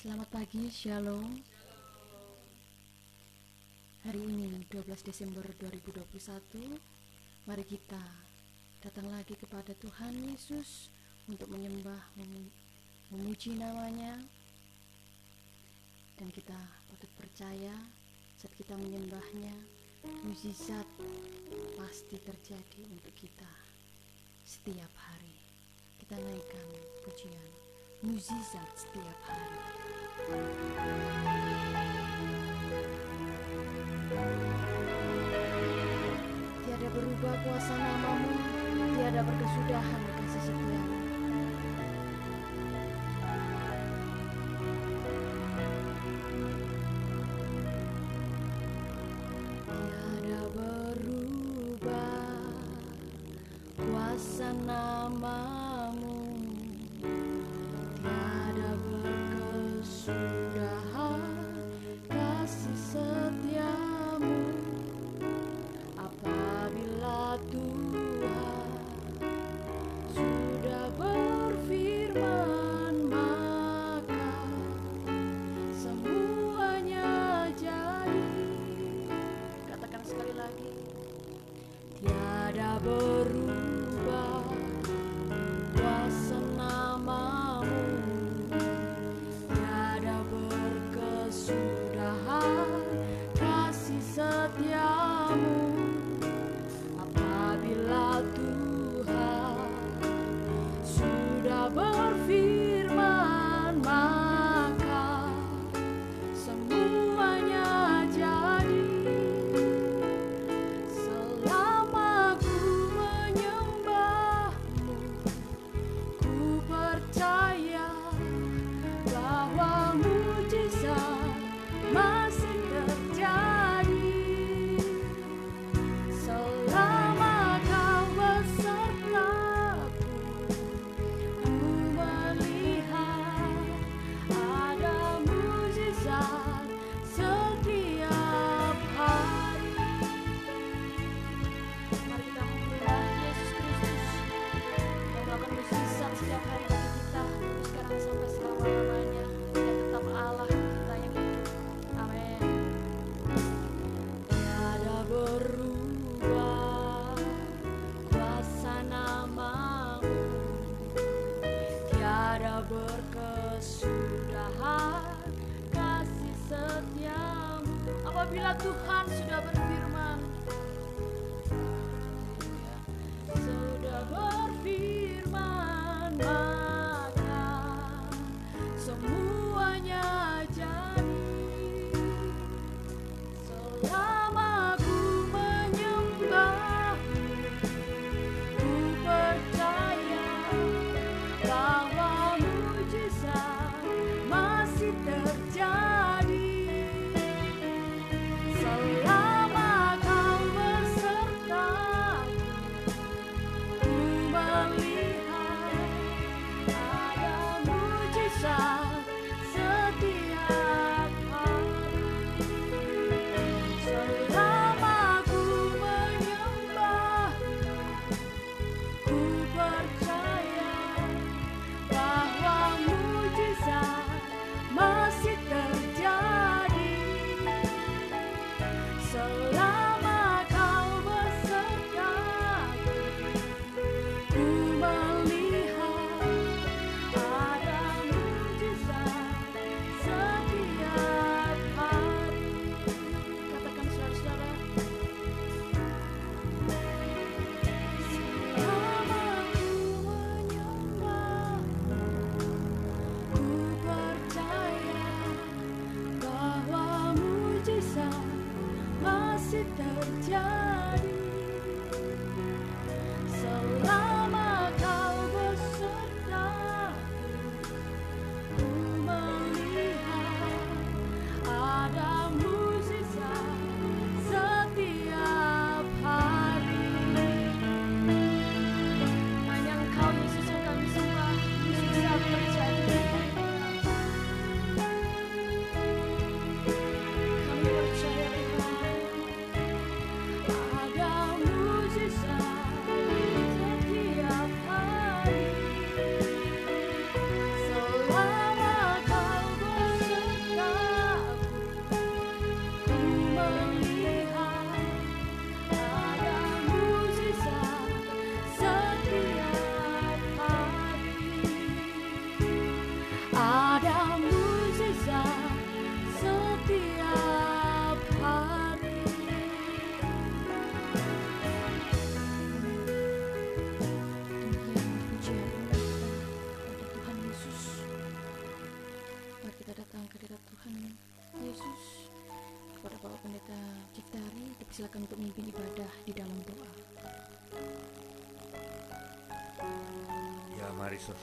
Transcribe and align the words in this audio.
Selamat 0.00 0.32
pagi, 0.32 0.64
Shalom. 0.72 1.44
Hari 4.08 4.16
ini 4.16 4.48
12 4.72 4.96
Desember 5.04 5.44
2021, 5.60 6.72
mari 7.44 7.60
kita 7.68 8.00
datang 8.80 9.12
lagi 9.12 9.36
kepada 9.36 9.76
Tuhan 9.76 10.16
Yesus 10.24 10.88
untuk 11.28 11.52
menyembah, 11.52 12.00
memuji 13.12 13.60
namanya. 13.60 14.16
Dan 16.16 16.32
kita 16.32 16.56
patut 16.88 17.12
percaya 17.20 17.76
saat 18.40 18.56
kita 18.56 18.72
menyembahnya, 18.80 19.52
mujizat 20.24 20.88
pasti 21.76 22.16
terjadi 22.24 22.88
untuk 22.88 23.12
kita 23.20 23.52
setiap 24.48 24.96
hari. 24.96 25.36
Kita 26.00 26.16
naikkan 26.16 26.66
pujian 27.04 27.69
mukjizat 28.00 28.64
setiap 28.72 29.18
hari. 29.28 29.60
Tiada 36.64 36.88
berubah 36.96 37.34
kuasa 37.44 37.74
namamu, 37.76 38.32
tiada 38.96 39.20
berkesudahan 39.20 40.00
kasih 40.16 40.42
setiamu. 40.48 40.99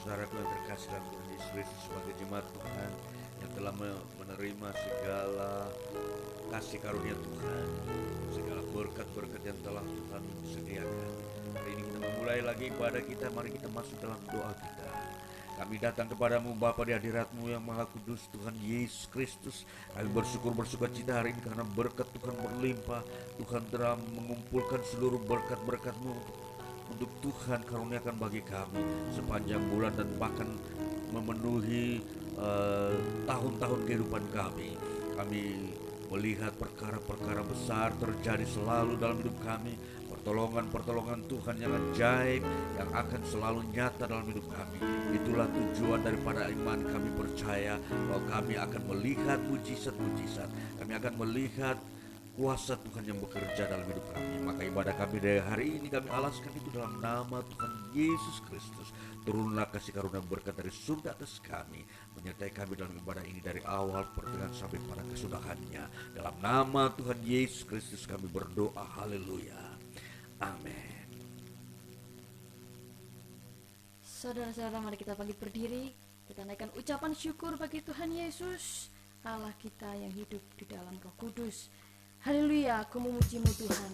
Saudaraku 0.08 0.40
yang 0.40 0.52
terkasih 0.56 0.88
dalam 0.88 1.04
Tuhan 1.12 1.28
Yesus 1.36 1.80
sebagai 1.84 2.12
jemaat 2.16 2.46
Tuhan 2.48 2.90
yang 3.44 3.52
telah 3.60 3.74
menerima 4.16 4.68
segala 4.72 5.68
kasih 6.48 6.80
karunia 6.80 7.12
Tuhan, 7.12 7.66
segala 8.32 8.62
berkat-berkat 8.72 9.42
yang 9.44 9.58
telah 9.60 9.84
Tuhan 9.84 10.22
sediakan. 10.48 11.12
Hari 11.60 11.70
ini 11.76 11.82
kita 11.84 11.98
memulai 12.00 12.40
lagi 12.40 12.72
ibadah 12.72 13.04
kita, 13.04 13.28
mari 13.36 13.52
kita 13.52 13.68
masuk 13.68 14.00
dalam 14.00 14.16
doa 14.32 14.48
kita. 14.56 14.88
Kami 15.60 15.76
datang 15.76 16.08
kepadamu 16.08 16.56
Bapa 16.56 16.88
di 16.88 16.96
hadiratmu 16.96 17.52
yang 17.52 17.60
maha 17.60 17.84
kudus 17.84 18.32
Tuhan 18.32 18.56
Yesus 18.64 19.10
Kristus 19.12 19.68
Kami 19.92 20.08
bersyukur 20.08 20.56
bersuka 20.56 20.88
cita 20.88 21.20
hari 21.20 21.36
ini 21.36 21.42
karena 21.44 21.68
berkat 21.68 22.08
Tuhan 22.16 22.32
berlimpah 22.32 23.04
Tuhan 23.44 23.66
telah 23.68 24.00
mengumpulkan 24.16 24.80
seluruh 24.88 25.20
berkat-berkatmu 25.26 26.10
untuk 26.14 26.47
Tuhan 26.98 27.60
karuniakan 27.64 28.16
bagi 28.16 28.40
kami 28.40 28.80
sepanjang 29.12 29.60
bulan 29.68 29.92
dan 29.96 30.08
bahkan 30.16 30.48
memenuhi 31.12 32.00
eh, 32.36 32.94
tahun-tahun 33.24 33.80
uh, 33.80 33.84
kehidupan 33.84 34.24
kami. 34.32 34.76
Kami 35.16 35.42
melihat 36.08 36.56
perkara-perkara 36.56 37.44
besar 37.44 37.92
terjadi 38.00 38.46
selalu 38.48 38.96
dalam 38.96 39.20
hidup 39.20 39.36
kami, 39.44 39.76
pertolongan-pertolongan 40.08 41.20
Tuhan 41.28 41.56
yang 41.60 41.72
ajaib 41.76 42.42
yang 42.80 42.90
akan 42.96 43.20
selalu 43.28 43.60
nyata 43.76 44.08
dalam 44.08 44.24
hidup 44.24 44.46
kami. 44.48 44.78
Itulah 45.12 45.48
tujuan 45.52 46.00
daripada 46.00 46.48
iman 46.48 46.80
kami 46.80 47.10
percaya 47.12 47.76
bahwa 48.08 48.22
kami 48.30 48.54
akan 48.56 48.82
melihat 48.96 49.38
mujizat-mujizat. 49.52 50.48
Kami 50.80 50.92
akan 50.96 51.14
melihat 51.20 51.76
kuasa 52.38 52.78
Tuhan 52.78 53.02
yang 53.02 53.18
bekerja 53.18 53.66
dalam 53.66 53.82
hidup 53.90 54.06
kami. 54.14 54.38
Maka 54.46 54.62
ibadah 54.62 54.94
kami 54.94 55.18
dari 55.18 55.42
hari 55.42 55.82
ini 55.82 55.90
kami 55.90 56.06
alaskan 56.06 56.54
itu 56.54 56.70
dalam 56.70 57.02
nama 57.02 57.42
Tuhan 57.42 57.90
Yesus 57.90 58.38
Kristus. 58.46 58.94
Turunlah 59.26 59.66
kasih 59.74 59.90
karunia 59.90 60.22
berkat 60.22 60.54
dari 60.54 60.70
surga 60.70 61.18
atas 61.18 61.42
kami. 61.42 61.82
Menyertai 62.14 62.54
kami 62.54 62.78
dalam 62.78 62.94
ibadah 62.94 63.26
ini 63.26 63.42
dari 63.42 63.58
awal 63.66 64.06
pertengahan 64.14 64.54
sampai 64.54 64.78
pada 64.86 65.02
kesudahannya. 65.10 66.14
Dalam 66.14 66.36
nama 66.38 66.94
Tuhan 66.94 67.18
Yesus 67.26 67.66
Kristus 67.66 68.06
kami 68.06 68.30
berdoa. 68.30 68.86
Haleluya. 68.86 69.58
Amin. 70.38 71.10
Saudara-saudara 73.98 74.78
mari 74.78 74.94
kita 74.94 75.18
bangkit 75.18 75.42
berdiri. 75.42 75.90
Kita 76.30 76.46
naikkan 76.46 76.70
ucapan 76.78 77.18
syukur 77.18 77.58
bagi 77.58 77.82
Tuhan 77.82 78.14
Yesus. 78.14 78.94
Allah 79.26 79.50
kita 79.58 79.90
yang 79.98 80.14
hidup 80.14 80.40
di 80.54 80.64
dalam 80.70 80.94
roh 81.02 81.10
kudus. 81.18 81.66
Haleluya, 82.18 82.82
aku 82.82 82.98
memujimu 82.98 83.46
Tuhan. 83.46 83.92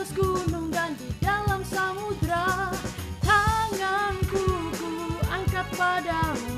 Atas 0.00 0.16
gunung 0.16 0.72
dan 0.72 0.96
di 0.96 1.12
dalam 1.20 1.60
samudra 1.60 2.72
Tanganku 3.20 4.48
ku 4.80 4.92
angkat 5.28 5.68
padamu 5.76 6.49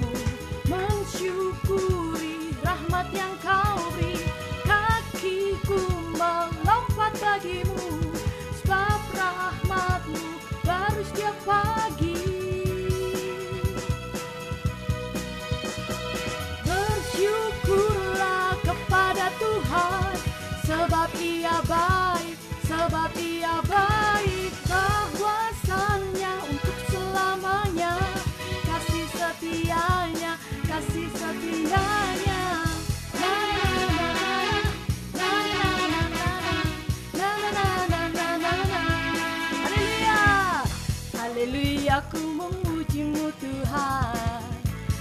Haleluya 41.43 41.99
ku 42.13 42.23
memujimu 42.23 43.35
Tuhan 43.43 44.47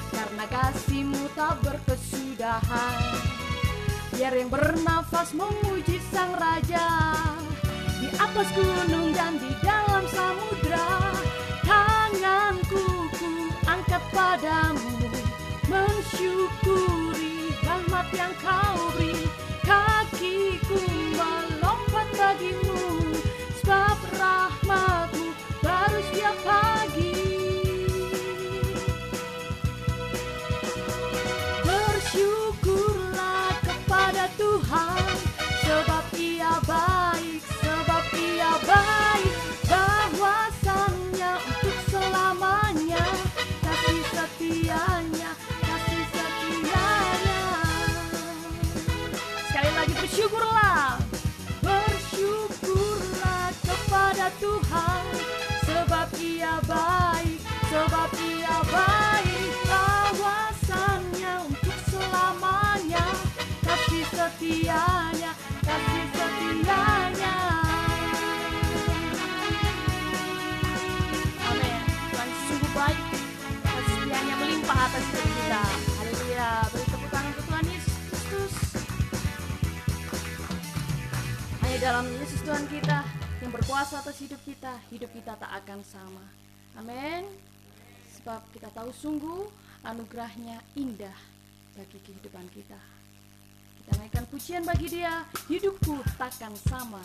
Karena 0.09 0.45
kasihmu 0.49 1.29
tak 1.37 1.61
berkesudahan. 1.61 3.19
Biar 4.15 4.33
yang 4.33 4.49
bernafas 4.49 5.37
memuji 5.37 6.01
sang 6.09 6.33
raja 6.33 7.13
Di 8.01 8.09
atas 8.15 8.47
gunung 8.57 9.13
dan 9.13 9.37
di 9.37 9.51
dalam 9.61 10.01
samudra. 10.09 11.13
Tanganku 11.61 12.85
ku 13.21 13.31
angkat 13.67 14.03
padamu 14.09 14.97
Mensyukuri 15.69 16.50
rahmat 16.50 16.50
yang 18.11 18.33
kau 18.43 18.91
beri 18.95 19.10
setianya, 64.21 65.33
kasih 65.65 66.05
setianya. 66.13 67.35
Amin. 71.49 71.81
Tuhan 71.89 72.29
sungguh 72.45 72.71
baik, 72.77 73.01
melimpah 74.37 74.77
atas 74.77 75.03
hidup 75.09 75.25
kita. 75.25 75.63
Haleluya. 75.97 76.49
Beri 76.69 76.85
tepuk 76.85 77.09
tangan 77.09 77.29
untuk 77.33 77.45
Tuhan 77.49 77.65
Yesus. 77.65 78.53
Hanya 81.65 81.77
dalam 81.81 82.05
Yesus 82.21 82.41
Tuhan 82.45 82.65
kita 82.69 82.99
yang 83.41 83.49
berkuasa 83.49 84.05
atas 84.05 84.21
hidup 84.21 84.41
kita, 84.45 84.73
hidup 84.93 85.09
kita 85.17 85.33
tak 85.33 85.49
akan 85.65 85.81
sama. 85.81 86.25
Amin. 86.77 87.25
Sebab 88.21 88.45
kita 88.53 88.69
tahu 88.69 88.93
sungguh 88.93 89.49
anugerahnya 89.81 90.61
indah 90.77 91.17
bagi 91.73 91.97
kehidupan 92.05 92.45
kita. 92.53 93.00
Kita 93.91 94.07
naikkan 94.07 94.23
pujian 94.31 94.63
bagi 94.63 94.87
dia, 94.87 95.27
hidupku 95.51 95.99
takkan 96.15 96.55
sama. 96.63 97.03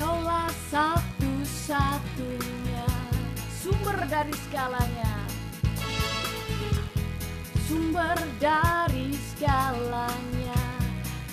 Kaulah 0.00 0.48
satu-satunya 0.72 2.88
sumber 3.52 4.00
dari 4.08 4.32
segalanya 4.48 5.11
sumber 7.72 8.20
dari 8.36 9.16
segalanya. 9.32 10.60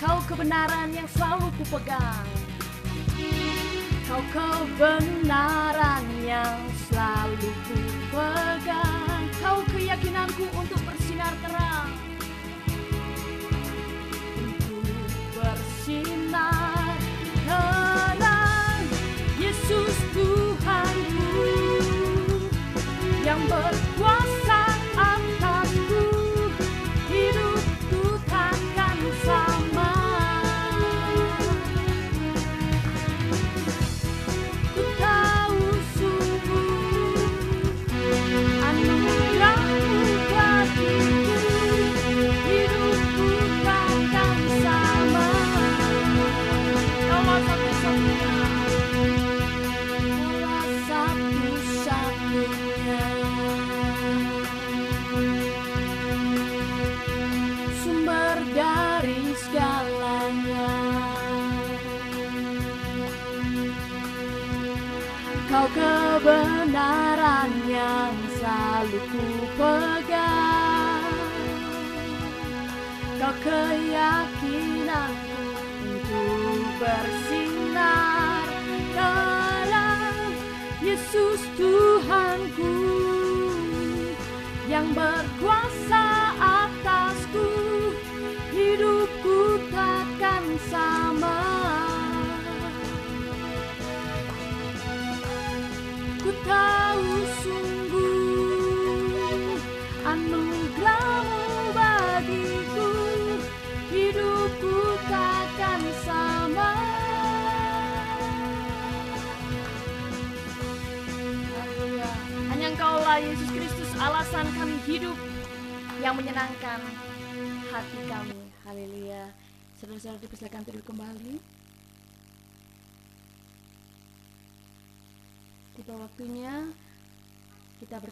Kau 0.00 0.24
kebenaran 0.24 0.88
yang 0.96 1.04
selalu 1.12 1.52
kupegang. 1.60 2.28
Kau 4.08 4.24
kebenaran 4.32 6.04
yang 6.24 6.56
selalu 6.88 7.52
kupegang. 7.68 9.28
Kau 9.44 9.60
keyakinanku 9.68 10.48
untuk 10.56 10.80
bersinar 10.88 11.36
terang 11.44 11.69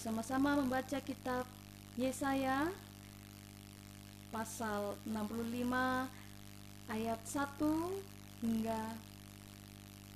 bersama-sama 0.09 0.57
membaca 0.57 0.97
kitab 1.05 1.45
Yesaya 2.01 2.73
pasal 4.33 4.97
65 5.05 5.69
ayat 6.89 7.21
1 7.29 8.41
hingga 8.41 8.97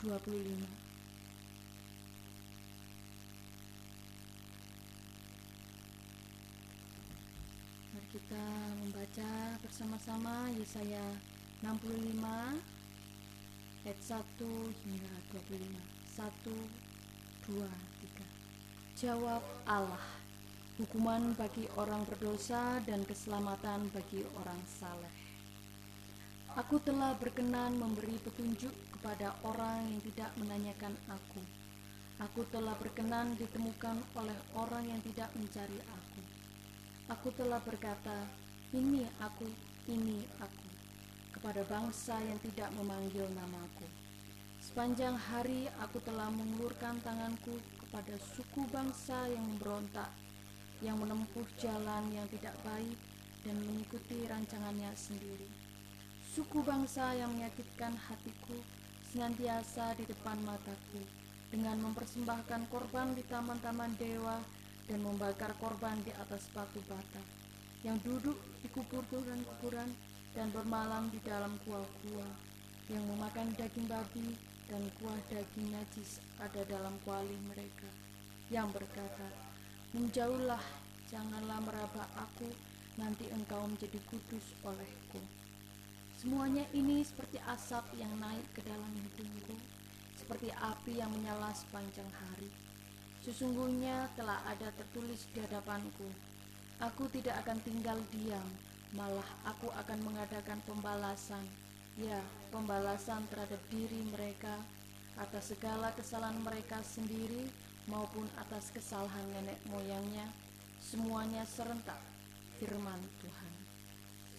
25. 0.00 0.64
Mari 7.92 8.08
kita 8.16 8.44
membaca 8.80 9.60
bersama-sama 9.60 10.48
Yesaya 10.56 11.04
65 11.60 12.16
ayat 13.84 14.00
1 14.00 14.24
hingga 14.88 15.12
25. 15.36 15.68
1 16.16 16.32
dua, 17.44 17.68
tiga. 17.68 17.91
Jawab 19.02 19.42
Allah, 19.66 20.06
hukuman 20.78 21.34
bagi 21.34 21.66
orang 21.74 22.06
berdosa 22.06 22.78
dan 22.86 23.02
keselamatan 23.02 23.90
bagi 23.90 24.22
orang 24.38 24.62
saleh. 24.78 25.10
Aku 26.54 26.78
telah 26.78 27.10
berkenan 27.18 27.82
memberi 27.82 28.14
petunjuk 28.22 28.70
kepada 28.94 29.34
orang 29.42 29.90
yang 29.90 29.98
tidak 30.06 30.30
menanyakan 30.38 30.94
aku. 31.10 31.42
Aku 32.22 32.46
telah 32.54 32.78
berkenan 32.78 33.34
ditemukan 33.42 33.98
oleh 34.14 34.38
orang 34.54 34.86
yang 34.86 35.02
tidak 35.02 35.34
mencari 35.34 35.82
aku. 35.82 36.22
Aku 37.10 37.34
telah 37.34 37.58
berkata, 37.58 38.22
ini 38.70 39.02
aku, 39.18 39.50
ini 39.90 40.22
aku, 40.38 40.66
kepada 41.34 41.66
bangsa 41.66 42.22
yang 42.22 42.38
tidak 42.38 42.70
memanggil 42.78 43.26
namaku. 43.34 43.90
Sepanjang 44.62 45.18
hari 45.18 45.66
aku 45.82 45.98
telah 46.06 46.30
mengulurkan 46.30 47.02
tanganku 47.02 47.58
kepada 47.92 48.16
suku 48.32 48.64
bangsa 48.72 49.28
yang 49.28 49.44
memberontak, 49.52 50.08
yang 50.80 50.96
menempuh 50.96 51.44
jalan 51.60 52.08
yang 52.08 52.24
tidak 52.32 52.56
baik 52.64 52.96
dan 53.44 53.52
mengikuti 53.68 54.24
rancangannya 54.24 54.88
sendiri. 54.96 55.44
Suku 56.32 56.64
bangsa 56.64 57.12
yang 57.12 57.36
menyakitkan 57.36 57.92
hatiku 57.92 58.56
senantiasa 59.12 59.92
di 60.00 60.08
depan 60.08 60.40
mataku 60.40 61.04
dengan 61.52 61.84
mempersembahkan 61.84 62.72
korban 62.72 63.12
di 63.12 63.28
taman-taman 63.28 63.92
dewa 64.00 64.40
dan 64.88 65.04
membakar 65.04 65.52
korban 65.60 66.00
di 66.00 66.16
atas 66.16 66.48
batu 66.56 66.80
bata 66.88 67.20
yang 67.84 68.00
duduk 68.00 68.40
di 68.64 68.72
kuburan-kuburan 68.72 69.92
dan 70.32 70.48
bermalam 70.48 71.12
di 71.12 71.20
dalam 71.28 71.60
gua-gua 71.68 72.24
yang 72.88 73.04
memakan 73.04 73.52
daging 73.52 73.84
babi 73.84 74.32
dan 74.72 74.80
kuah 74.96 75.20
daging 75.28 75.68
najis 75.68 76.24
ada 76.40 76.64
dalam 76.64 76.96
kuali 77.04 77.36
mereka 77.44 77.84
yang 78.48 78.72
berkata 78.72 79.28
menjauhlah 79.92 80.64
janganlah 81.12 81.60
meraba 81.60 82.08
aku 82.16 82.48
nanti 82.96 83.28
engkau 83.28 83.68
menjadi 83.68 84.00
kudus 84.08 84.56
olehku. 84.64 85.20
Semuanya 86.16 86.64
ini 86.72 87.04
seperti 87.04 87.36
asap 87.44 88.00
yang 88.00 88.16
naik 88.16 88.48
ke 88.56 88.64
dalam 88.64 88.88
hidungku 88.96 89.60
seperti 90.16 90.48
api 90.56 90.96
yang 90.96 91.12
menyala 91.12 91.52
sepanjang 91.52 92.08
hari. 92.08 92.48
Sesungguhnya 93.20 94.08
telah 94.16 94.40
ada 94.48 94.72
tertulis 94.72 95.28
di 95.36 95.44
hadapanku 95.44 96.32
aku 96.82 97.06
tidak 97.14 97.38
akan 97.46 97.62
tinggal 97.62 97.94
diam 98.10 98.48
malah 98.98 99.24
aku 99.46 99.70
akan 99.70 100.02
mengadakan 100.02 100.58
pembalasan 100.66 101.46
ya 102.00 102.20
pembalasan 102.48 103.28
terhadap 103.28 103.60
diri 103.68 104.00
mereka 104.08 104.56
atas 105.20 105.52
segala 105.52 105.92
kesalahan 105.92 106.40
mereka 106.40 106.80
sendiri 106.80 107.52
maupun 107.84 108.24
atas 108.40 108.72
kesalahan 108.72 109.26
nenek 109.36 109.60
moyangnya 109.68 110.24
semuanya 110.80 111.44
serentak 111.44 112.00
firman 112.56 113.00
Tuhan. 113.20 113.52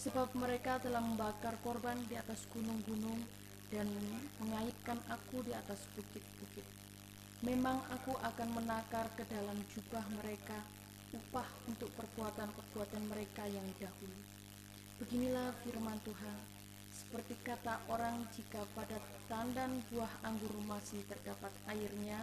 Sebab 0.01 0.33
mereka 0.35 0.81
telah 0.81 0.99
membakar 0.99 1.55
korban 1.63 1.95
di 2.09 2.17
atas 2.17 2.43
gunung-gunung 2.51 3.21
dan 3.71 3.87
mengaitkan 4.41 4.99
aku 5.07 5.45
di 5.45 5.53
atas 5.55 5.85
bukit-bukit. 5.95 6.65
Memang 7.43 7.79
aku 7.91 8.15
akan 8.19 8.49
menakar 8.55 9.07
ke 9.15 9.23
dalam 9.27 9.55
jubah 9.71 10.03
mereka 10.23 10.59
upah 11.13 11.47
untuk 11.69 11.91
perbuatan-perbuatan 11.95 13.03
mereka 13.07 13.43
yang 13.47 13.67
dahulu. 13.77 14.19
Beginilah 15.03 15.51
firman 15.63 15.99
Tuhan 16.03 16.52
seperti 17.13 17.37
kata 17.45 17.77
orang 17.93 18.25
jika 18.33 18.57
pada 18.73 18.97
tandan 19.29 19.85
buah 19.93 20.09
anggur 20.25 20.49
masih 20.65 20.97
terdapat 21.05 21.53
airnya, 21.69 22.17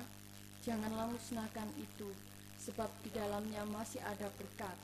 janganlah 0.66 1.06
musnahkan 1.06 1.70
itu, 1.78 2.10
sebab 2.58 2.90
di 3.06 3.14
dalamnya 3.14 3.62
masih 3.70 4.02
ada 4.02 4.26
berkat. 4.34 4.74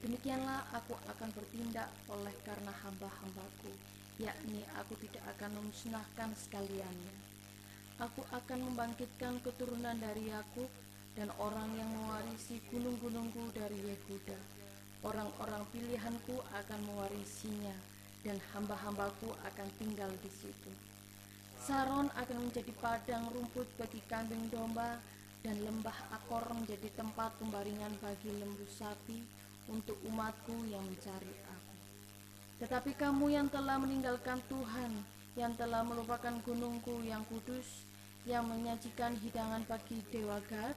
Demikianlah 0.00 0.64
aku 0.72 0.96
akan 1.04 1.36
bertindak 1.36 1.92
oleh 2.08 2.32
karena 2.48 2.72
hamba-hambaku, 2.80 3.68
yakni 4.24 4.64
aku 4.80 4.96
tidak 5.04 5.36
akan 5.36 5.52
memusnahkan 5.52 6.32
sekaliannya. 6.40 7.16
Aku 8.00 8.24
akan 8.32 8.72
membangkitkan 8.72 9.36
keturunan 9.44 10.00
dari 10.00 10.32
Yakub 10.32 10.72
dan 11.12 11.28
orang 11.36 11.68
yang 11.76 11.92
mewarisi 11.92 12.56
gunung-gunungku 12.72 13.52
dari 13.52 13.84
Yehuda. 13.84 14.40
Orang-orang 15.04 15.68
pilihanku 15.76 16.40
akan 16.56 16.80
mewarisinya 16.88 17.99
dan 18.24 18.36
hamba-hambaku 18.52 19.32
akan 19.48 19.68
tinggal 19.80 20.10
di 20.20 20.30
situ. 20.30 20.72
Saron 21.60 22.08
akan 22.16 22.48
menjadi 22.48 22.72
padang 22.80 23.28
rumput 23.32 23.68
bagi 23.76 24.00
kambing 24.08 24.48
domba 24.48 24.96
dan 25.40 25.56
lembah 25.64 25.96
Akor 26.12 26.44
menjadi 26.52 26.88
tempat 26.96 27.32
pembaringan 27.40 27.92
bagi 28.00 28.32
lembu 28.32 28.64
sapi 28.68 29.20
untuk 29.68 29.96
umatku 30.08 30.56
yang 30.68 30.84
mencari 30.84 31.34
aku. 31.48 31.76
Tetapi 32.64 32.92
kamu 32.96 33.32
yang 33.32 33.48
telah 33.48 33.80
meninggalkan 33.80 34.40
Tuhan, 34.48 34.92
yang 35.36 35.56
telah 35.56 35.80
melupakan 35.80 36.36
gunungku 36.44 37.00
yang 37.08 37.24
kudus, 37.28 37.88
yang 38.28 38.44
menyajikan 38.44 39.16
hidangan 39.16 39.64
bagi 39.64 40.04
dewa 40.12 40.36
Gad, 40.48 40.76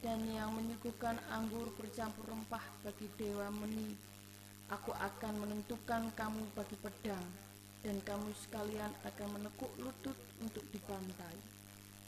dan 0.00 0.18
yang 0.32 0.50
menyuguhkan 0.56 1.20
anggur 1.30 1.70
bercampur 1.78 2.24
rempah 2.26 2.64
bagi 2.82 3.06
dewa 3.20 3.52
Meni, 3.52 3.94
aku 4.70 4.94
akan 4.94 5.34
menentukan 5.42 6.14
kamu 6.14 6.42
bagi 6.54 6.78
pedang, 6.78 7.26
dan 7.82 7.96
kamu 8.06 8.30
sekalian 8.46 8.92
akan 9.02 9.28
menekuk 9.34 9.72
lutut 9.82 10.14
untuk 10.38 10.62
dibantai. 10.70 11.36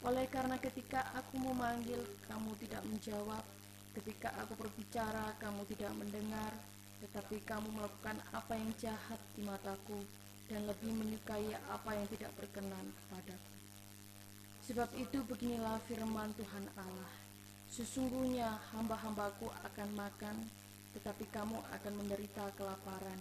Oleh 0.03 0.27
karena 0.31 0.59
ketika 0.59 1.11
aku 1.19 1.39
memanggil, 1.43 1.99
kamu 2.31 2.55
tidak 2.63 2.83
menjawab, 2.87 3.45
ketika 3.99 4.31
aku 4.39 4.55
berbicara, 4.59 5.35
kamu 5.43 5.63
tidak 5.75 5.93
mendengar, 5.99 6.53
tetapi 7.03 7.43
kamu 7.43 7.67
melakukan 7.71 8.19
apa 8.31 8.55
yang 8.55 8.71
jahat 8.79 9.21
di 9.35 9.43
mataku 9.43 9.99
dan 10.47 10.63
lebih 10.71 10.95
menyukai 10.95 11.51
apa 11.71 11.91
yang 11.99 12.07
tidak 12.15 12.31
berkenan 12.39 12.87
kepadaku. 12.95 13.53
Sebab 14.63 14.89
itu 14.95 15.19
beginilah 15.27 15.83
firman 15.91 16.31
Tuhan 16.39 16.67
Allah. 16.79 17.13
Sesungguhnya 17.67 18.63
hamba-hambaku 18.71 19.51
akan 19.51 19.89
makan, 19.99 20.37
tetapi 20.93 21.25
kamu 21.33 21.59
akan 21.59 21.93
menderita 21.97 22.49
kelaparan. 22.57 23.21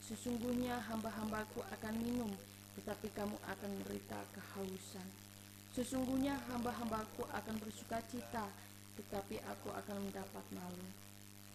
Sesungguhnya 0.00 0.80
hamba-hambaku 0.88 1.60
akan 1.70 1.94
minum, 2.00 2.32
tetapi 2.80 3.12
kamu 3.12 3.36
akan 3.46 3.70
menderita 3.76 4.18
kehausan. 4.32 5.06
Sesungguhnya 5.70 6.34
hamba-hambaku 6.50 7.22
akan 7.30 7.56
bersuka 7.62 8.02
cita, 8.10 8.48
tetapi 8.98 9.38
aku 9.46 9.70
akan 9.70 9.96
mendapat 10.08 10.44
malu. 10.50 10.88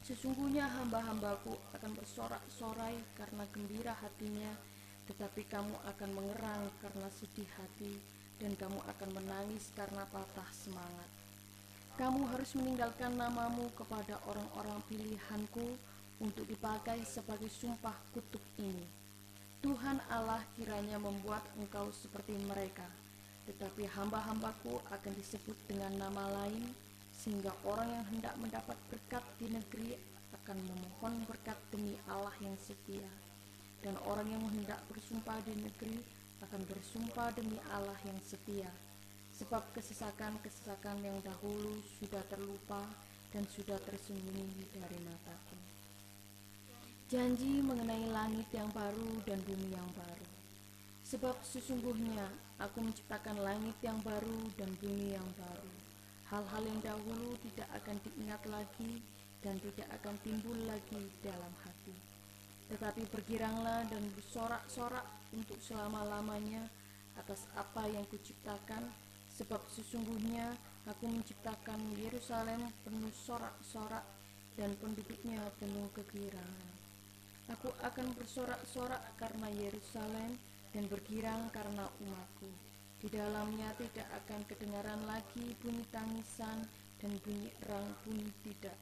Sesungguhnya 0.06 0.70
hamba-hambaku 0.70 1.58
akan 1.74 1.92
bersorak-sorai 1.98 2.96
karena 3.18 3.44
gembira 3.50 3.94
hatinya, 3.98 4.54
tetapi 5.10 5.50
kamu 5.50 5.76
akan 5.82 6.10
mengerang 6.14 6.64
karena 6.80 7.10
sedih 7.10 7.50
hati, 7.58 7.98
dan 8.38 8.54
kamu 8.54 8.80
akan 8.86 9.10
menangis 9.18 9.74
karena 9.74 10.06
patah 10.14 10.50
semangat. 10.54 11.25
Kamu 11.96 12.28
harus 12.36 12.52
meninggalkan 12.60 13.16
namamu 13.16 13.72
kepada 13.75 14.20
orang-orang 14.28 14.80
pilihanku 14.92 15.80
untuk 16.20 16.44
dipakai 16.48 17.03
sebagai 17.08 17.48
sumpah 17.48 17.96
kutuk 18.12 18.44
ini. 18.60 18.84
Tuhan 19.64 20.03
Allah 20.12 20.44
kiranya 20.60 21.00
membuat 21.00 21.42
engkau 21.58 21.90
seperti 21.96 22.36
mereka 22.46 22.86
tetapi 23.46 23.86
hamba-hambaku 23.86 24.81
akan 24.90 25.14
disebut 25.22 25.53
dengan 25.70 25.94
nama 26.01 26.25
lain, 26.42 26.66
sehingga 27.14 27.53
orang 27.62 27.94
yang 27.94 28.05
hendak 28.10 28.34
mendapat 28.42 28.77
berkat 28.90 29.24
di 29.38 29.53
negeri 29.53 29.94
akan 30.34 30.58
memohon 30.66 31.14
berkat 31.29 31.58
demi 31.70 31.94
Allah 32.10 32.34
yang 32.42 32.58
setia. 32.58 33.05
Dan 33.86 33.94
orang 34.10 34.25
yang 34.34 34.42
hendak 34.50 34.81
bersumpah 34.90 35.38
di 35.46 35.53
negeri 35.62 36.01
akan 36.42 36.62
bersumpah 36.66 37.29
demi 37.38 37.62
Allah 37.70 37.98
yang 38.01 38.18
setia. 38.25 38.70
Sebab 39.36 39.76
kesesakan-kesesakan 39.76 41.04
yang 41.04 41.20
dahulu 41.20 41.84
sudah 42.00 42.24
terlupa 42.32 42.88
dan 43.36 43.44
sudah 43.52 43.76
tersembunyi 43.84 44.72
dari 44.72 45.00
mataku. 45.04 45.60
Janji 47.12 47.60
mengenai 47.60 48.10
langit 48.10 48.48
yang 48.56 48.72
baru 48.72 49.20
dan 49.28 49.38
bumi 49.44 49.76
yang 49.76 49.92
baru. 49.94 50.28
Sebab 51.06 51.38
sesungguhnya 51.44 52.46
Aku 52.56 52.80
menciptakan 52.80 53.44
langit 53.44 53.76
yang 53.84 54.00
baru 54.00 54.48
dan 54.56 54.72
bumi 54.80 55.12
yang 55.12 55.28
baru. 55.36 55.74
Hal-hal 56.32 56.64
yang 56.64 56.80
dahulu 56.80 57.36
tidak 57.44 57.68
akan 57.76 58.00
diingat 58.00 58.42
lagi 58.48 59.04
dan 59.44 59.60
tidak 59.60 59.92
akan 60.00 60.16
timbul 60.24 60.56
lagi 60.64 61.12
dalam 61.20 61.52
hati. 61.68 61.92
Tetapi 62.72 63.12
bergiranglah 63.12 63.84
dan 63.92 64.08
bersorak-sorak 64.16 65.04
untuk 65.36 65.60
selama-lamanya 65.60 66.64
atas 67.20 67.44
apa 67.60 67.92
yang 67.92 68.08
kuciptakan, 68.08 68.88
sebab 69.36 69.62
sesungguhnya 69.70 70.56
aku 70.88 71.12
menciptakan 71.12 71.80
Yerusalem 72.00 72.72
penuh 72.88 73.12
sorak-sorak 73.12 74.04
dan 74.56 74.72
penduduknya 74.80 75.44
penuh 75.60 75.92
kegirangan. 75.92 76.72
Aku 77.54 77.70
akan 77.84 78.08
bersorak-sorak 78.18 79.04
karena 79.22 79.52
Yerusalem, 79.54 80.34
dan 80.76 80.92
bergirang 80.92 81.48
karena 81.56 81.88
umatku. 82.04 82.52
Di 83.00 83.08
dalamnya 83.08 83.72
tidak 83.80 84.12
akan 84.12 84.44
kedengaran 84.44 85.02
lagi 85.08 85.56
bunyi 85.64 85.88
tangisan 85.88 86.68
dan 87.00 87.16
bunyi 87.24 87.48
erang 87.64 87.96
pun 88.04 88.20
tidak. 88.44 88.76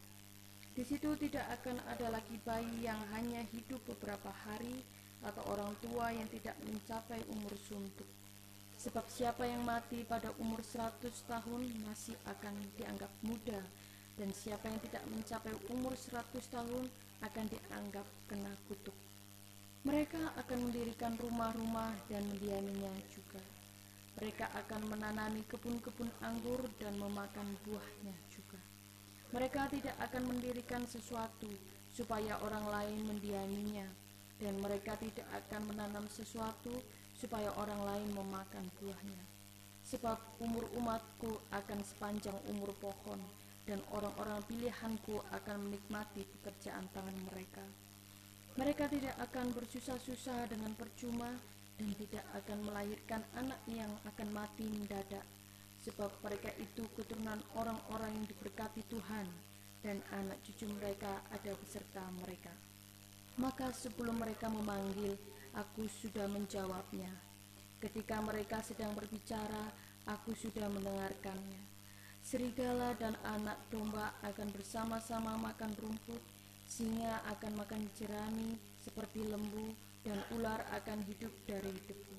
Di 0.74 0.82
situ 0.82 1.13
tidak 1.22 1.46
akan 1.62 1.78
ada 1.86 2.18
lagi 2.18 2.34
bayi 2.42 2.82
yang 2.82 2.98
hanya 3.13 3.46
hidup 3.54 3.78
beberapa 3.86 4.34
hari 4.34 4.82
atau 5.22 5.46
orang 5.54 5.70
tua 5.86 6.10
yang 6.10 6.26
tidak 6.34 6.58
mencapai 6.66 7.22
umur 7.30 7.54
suntuk. 7.62 8.10
Sebab 8.84 9.08
siapa 9.08 9.48
yang 9.48 9.63
mati 9.63 10.04
pada 10.04 10.28
umur 10.43 10.60
100 10.60 11.08
tahun 11.24 11.72
masih 11.88 12.19
akan 12.28 12.52
dianggap 12.76 13.08
muda 13.24 13.63
dan 14.19 14.28
siapa 14.36 14.67
yang 14.67 14.76
tidak 14.84 15.04
mencapai 15.08 15.56
umur 15.72 15.96
100 15.96 16.19
tahun 16.52 16.91
akan 17.24 17.46
dianggap 17.48 18.04
kena 18.28 18.52
kutuk. 18.67 18.96
Mereka 19.88 20.36
akan 20.36 20.60
mendirikan 20.67 21.15
rumah-rumah 21.15 21.96
dan 22.12 22.28
mendiaminya 22.28 22.91
juga. 23.15 23.39
Mereka 24.19 24.52
akan 24.52 24.82
menanami 24.91 25.48
kebun-kebun 25.48 26.12
anggur 26.19 26.67
dan 26.76 27.00
memakan 27.00 27.56
buahnya 27.63 28.15
juga. 28.36 28.60
Mereka 29.32 29.72
tidak 29.80 29.96
akan 30.12 30.24
mendirikan 30.28 30.84
sesuatu 30.91 31.48
supaya 31.96 32.36
orang 32.43 32.67
lain 32.67 33.00
mendiaminya, 33.08 33.88
dan 34.43 34.60
mereka 34.60 34.93
tidak 35.00 35.26
akan 35.34 35.72
menanam 35.72 36.06
sesuatu 36.12 36.74
supaya 37.23 37.47
orang 37.55 37.79
lain 37.88 38.09
memakan 38.19 38.67
buahnya. 38.83 39.23
Sebab 39.88 40.43
umur 40.43 40.67
umatku 40.75 41.39
akan 41.55 41.79
sepanjang 41.88 42.36
umur 42.51 42.75
pohon, 42.83 43.23
dan 43.63 43.79
orang-orang 43.95 44.43
pilihanku 44.51 45.23
akan 45.31 45.71
menikmati 45.71 46.27
pekerjaan 46.27 46.83
tangan 46.91 47.15
mereka. 47.31 47.63
Mereka 48.59 48.91
tidak 48.91 49.15
akan 49.23 49.55
bersusah-susah 49.55 50.51
dengan 50.51 50.75
percuma 50.75 51.31
dan 51.79 51.89
tidak 51.95 52.25
akan 52.43 52.59
melahirkan 52.67 53.23
anak 53.39 53.57
yang 53.71 53.89
akan 54.03 54.27
mati 54.36 54.67
mendadak, 54.67 55.23
sebab 55.88 56.12
mereka 56.21 56.51
itu 56.59 56.83
keturunan 56.93 57.39
orang-orang 57.55 58.12
yang 58.19 58.27
diberkati 58.27 58.83
Tuhan, 58.91 59.25
dan 59.79 60.03
anak 60.12 60.38
cucu 60.43 60.67
mereka 60.69 61.23
ada 61.31 61.51
beserta 61.55 62.03
mereka. 62.19 62.51
Maka 63.39 63.73
sebelum 63.73 64.21
mereka 64.21 64.45
memanggil, 64.47 65.17
aku 65.54 65.86
sudah 65.86 66.26
menjawabnya. 66.30 67.10
Ketika 67.78 68.20
mereka 68.26 68.62
sedang 68.66 68.98
berbicara, 68.98 69.70
aku 70.10 70.34
sudah 70.34 70.66
mendengarkannya. 70.72 71.62
Serigala 72.24 72.96
dan 72.98 73.13
anak 73.28 73.60
domba 73.68 74.16
akan 74.24 74.50
bersama-sama 74.56 75.36
makan 75.38 75.72
rumput, 75.78 76.22
Singa 76.63 77.22
akan 77.28 77.60
makan 77.60 77.86
jerami 78.00 78.56
seperti 78.82 79.22
lembu 79.28 79.76
dan 80.08 80.18
ular 80.34 80.63
akan 80.74 81.04
hidup 81.06 81.30
dari 81.46 81.76
debu. 81.86 82.18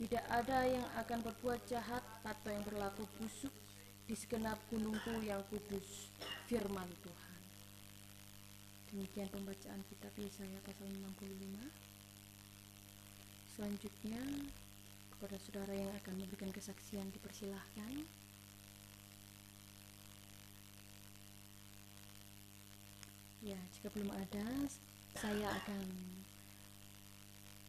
Tidak 0.00 0.24
ada 0.26 0.66
yang 0.66 0.88
akan 0.98 1.20
berbuat 1.22 1.62
jahat 1.70 2.02
atau 2.26 2.50
yang 2.50 2.64
berlaku 2.66 3.06
busuk 3.20 3.52
di 4.08 4.16
segenap 4.18 4.58
gunungku 4.72 5.22
yang 5.22 5.38
kudus, 5.52 6.10
firman 6.50 6.88
Tuhan. 7.04 7.40
Demikian 8.90 9.28
pembacaan 9.30 9.80
kitab 9.86 10.12
Yesaya 10.18 10.58
pasal 10.66 10.90
65. 10.90 11.93
Selanjutnya, 13.54 14.18
kepada 15.14 15.38
saudara 15.38 15.70
yang 15.70 15.94
akan 16.02 16.14
memberikan 16.18 16.50
kesaksian 16.50 17.06
dipersilahkan. 17.14 18.02
Ya, 23.46 23.54
jika 23.78 23.94
belum 23.94 24.10
ada, 24.10 24.46
saya 25.14 25.54
akan 25.62 25.86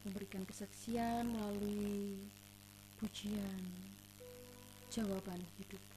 memberikan 0.10 0.42
kesaksian 0.50 1.30
melalui 1.30 2.18
pujian 2.98 3.62
jawaban 4.90 5.46
hidup. 5.62 5.95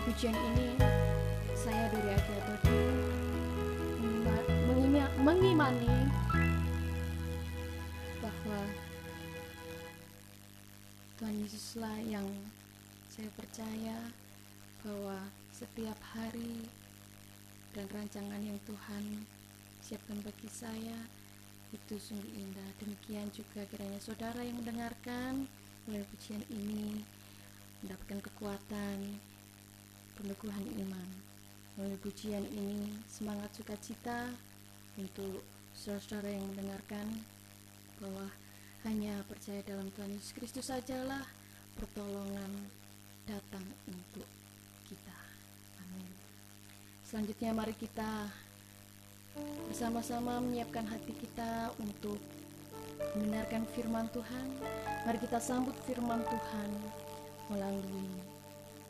Pujian 0.00 0.34
ini 0.34 0.74
saya 1.54 1.86
Dori 1.92 2.10
Agiatodi 2.10 2.80
mengima- 4.66 5.16
mengimani 5.22 5.96
bahwa 8.18 8.60
Tuhan 11.14 11.36
Yesuslah 11.46 11.96
yang 12.04 12.26
saya 13.12 13.28
percaya 13.38 13.96
bahwa 14.82 15.30
setiap 15.54 15.96
hari 16.16 16.66
dan 17.76 17.86
rancangan 17.94 18.40
yang 18.42 18.58
Tuhan 18.66 19.24
siapkan 19.84 20.18
bagi 20.26 20.48
saya 20.50 20.96
itu 21.70 21.94
sungguh 22.00 22.34
indah. 22.34 22.70
Demikian 22.82 23.30
juga 23.30 23.62
kiranya 23.70 24.00
saudara 24.02 24.42
yang 24.42 24.58
mendengarkan 24.58 25.46
melalui 25.86 26.08
pujian 26.16 26.42
ini 26.50 27.04
mendapatkan 27.84 28.20
kekuatan, 28.26 28.98
peneguhan 30.20 30.64
iman. 30.84 31.08
Melalui 31.80 31.96
pujian 32.04 32.44
ini 32.52 32.92
semangat 33.08 33.48
sukacita 33.56 34.28
untuk 35.00 35.40
saudara 35.72 36.28
yang 36.28 36.44
mendengarkan 36.52 37.08
bahwa 38.04 38.28
hanya 38.84 39.24
percaya 39.24 39.64
dalam 39.64 39.88
Tuhan 39.96 40.12
Yesus 40.12 40.36
Kristus 40.36 40.68
sajalah 40.68 41.24
pertolongan 41.80 42.52
datang 43.24 43.64
untuk 43.88 44.28
kita. 44.84 45.18
Amin. 45.88 46.12
Selanjutnya 47.00 47.56
mari 47.56 47.72
kita 47.72 48.28
bersama-sama 49.72 50.42
menyiapkan 50.44 50.84
hati 50.84 51.16
kita 51.16 51.72
untuk 51.80 52.20
mendengarkan 53.16 53.64
firman 53.72 54.04
Tuhan. 54.12 54.46
Mari 55.08 55.18
kita 55.24 55.40
sambut 55.40 55.72
firman 55.88 56.20
Tuhan 56.28 56.70
melalui 57.48 58.19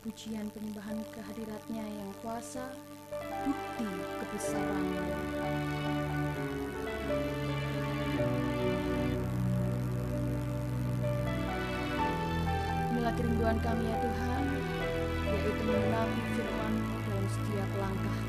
pujian 0.01 0.49
penyembahan 0.49 0.97
kehadiratnya 1.13 1.85
yang 1.85 2.09
kuasa, 2.25 2.73
bukti 3.45 3.85
kebesaran. 4.17 4.85
Inilah 12.89 13.13
kerinduan 13.13 13.61
kami 13.61 13.85
ya 13.85 13.97
Tuhan, 14.01 14.43
yaitu 15.29 15.63
mengenali 15.69 16.21
firman 16.33 16.73
dalam 17.05 17.25
setiap 17.29 17.69
langkah 17.77 18.19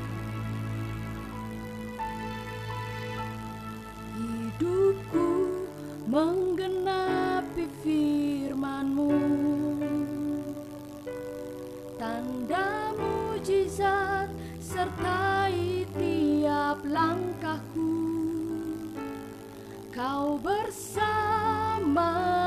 Hidupku 4.13 5.25
menggenapi 6.05 6.52
Tanda 12.03 12.91
mujizat 12.99 14.27
sertai 14.59 15.87
tiap 15.95 16.83
langkahku. 16.83 17.95
Kau 19.87 20.35
bersamaku 20.35 22.42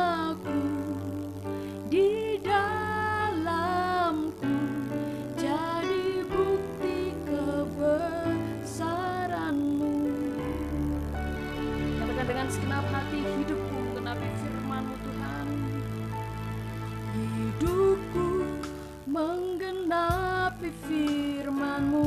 menggenapi 20.67 20.71
firman-Mu. 20.89 22.07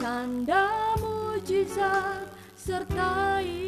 Tanda 0.00 0.68
mujizat 1.00 2.28
sertai 2.56 3.61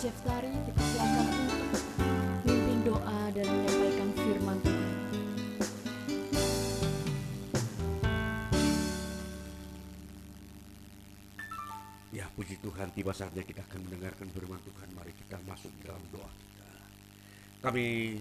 Jeff 0.00 0.16
Tari 0.24 0.48
kita 0.48 0.80
untuk 0.80 1.84
memimpin 2.48 2.88
doa 2.88 3.20
dan 3.36 3.44
menyampaikan 3.44 4.08
firman 4.16 4.56
Tuhan. 4.64 4.92
Ya 12.16 12.24
puji 12.32 12.56
Tuhan 12.64 12.88
tiba 12.96 13.12
saatnya 13.12 13.44
kita 13.44 13.60
akan 13.60 13.92
mendengarkan 13.92 14.24
firman 14.32 14.56
Tuhan. 14.64 14.88
Mari 14.96 15.12
kita 15.20 15.36
masuk 15.44 15.68
dalam 15.84 16.00
doa 16.08 16.32
kita. 16.32 16.68
Kami 17.60 18.16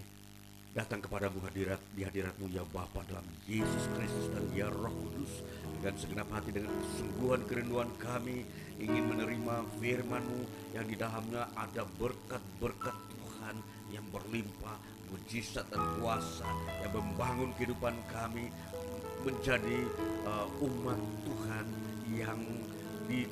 datang 0.76 1.00
kepadamu 1.00 1.40
hadirat 1.48 1.80
di 1.96 2.04
hadiratmu 2.04 2.52
ya 2.52 2.68
Bapa 2.76 3.08
dalam 3.08 3.24
Yesus 3.48 3.88
Kristus 3.96 4.28
dan 4.36 4.44
ya 4.52 4.68
Roh 4.68 4.92
Kudus. 4.92 5.48
Dengan 5.80 5.96
segenap 5.96 6.28
hati 6.28 6.52
dengan 6.52 6.76
kesungguhan 6.76 7.48
kerinduan 7.48 7.88
kami 8.04 8.44
ingin 8.80 9.12
menerima 9.12 9.56
firmanmu 9.78 10.42
yang 10.72 10.86
di 10.88 10.96
dalamnya 10.96 11.52
ada 11.54 11.84
berkat-berkat 12.00 12.96
Tuhan 13.12 13.56
yang 13.92 14.06
berlimpah 14.10 14.80
mujizat 15.12 15.68
dan 15.68 15.84
kuasa 16.00 16.48
yang 16.80 16.94
membangun 16.96 17.52
kehidupan 17.58 17.98
kami 18.08 18.48
menjadi 19.28 19.84
uh, 20.24 20.48
umat 20.64 21.00
Tuhan 21.28 21.66
yang 22.16 22.40
di 23.10 23.28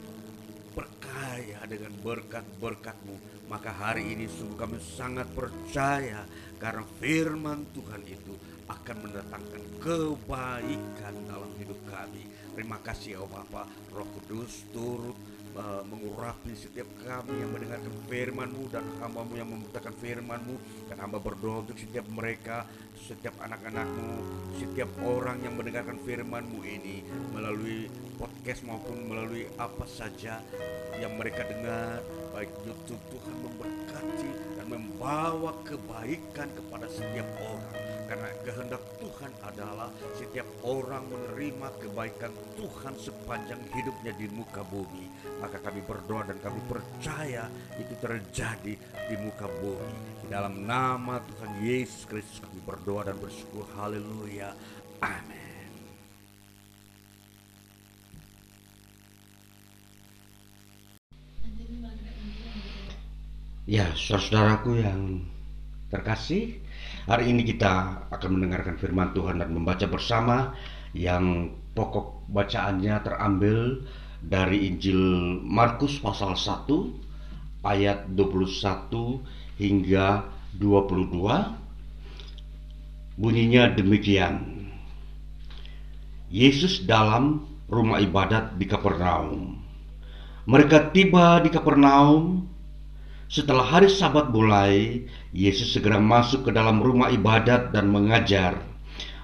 perkaya 0.75 1.63
dengan 1.65 1.93
berkat-berkatmu. 2.03 3.47
Maka 3.47 3.71
hari 3.71 4.13
ini 4.13 4.27
sungguh 4.27 4.59
kami 4.59 4.77
sangat 4.83 5.31
percaya 5.31 6.27
karena 6.59 6.83
firman 6.99 7.63
Tuhan 7.71 8.03
itu 8.03 8.35
akan 8.67 8.95
mendatangkan 9.07 9.63
kebaikan 9.79 11.15
dalam 11.23 11.51
hidup 11.55 11.79
kami. 11.87 12.27
Terima 12.51 12.77
kasih 12.83 13.15
ya 13.15 13.23
Bapa 13.23 13.63
Roh 13.95 14.09
Kudus 14.17 14.67
turut 14.75 15.15
uh, 15.57 15.81
mengurapi 15.89 16.53
setiap 16.53 16.87
kami 17.01 17.41
yang 17.41 17.51
mendengarkan 17.51 17.93
firman-Mu 18.07 18.63
dan 18.69 18.85
hambamu 19.01 19.33
yang 19.35 19.49
memberitakan 19.49 19.93
firman-Mu 19.97 20.55
dan 20.87 20.97
hamba 21.01 21.17
berdoa 21.17 21.65
untuk 21.65 21.77
setiap 21.77 22.05
mereka 22.13 22.63
setiap 22.97 23.33
anak-anakmu 23.41 24.21
setiap 24.57 24.89
orang 25.01 25.41
yang 25.41 25.57
mendengarkan 25.57 25.97
firman-Mu 26.01 26.59
ini 26.63 27.01
melalui 27.33 27.89
podcast 28.17 28.65
maupun 28.65 29.09
melalui 29.09 29.49
apa 29.57 29.85
saja 29.85 30.41
yang 30.97 31.13
mereka 31.17 31.45
dengar 31.45 32.01
baik 32.33 32.49
YouTube 32.65 33.01
Tuhan 33.13 33.35
memberkati 33.45 34.31
dan 34.57 34.65
membawa 34.69 35.53
kebaikan 35.65 36.49
kepada 36.57 36.89
setiap 36.89 37.27
orang 37.41 37.86
karena 38.07 38.31
kehendak 38.47 38.81
Tuhan 39.03 39.31
adalah 39.43 39.91
setiap 40.15 40.47
orang 40.63 41.03
menerima 41.11 41.67
kebaikan 41.83 42.31
Tuhan 42.55 42.95
sepanjang 42.95 43.59
hidupnya 43.75 44.15
di 44.15 44.31
muka 44.31 44.63
bumi. 44.63 45.11
Maka 45.43 45.59
kami 45.59 45.83
berdoa 45.83 46.23
dan 46.31 46.39
kami 46.39 46.63
percaya 46.71 47.51
itu 47.75 47.93
terjadi 47.99 48.73
di 48.79 49.15
muka 49.19 49.51
bumi. 49.59 50.23
Di 50.23 50.27
dalam 50.31 50.63
nama 50.63 51.19
Tuhan 51.19 51.59
Yesus 51.59 52.07
Kristus 52.07 52.39
kami 52.39 52.63
berdoa 52.63 53.11
dan 53.11 53.19
bersyukur. 53.19 53.67
Haleluya. 53.75 54.55
Amin. 55.03 55.47
Ya, 63.67 63.91
saudaraku 63.99 64.79
yang 64.79 65.27
terkasih, 65.91 66.55
hari 67.07 67.31
ini 67.31 67.47
kita 67.47 68.03
akan 68.11 68.29
mendengarkan 68.35 68.75
firman 68.75 69.15
Tuhan 69.15 69.39
dan 69.39 69.55
membaca 69.55 69.87
bersama 69.87 70.51
yang 70.91 71.55
pokok 71.71 72.27
bacaannya 72.27 72.99
terambil 72.99 73.87
dari 74.19 74.67
Injil 74.67 74.99
Markus 75.39 76.03
pasal 76.03 76.35
1 76.35 76.67
ayat 77.63 78.11
21 78.11 79.23
hingga 79.55 80.27
22. 80.59 83.15
Bunyinya 83.17 83.71
demikian. 83.71 84.67
Yesus 86.27 86.83
dalam 86.83 87.47
rumah 87.71 88.03
ibadat 88.03 88.59
di 88.59 88.67
Kapernaum. 88.67 89.63
Mereka 90.43 90.91
tiba 90.91 91.39
di 91.39 91.49
Kapernaum 91.55 92.43
setelah 93.27 93.67
hari 93.67 93.91
Sabat 93.91 94.31
mulai, 94.31 95.03
Yesus 95.35 95.75
segera 95.75 95.99
masuk 95.99 96.47
ke 96.47 96.51
dalam 96.55 96.79
rumah 96.79 97.11
ibadat 97.11 97.75
dan 97.75 97.91
mengajar. 97.91 98.55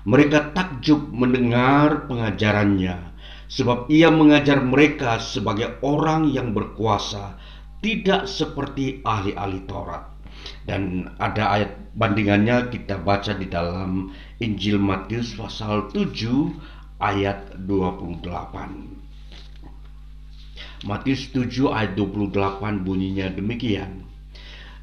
Mereka 0.04 0.52
takjub 0.52 1.16
mendengar 1.16 2.12
pengajarannya, 2.12 3.16
sebab 3.48 3.88
ia 3.88 4.12
mengajar 4.12 4.60
mereka 4.60 5.24
sebagai 5.24 5.80
orang 5.80 6.28
yang 6.36 6.52
berkuasa, 6.52 7.40
tidak 7.80 8.28
seperti 8.28 9.00
ahli-ahli 9.08 9.64
Taurat. 9.64 10.12
Dan 10.68 11.08
ada 11.24 11.56
ayat 11.56 11.72
bandingannya 11.96 12.68
kita 12.76 13.00
baca 13.00 13.32
di 13.32 13.48
dalam 13.48 14.12
Injil 14.44 14.84
Matius 14.84 15.32
pasal 15.40 15.88
7 15.96 17.00
ayat 17.00 17.56
28. 17.64 18.93
Matius 20.84 21.32
7 21.32 21.72
ayat 21.72 21.96
28 21.96 22.84
bunyinya 22.84 23.32
demikian. 23.32 24.04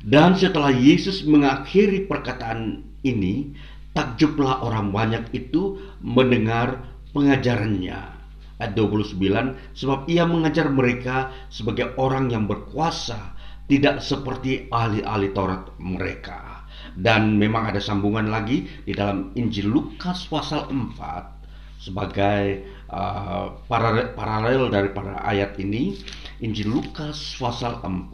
Dan 0.01 0.33
setelah 0.33 0.73
Yesus 0.73 1.29
mengakhiri 1.29 2.09
perkataan 2.09 2.81
ini, 3.05 3.53
takjublah 3.93 4.65
orang 4.65 4.97
banyak 4.97 5.29
itu 5.37 5.77
mendengar 6.01 6.81
pengajarannya. 7.13 8.17
Ayat 8.57 8.73
29, 8.77 9.77
sebab 9.77 10.09
ia 10.09 10.25
mengajar 10.25 10.73
mereka 10.73 11.33
sebagai 11.53 11.93
orang 12.01 12.33
yang 12.33 12.49
berkuasa, 12.49 13.37
tidak 13.69 14.01
seperti 14.01 14.73
ahli-ahli 14.73 15.37
Taurat 15.37 15.69
mereka. 15.77 16.65
Dan 16.97 17.37
memang 17.37 17.69
ada 17.69 17.81
sambungan 17.81 18.33
lagi 18.33 18.65
di 18.89 18.97
dalam 18.97 19.37
Injil 19.37 19.69
Lukas 19.69 20.25
pasal 20.33 20.73
4 20.73 21.41
sebagai 21.81 22.61
uh, 22.91 23.55
paralel, 23.71 24.13
paralel 24.19 24.69
daripada 24.69 25.23
ayat 25.23 25.57
ini 25.63 25.97
Injil 26.43 26.69
Lukas 26.69 27.39
pasal 27.39 27.79
4 27.81 28.11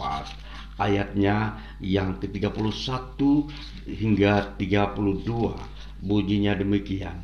ayatnya 0.77 1.57
yang 1.81 2.21
ke-31 2.21 3.17
hingga 3.89 4.57
32 4.61 6.05
bunyinya 6.05 6.53
demikian. 6.57 7.17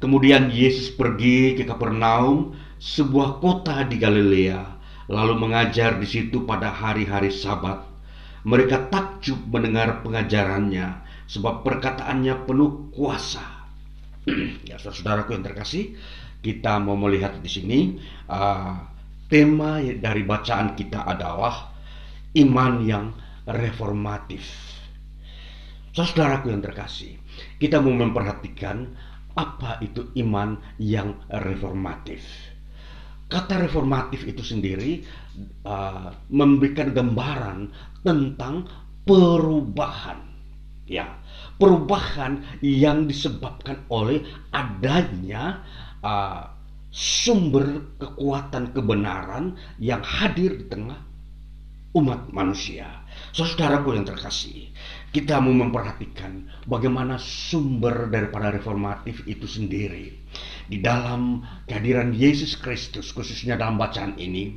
Kemudian 0.00 0.50
Yesus 0.50 0.90
pergi 0.96 1.54
ke 1.54 1.68
Kapernaum 1.68 2.56
sebuah 2.80 3.38
kota 3.38 3.84
di 3.84 4.00
Galilea 4.00 4.80
lalu 5.10 5.34
mengajar 5.36 6.00
di 6.00 6.08
situ 6.08 6.48
pada 6.48 6.72
hari-hari 6.72 7.28
Sabat. 7.28 7.84
Mereka 8.40 8.88
takjub 8.88 9.36
mendengar 9.52 10.00
pengajarannya 10.00 11.04
sebab 11.28 11.60
perkataannya 11.60 12.34
penuh 12.48 12.90
kuasa. 12.90 13.44
Ya, 14.68 14.78
saudaraku 14.78 15.34
yang 15.34 15.44
terkasih, 15.44 15.96
kita 16.40 16.80
mau 16.80 16.96
melihat 16.96 17.38
di 17.40 17.50
sini 17.50 17.78
uh, 18.28 18.76
tema 19.30 19.78
dari 19.80 20.26
bacaan 20.26 20.74
kita 20.74 21.06
adalah 21.06 21.70
iman 22.34 22.72
yang 22.82 23.12
reformatif. 23.46 24.42
Saudaraku 25.90 26.54
yang 26.54 26.62
terkasih, 26.62 27.18
kita 27.58 27.82
mau 27.82 27.94
memperhatikan 27.94 28.90
apa 29.34 29.78
itu 29.82 30.10
iman 30.22 30.58
yang 30.78 31.18
reformatif. 31.30 32.22
Kata 33.30 33.62
reformatif 33.62 34.26
itu 34.26 34.42
sendiri 34.42 35.06
uh, 35.62 36.10
memberikan 36.30 36.90
gambaran 36.90 37.70
tentang 38.02 38.66
perubahan. 39.06 40.26
Ya, 40.90 41.06
perubahan 41.62 42.42
yang 42.58 43.06
disebabkan 43.06 43.86
oleh 43.86 44.26
adanya 44.50 45.62
uh, 46.04 46.50
sumber 46.90 47.86
kekuatan 48.02 48.74
kebenaran 48.74 49.54
yang 49.78 50.02
hadir 50.02 50.58
di 50.58 50.66
tengah 50.66 50.98
umat 51.94 52.30
manusia. 52.30 53.02
Saudaraku 53.34 53.98
yang 53.98 54.06
terkasih, 54.06 54.70
kita 55.10 55.42
mau 55.42 55.50
memperhatikan 55.50 56.46
bagaimana 56.66 57.18
sumber 57.18 58.06
daripada 58.10 58.54
reformatif 58.54 59.22
itu 59.26 59.46
sendiri. 59.46 60.14
Di 60.70 60.78
dalam 60.78 61.42
kehadiran 61.66 62.14
Yesus 62.14 62.54
Kristus, 62.54 63.10
khususnya 63.10 63.58
dalam 63.58 63.74
bacaan 63.74 64.14
ini, 64.22 64.54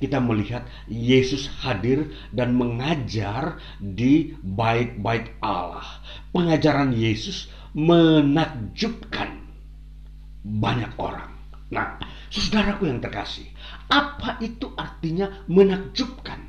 kita 0.00 0.20
melihat 0.20 0.68
Yesus 0.88 1.48
hadir 1.64 2.12
dan 2.36 2.52
mengajar 2.52 3.56
di 3.80 4.36
bait-bait 4.44 5.32
Allah. 5.40 6.04
Pengajaran 6.36 6.92
Yesus 6.92 7.48
menakjubkan 7.72 9.43
banyak 10.44 10.92
orang. 11.00 11.32
Nah, 11.72 11.96
saudaraku 12.28 12.86
yang 12.86 13.00
terkasih, 13.00 13.48
apa 13.88 14.36
itu 14.44 14.70
artinya 14.76 15.42
menakjubkan? 15.48 16.44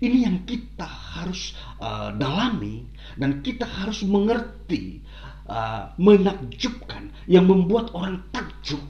Ini 0.00 0.24
yang 0.24 0.48
kita 0.48 0.88
harus 0.88 1.52
uh, 1.76 2.16
dalami 2.16 2.88
dan 3.20 3.44
kita 3.44 3.68
harus 3.68 4.00
mengerti 4.00 5.04
uh, 5.44 5.92
menakjubkan 6.00 7.12
yang 7.28 7.44
membuat 7.44 7.92
orang 7.92 8.24
takjub 8.32 8.80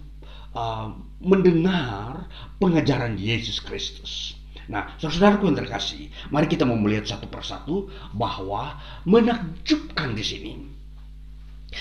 uh, 0.54 0.94
mendengar 1.18 2.30
pengajaran 2.62 3.18
Yesus 3.18 3.58
Kristus. 3.58 4.38
Nah, 4.70 4.94
saudaraku 5.02 5.50
yang 5.50 5.58
terkasih, 5.58 6.06
mari 6.30 6.46
kita 6.46 6.62
mau 6.62 6.78
melihat 6.78 7.10
satu 7.10 7.26
persatu 7.26 7.90
bahwa 8.14 8.78
menakjubkan 9.02 10.14
di 10.14 10.22
sini 10.22 10.52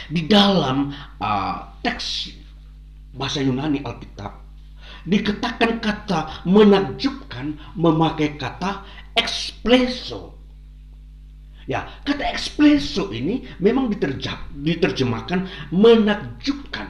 di 0.09 0.25
dalam 0.29 0.93
uh, 1.21 1.57
teks 1.81 2.33
bahasa 3.13 3.41
Yunani 3.41 3.81
Alkitab 3.81 4.49
dikatakan 5.07 5.79
kata 5.81 6.45
menakjubkan 6.45 7.57
memakai 7.73 8.35
kata 8.37 8.83
ekspleso. 9.15 10.35
Ya, 11.69 11.85
kata 12.01 12.25
ekspleso 12.25 13.13
ini 13.13 13.45
memang 13.61 13.93
diterjemahkan 14.57 15.69
menakjubkan. 15.69 16.89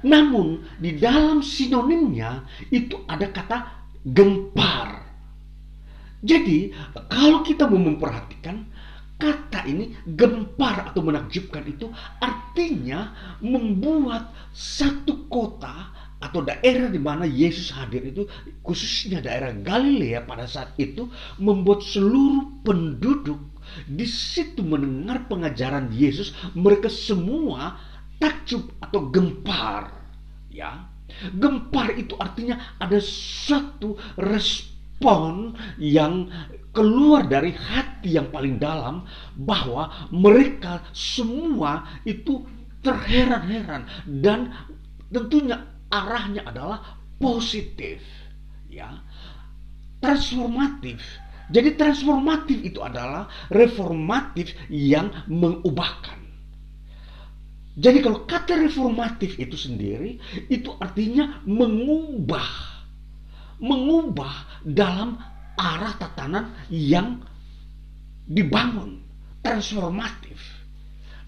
Namun 0.00 0.64
di 0.80 0.96
dalam 0.96 1.44
sinonimnya 1.44 2.48
itu 2.72 3.04
ada 3.04 3.28
kata 3.28 3.56
gempar. 4.08 5.04
Jadi 6.24 6.72
kalau 7.12 7.44
kita 7.44 7.68
mau 7.68 7.80
memperhatikan 7.80 8.64
kata 9.20 9.68
ini 9.68 9.92
gempar 10.16 10.90
atau 10.90 11.04
menakjubkan 11.04 11.62
itu 11.68 11.92
artinya 12.18 13.12
membuat 13.44 14.32
satu 14.50 15.28
kota 15.28 15.92
atau 16.20 16.44
daerah 16.44 16.92
di 16.92 17.00
mana 17.00 17.24
Yesus 17.24 17.72
hadir 17.72 18.04
itu 18.12 18.28
khususnya 18.60 19.24
daerah 19.24 19.56
Galilea 19.56 20.24
pada 20.28 20.44
saat 20.44 20.76
itu 20.76 21.08
membuat 21.40 21.80
seluruh 21.80 22.64
penduduk 22.64 23.40
di 23.88 24.04
situ 24.04 24.60
mendengar 24.60 25.24
pengajaran 25.30 25.88
Yesus 25.92 26.36
mereka 26.52 26.92
semua 26.92 27.80
takjub 28.20 28.68
atau 28.84 29.08
gempar 29.08 30.00
ya. 30.52 30.86
Gempar 31.34 31.98
itu 31.98 32.14
artinya 32.20 32.78
ada 32.78 33.02
satu 33.02 33.98
respon 34.14 35.58
yang 35.80 36.30
keluar 36.70 37.26
dari 37.26 37.50
hati 37.54 38.14
yang 38.14 38.30
paling 38.30 38.58
dalam 38.58 39.06
bahwa 39.34 40.10
mereka 40.14 40.82
semua 40.94 41.86
itu 42.06 42.46
terheran-heran. 42.80 43.86
Dan 44.06 44.54
tentunya 45.10 45.66
arahnya 45.90 46.46
adalah 46.46 46.98
positif 47.18 48.00
ya. 48.70 49.02
Transformatif. 50.00 51.02
Jadi 51.50 51.74
transformatif 51.74 52.62
itu 52.62 52.78
adalah 52.80 53.26
reformatif 53.50 54.54
yang 54.70 55.10
mengubahkan. 55.26 56.20
Jadi 57.80 57.98
kalau 58.02 58.22
kata 58.26 58.60
reformatif 58.60 59.34
itu 59.38 59.58
sendiri 59.58 60.18
itu 60.46 60.70
artinya 60.78 61.42
mengubah. 61.42 62.78
Mengubah 63.60 64.62
dalam 64.64 65.20
arah 65.60 65.92
tatanan 66.00 66.56
yang 66.72 67.20
dibangun 68.24 69.04
transformatif 69.44 70.40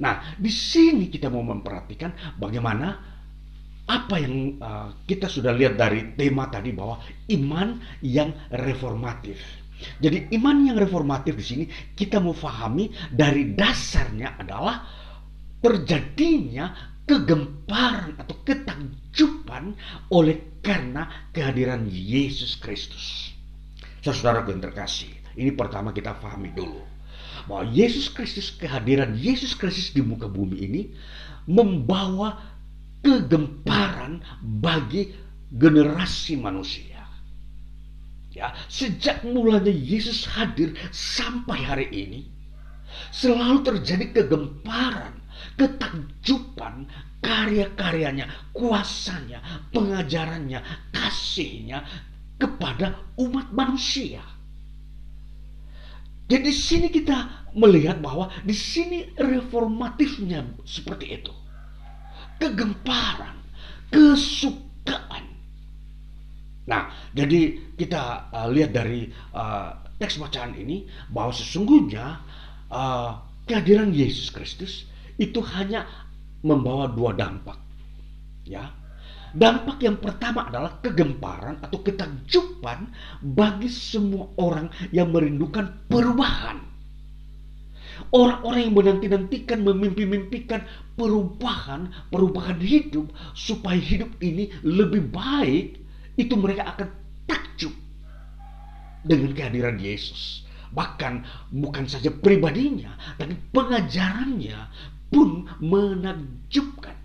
nah 0.00 0.32
di 0.40 0.48
sini 0.48 1.12
kita 1.12 1.28
mau 1.28 1.44
memperhatikan 1.44 2.40
bagaimana 2.40 3.12
apa 3.92 4.16
yang 4.16 4.56
uh, 4.62 4.94
kita 5.04 5.26
sudah 5.26 5.50
lihat 5.52 5.74
dari 5.74 6.14
tema 6.14 6.46
tadi 6.46 6.70
bahwa 6.70 7.02
iman 7.34 7.82
yang 8.00 8.30
reformatif. 8.54 9.42
Jadi 9.98 10.30
iman 10.38 10.62
yang 10.62 10.76
reformatif 10.78 11.34
di 11.34 11.44
sini 11.44 11.64
kita 11.98 12.22
mau 12.22 12.32
pahami 12.32 12.88
dari 13.10 13.50
dasarnya 13.52 14.38
adalah 14.38 14.86
terjadinya 15.58 16.94
kegemparan 17.02 18.14
atau 18.14 18.36
ketakjuban 18.46 19.74
oleh 20.14 20.62
karena 20.62 21.26
kehadiran 21.34 21.90
Yesus 21.90 22.54
Kristus. 22.62 23.31
Saudara 24.02 24.42
yang 24.50 24.58
terkasih, 24.58 25.14
ini 25.38 25.54
pertama 25.54 25.94
kita 25.94 26.18
pahami 26.18 26.50
dulu 26.50 26.82
bahwa 27.46 27.70
Yesus 27.70 28.10
Kristus 28.10 28.50
kehadiran 28.54 29.14
Yesus 29.14 29.54
Kristus 29.54 29.94
di 29.94 30.02
muka 30.02 30.26
bumi 30.26 30.58
ini 30.58 30.82
membawa 31.46 32.38
kegemparan 33.02 34.22
bagi 34.42 35.10
generasi 35.54 36.34
manusia. 36.38 37.02
Ya, 38.34 38.56
sejak 38.66 39.22
mulanya 39.22 39.70
Yesus 39.70 40.24
hadir 40.26 40.74
sampai 40.90 41.62
hari 41.62 41.86
ini 41.92 42.20
selalu 43.12 43.60
terjadi 43.62 44.24
kegemparan, 44.24 45.20
ketakjuban 45.60 46.88
karya-karyanya, 47.22 48.26
kuasanya, 48.56 49.44
pengajarannya, 49.70 50.64
kasihnya 50.96 51.84
kepada 52.42 53.14
umat 53.22 53.54
manusia. 53.54 54.26
Jadi 56.26 56.42
di 56.42 56.54
sini 56.54 56.88
kita 56.90 57.46
melihat 57.54 58.02
bahwa 58.02 58.32
di 58.42 58.56
sini 58.56 59.14
reformatifnya 59.14 60.58
seperti 60.66 61.06
itu 61.22 61.32
kegemparan, 62.42 63.38
kesukaan. 63.94 65.30
Nah, 66.66 66.90
jadi 67.14 67.70
kita 67.78 68.34
uh, 68.34 68.48
lihat 68.50 68.74
dari 68.74 69.06
uh, 69.34 69.78
teks 70.02 70.18
bacaan 70.18 70.58
ini 70.58 70.90
bahwa 71.14 71.30
sesungguhnya 71.30 72.18
uh, 72.66 73.22
kehadiran 73.46 73.94
Yesus 73.94 74.34
Kristus 74.34 74.90
itu 75.18 75.38
hanya 75.54 75.86
membawa 76.42 76.90
dua 76.90 77.14
dampak. 77.14 77.58
Ya. 78.42 78.74
Dampak 79.32 79.80
yang 79.80 79.96
pertama 79.96 80.48
adalah 80.52 80.76
kegemparan 80.84 81.56
atau 81.64 81.80
ketakjuban 81.80 82.92
bagi 83.24 83.72
semua 83.72 84.28
orang 84.36 84.68
yang 84.92 85.08
merindukan 85.08 85.72
perubahan 85.88 86.72
Orang-orang 88.12 88.68
yang 88.68 88.74
menanti-nantikan, 88.76 89.64
memimpi-mimpikan 89.64 90.64
perubahan, 91.00 91.88
perubahan 92.12 92.60
hidup 92.60 93.08
supaya 93.32 93.80
hidup 93.80 94.12
ini 94.20 94.52
lebih 94.64 95.08
baik, 95.08 95.80
itu 96.20 96.34
mereka 96.36 96.76
akan 96.76 96.88
takjub 97.24 97.72
dengan 99.06 99.32
kehadiran 99.32 99.80
Yesus. 99.80 100.44
Bahkan 100.72 101.24
bukan 101.52 101.84
saja 101.84 102.08
pribadinya, 102.12 102.96
tapi 103.20 103.36
pengajarannya 103.52 104.60
pun 105.12 105.48
menakjubkan. 105.60 106.96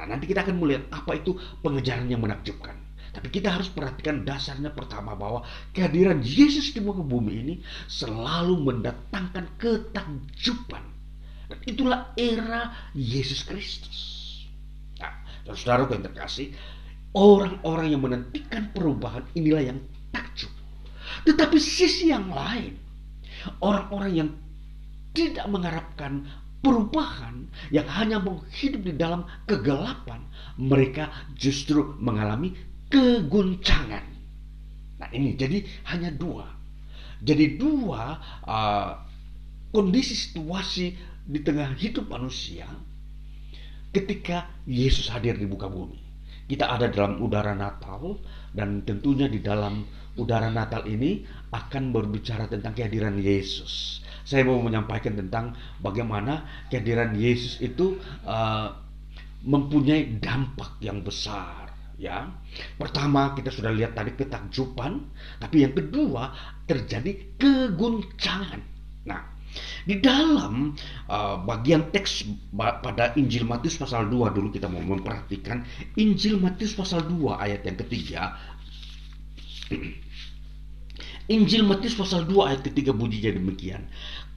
Nah, 0.00 0.16
nanti 0.16 0.24
kita 0.24 0.48
akan 0.48 0.56
melihat 0.56 0.88
apa 0.96 1.20
itu 1.20 1.36
pengajaran 1.60 2.08
yang 2.08 2.24
menakjubkan. 2.24 2.72
Tapi 3.12 3.28
kita 3.28 3.52
harus 3.52 3.68
perhatikan 3.68 4.24
dasarnya 4.24 4.72
pertama 4.72 5.12
bahwa 5.12 5.44
kehadiran 5.76 6.24
Yesus 6.24 6.72
di 6.72 6.80
muka 6.80 7.04
bumi 7.04 7.32
ini 7.36 7.54
selalu 7.84 8.64
mendatangkan 8.64 9.60
ketakjuban 9.60 10.84
Dan 11.52 11.58
itulah 11.68 12.16
era 12.16 12.72
Yesus 12.96 13.44
Kristus. 13.44 13.98
Nah, 15.02 15.20
saudara 15.52 15.84
yang 15.90 16.06
terkasih, 16.06 16.54
orang-orang 17.12 17.92
yang 17.92 18.00
menantikan 18.00 18.72
perubahan 18.72 19.26
inilah 19.36 19.74
yang 19.74 19.78
takjub. 20.14 20.54
Tetapi 21.28 21.58
sisi 21.60 22.08
yang 22.08 22.30
lain, 22.30 22.78
orang-orang 23.60 24.12
yang 24.14 24.30
tidak 25.10 25.50
mengharapkan 25.50 26.22
perubahan 26.60 27.48
yang 27.72 27.88
hanya 27.88 28.20
mau 28.20 28.44
di 28.52 28.92
dalam 28.94 29.24
kegelapan, 29.48 30.24
mereka 30.60 31.08
justru 31.36 31.96
mengalami 31.96 32.52
keguncangan. 32.92 34.04
Nah 35.00 35.08
ini 35.16 35.34
jadi 35.36 35.64
hanya 35.88 36.12
dua. 36.12 36.44
Jadi 37.20 37.56
dua 37.56 38.16
uh, 38.44 38.90
kondisi 39.72 40.16
situasi 40.16 40.96
di 41.24 41.40
tengah 41.40 41.76
hidup 41.76 42.08
manusia 42.08 42.68
ketika 43.92 44.48
Yesus 44.64 45.08
hadir 45.08 45.36
di 45.36 45.48
muka 45.48 45.68
bumi. 45.68 46.00
Kita 46.50 46.66
ada 46.66 46.90
dalam 46.90 47.22
udara 47.22 47.54
Natal 47.54 48.18
dan 48.50 48.82
tentunya 48.82 49.30
di 49.30 49.38
dalam 49.38 49.86
udara 50.18 50.50
Natal 50.50 50.82
ini 50.90 51.22
akan 51.54 51.94
berbicara 51.94 52.50
tentang 52.50 52.74
kehadiran 52.74 53.14
Yesus 53.22 54.02
saya 54.24 54.46
mau 54.46 54.60
menyampaikan 54.60 55.16
tentang 55.16 55.56
bagaimana 55.80 56.46
kehadiran 56.68 57.16
Yesus 57.16 57.58
itu 57.60 57.98
uh, 58.24 58.74
mempunyai 59.44 60.20
dampak 60.20 60.80
yang 60.84 61.00
besar 61.00 61.72
ya. 62.00 62.28
Pertama 62.80 63.36
kita 63.36 63.52
sudah 63.52 63.72
lihat 63.72 63.92
tadi 63.92 64.16
ketakjuban, 64.16 65.04
tapi 65.36 65.64
yang 65.64 65.76
kedua 65.76 66.32
terjadi 66.64 67.36
keguncangan. 67.36 68.60
Nah, 69.04 69.20
di 69.84 69.98
dalam 69.98 70.76
uh, 71.08 71.36
bagian 71.42 71.90
teks 71.90 72.28
pada 72.56 73.12
Injil 73.18 73.48
Matius 73.48 73.80
pasal 73.80 74.06
2 74.06 74.36
dulu 74.36 74.48
kita 74.54 74.70
mau 74.70 74.82
memperhatikan 74.84 75.66
Injil 75.98 76.38
Matius 76.38 76.76
pasal 76.78 77.02
2 77.08 77.18
ayat 77.34 77.66
yang 77.66 77.76
ketiga 77.80 78.38
Injil 81.28 81.66
Matius 81.68 81.98
pasal 81.98 82.24
2 82.24 82.48
ayat 82.48 82.60
ketiga 82.64 82.96
bunyinya 82.96 83.36
demikian. 83.36 83.84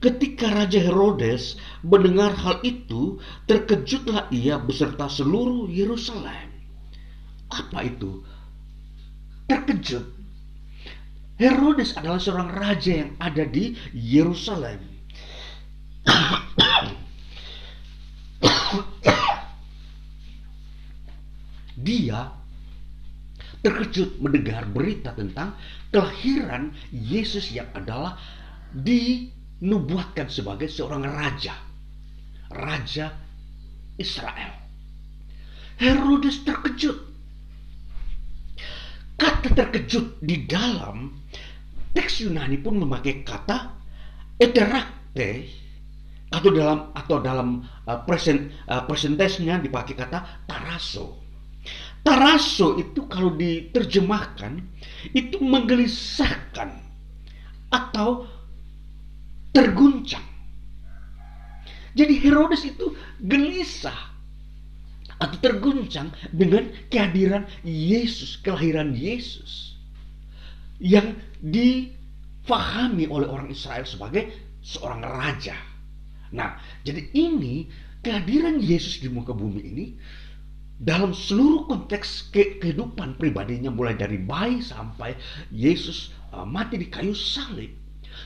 Ketika 0.02 0.52
Raja 0.52 0.82
Herodes 0.82 1.56
mendengar 1.80 2.36
hal 2.36 2.60
itu, 2.60 3.16
terkejutlah 3.48 4.28
ia 4.28 4.60
beserta 4.60 5.08
seluruh 5.08 5.70
Yerusalem. 5.72 6.52
Apa 7.48 7.86
itu? 7.88 8.20
Terkejut. 9.48 10.04
Herodes 11.34 11.98
adalah 11.98 12.22
seorang 12.22 12.50
raja 12.52 12.92
yang 13.06 13.12
ada 13.18 13.42
di 13.42 13.74
Yerusalem. 13.90 14.78
Dia 21.74 22.30
terkejut 23.64 24.20
mendengar 24.20 24.68
berita 24.68 25.16
tentang 25.16 25.56
kelahiran 25.94 26.74
Yesus 26.90 27.54
yang 27.54 27.70
adalah 27.70 28.18
dinubuatkan 28.74 30.26
sebagai 30.26 30.66
seorang 30.66 31.06
raja. 31.06 31.54
Raja 32.50 33.14
Israel. 33.94 34.58
Herodes 35.78 36.42
terkejut. 36.42 36.98
Kata 39.14 39.48
terkejut 39.54 40.18
di 40.18 40.42
dalam 40.50 41.14
teks 41.94 42.26
Yunani 42.26 42.58
pun 42.58 42.82
memakai 42.82 43.22
kata 43.22 43.70
eterakte 44.34 45.46
atau 46.34 46.50
dalam 46.50 46.90
atau 46.90 47.22
dalam 47.22 47.62
uh, 47.86 48.02
present 48.02 48.50
uh, 48.66 48.82
presentasinya 48.82 49.62
dipakai 49.62 49.94
kata 49.94 50.42
taraso. 50.50 51.23
Taraso 52.04 52.76
itu 52.76 53.08
kalau 53.08 53.32
diterjemahkan 53.32 54.60
itu 55.16 55.40
menggelisahkan 55.40 56.76
atau 57.72 58.28
terguncang. 59.56 60.22
Jadi 61.96 62.14
Herodes 62.20 62.68
itu 62.68 62.92
gelisah 63.24 64.12
atau 65.16 65.38
terguncang 65.40 66.12
dengan 66.34 66.68
kehadiran 66.92 67.48
Yesus, 67.64 68.36
kelahiran 68.42 68.92
Yesus 68.92 69.78
yang 70.82 71.16
difahami 71.40 73.08
oleh 73.08 73.30
orang 73.30 73.48
Israel 73.48 73.88
sebagai 73.88 74.28
seorang 74.60 75.00
raja. 75.06 75.56
Nah, 76.34 76.58
jadi 76.82 77.14
ini 77.14 77.70
kehadiran 78.02 78.58
Yesus 78.58 78.98
di 78.98 79.08
muka 79.08 79.30
bumi 79.30 79.62
ini 79.62 79.86
dalam 80.84 81.16
seluruh 81.16 81.64
konteks 81.64 82.28
ke 82.28 82.60
kehidupan 82.60 83.16
pribadinya 83.16 83.72
mulai 83.72 83.96
dari 83.96 84.20
bayi 84.20 84.60
sampai 84.60 85.16
Yesus 85.48 86.12
uh, 86.36 86.44
mati 86.44 86.76
di 86.76 86.92
kayu 86.92 87.16
salib 87.16 87.72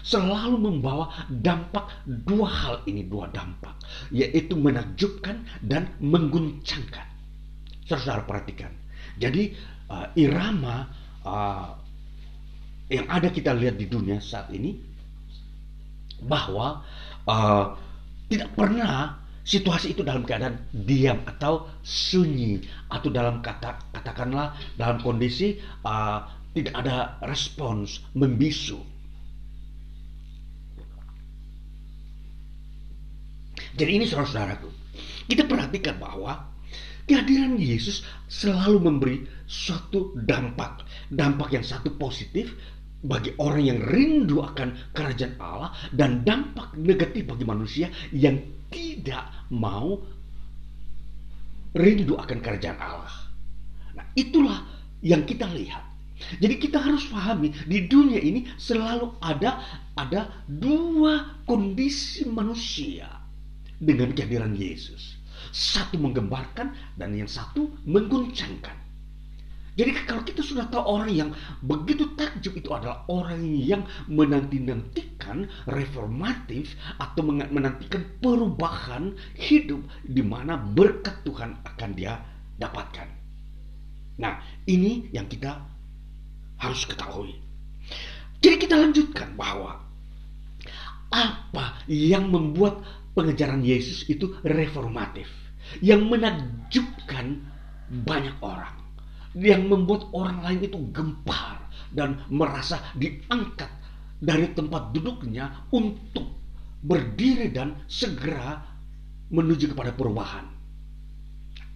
selalu 0.02 0.58
membawa 0.58 1.08
dampak 1.30 1.86
dua 2.26 2.50
hal 2.50 2.76
ini 2.90 3.06
dua 3.06 3.30
dampak 3.30 3.78
yaitu 4.10 4.58
menakjubkan 4.58 5.46
dan 5.62 5.94
mengguncangkan. 6.02 7.06
Saudara 7.86 8.26
perhatikan. 8.26 8.74
Jadi 9.22 9.54
uh, 9.88 10.10
irama 10.18 10.90
uh, 11.22 11.78
yang 12.90 13.06
ada 13.06 13.30
kita 13.30 13.54
lihat 13.54 13.78
di 13.78 13.86
dunia 13.86 14.18
saat 14.18 14.50
ini 14.50 14.76
bahwa 16.26 16.82
uh, 17.30 17.78
tidak 18.28 18.50
pernah 18.58 19.27
situasi 19.48 19.96
itu 19.96 20.04
dalam 20.04 20.28
keadaan 20.28 20.60
diam 20.76 21.24
atau 21.24 21.72
sunyi 21.80 22.60
atau 22.92 23.08
dalam 23.08 23.40
kata 23.40 23.80
katakanlah 23.96 24.52
dalam 24.76 25.00
kondisi 25.00 25.56
uh, 25.88 26.20
tidak 26.52 26.74
ada 26.76 27.16
respons 27.24 28.04
membisu. 28.12 28.76
Jadi 33.78 33.94
ini 33.94 34.04
saudara-saudaraku, 34.10 34.68
kita 35.30 35.46
perhatikan 35.46 36.02
bahwa 36.02 36.50
kehadiran 37.06 37.54
Yesus 37.62 38.02
selalu 38.26 38.78
memberi 38.82 39.16
suatu 39.46 40.18
dampak, 40.18 40.82
dampak 41.14 41.54
yang 41.54 41.62
satu 41.62 41.94
positif 41.94 42.58
bagi 43.06 43.30
orang 43.38 43.62
yang 43.62 43.78
rindu 43.86 44.42
akan 44.42 44.74
kerajaan 44.90 45.38
Allah 45.38 45.70
dan 45.94 46.26
dampak 46.26 46.74
negatif 46.74 47.30
bagi 47.30 47.46
manusia 47.46 47.86
yang 48.10 48.42
tidak 48.68 49.24
mau 49.52 50.00
rindu 51.76 52.16
akan 52.16 52.38
kerajaan 52.40 52.78
Allah. 52.80 53.16
Nah, 53.96 54.06
itulah 54.16 54.64
yang 55.04 55.24
kita 55.28 55.48
lihat. 55.52 55.84
Jadi 56.42 56.58
kita 56.58 56.82
harus 56.82 57.06
pahami 57.06 57.54
di 57.70 57.86
dunia 57.86 58.18
ini 58.18 58.42
selalu 58.58 59.14
ada 59.22 59.62
ada 59.94 60.26
dua 60.50 61.38
kondisi 61.46 62.26
manusia 62.26 63.06
dengan 63.78 64.10
kehadiran 64.10 64.50
Yesus. 64.58 65.14
Satu 65.54 65.94
menggembarkan 65.94 66.98
dan 66.98 67.14
yang 67.14 67.30
satu 67.30 67.70
mengguncangkan. 67.86 68.87
Jadi 69.78 69.94
kalau 70.10 70.26
kita 70.26 70.42
sudah 70.42 70.66
tahu 70.66 70.82
orang 70.82 71.10
yang 71.14 71.30
begitu 71.62 72.10
takjub 72.18 72.58
itu 72.58 72.66
adalah 72.74 73.06
orang 73.06 73.46
yang 73.46 73.86
menanti-nantikan 74.10 75.46
reformatif 75.70 76.74
atau 76.98 77.22
menantikan 77.30 78.02
perubahan 78.18 79.14
hidup 79.38 79.78
di 80.02 80.18
mana 80.26 80.58
berkat 80.58 81.22
Tuhan 81.22 81.62
akan 81.62 81.90
dia 81.94 82.18
dapatkan. 82.58 83.06
Nah, 84.18 84.42
ini 84.66 85.14
yang 85.14 85.30
kita 85.30 85.62
harus 86.58 86.82
ketahui. 86.82 87.38
Jadi 88.42 88.58
kita 88.58 88.74
lanjutkan 88.82 89.38
bahwa 89.38 89.78
apa 91.14 91.86
yang 91.86 92.26
membuat 92.34 92.82
pengejaran 93.14 93.62
Yesus 93.62 94.10
itu 94.10 94.42
reformatif, 94.42 95.30
yang 95.78 96.02
menakjubkan 96.10 97.46
banyak 98.02 98.34
orang 98.42 98.77
yang 99.36 99.68
membuat 99.68 100.08
orang 100.16 100.40
lain 100.40 100.60
itu 100.64 100.78
gempar 100.94 101.68
dan 101.92 102.24
merasa 102.32 102.80
diangkat 102.96 103.68
dari 104.18 104.50
tempat 104.52 104.92
duduknya 104.92 105.68
untuk 105.72 106.38
berdiri 106.82 107.50
dan 107.50 107.84
segera 107.90 108.62
menuju 109.28 109.74
kepada 109.76 109.92
perubahan. 109.92 110.46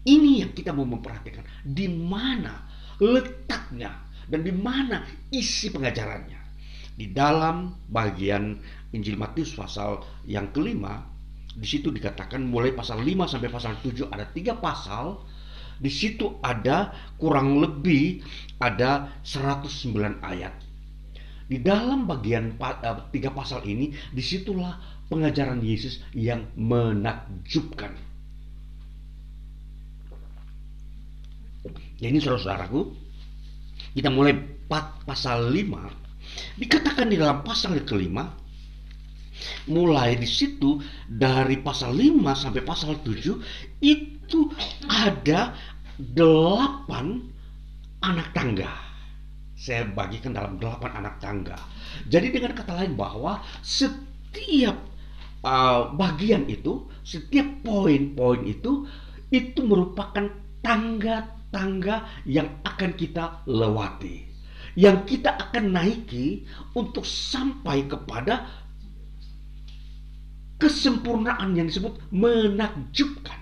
Ini 0.02 0.42
yang 0.42 0.52
kita 0.56 0.74
mau 0.74 0.86
memperhatikan 0.86 1.46
di 1.62 1.86
mana 1.86 2.66
letaknya 2.98 4.02
dan 4.26 4.40
di 4.42 4.50
mana 4.50 5.06
isi 5.30 5.70
pengajarannya. 5.70 6.40
Di 6.92 7.08
dalam 7.08 7.72
bagian 7.88 8.58
Injil 8.92 9.16
Matius 9.16 9.56
pasal 9.56 10.02
yang 10.28 10.50
kelima, 10.52 11.00
di 11.52 11.64
situ 11.68 11.92
dikatakan 11.92 12.42
mulai 12.42 12.72
pasal 12.72 13.00
5 13.00 13.32
sampai 13.32 13.48
pasal 13.48 13.78
7 13.80 14.08
ada 14.12 14.24
tiga 14.28 14.56
pasal 14.56 15.20
di 15.82 15.90
situ 15.90 16.38
ada 16.38 16.94
kurang 17.18 17.58
lebih 17.58 18.22
ada 18.62 19.10
109 19.26 20.22
ayat. 20.22 20.54
Di 21.50 21.58
dalam 21.58 22.06
bagian 22.06 22.54
uh, 22.62 23.10
tiga 23.10 23.34
pasal 23.34 23.66
ini, 23.66 23.90
di 24.14 24.22
situlah 24.22 24.78
pengajaran 25.10 25.58
Yesus 25.58 25.98
yang 26.14 26.46
menakjubkan. 26.54 27.92
Ya 31.98 32.06
ini 32.08 32.22
saudara-saudaraku, 32.22 32.94
kita 33.98 34.08
mulai 34.08 34.38
pasal 35.04 35.50
5, 35.50 36.62
dikatakan 36.62 37.10
di 37.10 37.20
dalam 37.20 37.44
pasal 37.44 37.76
kelima, 37.84 38.32
mulai 39.68 40.18
di 40.18 40.26
situ 40.26 40.80
dari 41.06 41.60
pasal 41.60 41.94
5 41.94 42.42
sampai 42.42 42.62
pasal 42.62 42.98
7 43.02 43.82
itu 43.82 44.40
ada 44.88 45.54
delapan 45.98 47.20
anak 48.02 48.32
tangga. 48.32 48.70
Saya 49.58 49.86
bagikan 49.90 50.34
dalam 50.34 50.58
delapan 50.58 51.04
anak 51.04 51.22
tangga. 51.22 51.54
Jadi 52.10 52.34
dengan 52.34 52.56
kata 52.56 52.72
lain 52.82 52.98
bahwa 52.98 53.38
setiap 53.62 54.74
uh, 55.46 55.92
bagian 55.94 56.50
itu, 56.50 56.90
setiap 57.06 57.62
poin-poin 57.62 58.42
itu, 58.42 58.86
itu 59.30 59.60
merupakan 59.62 60.26
tangga-tangga 60.62 62.26
yang 62.26 62.48
akan 62.66 62.90
kita 62.98 63.46
lewati. 63.46 64.26
Yang 64.72 64.98
kita 65.14 65.36
akan 65.36 65.76
naiki 65.76 66.48
untuk 66.72 67.04
sampai 67.04 67.84
kepada 67.84 68.48
kesempurnaan 70.56 71.58
yang 71.58 71.66
disebut 71.68 71.98
menakjubkan. 72.14 73.41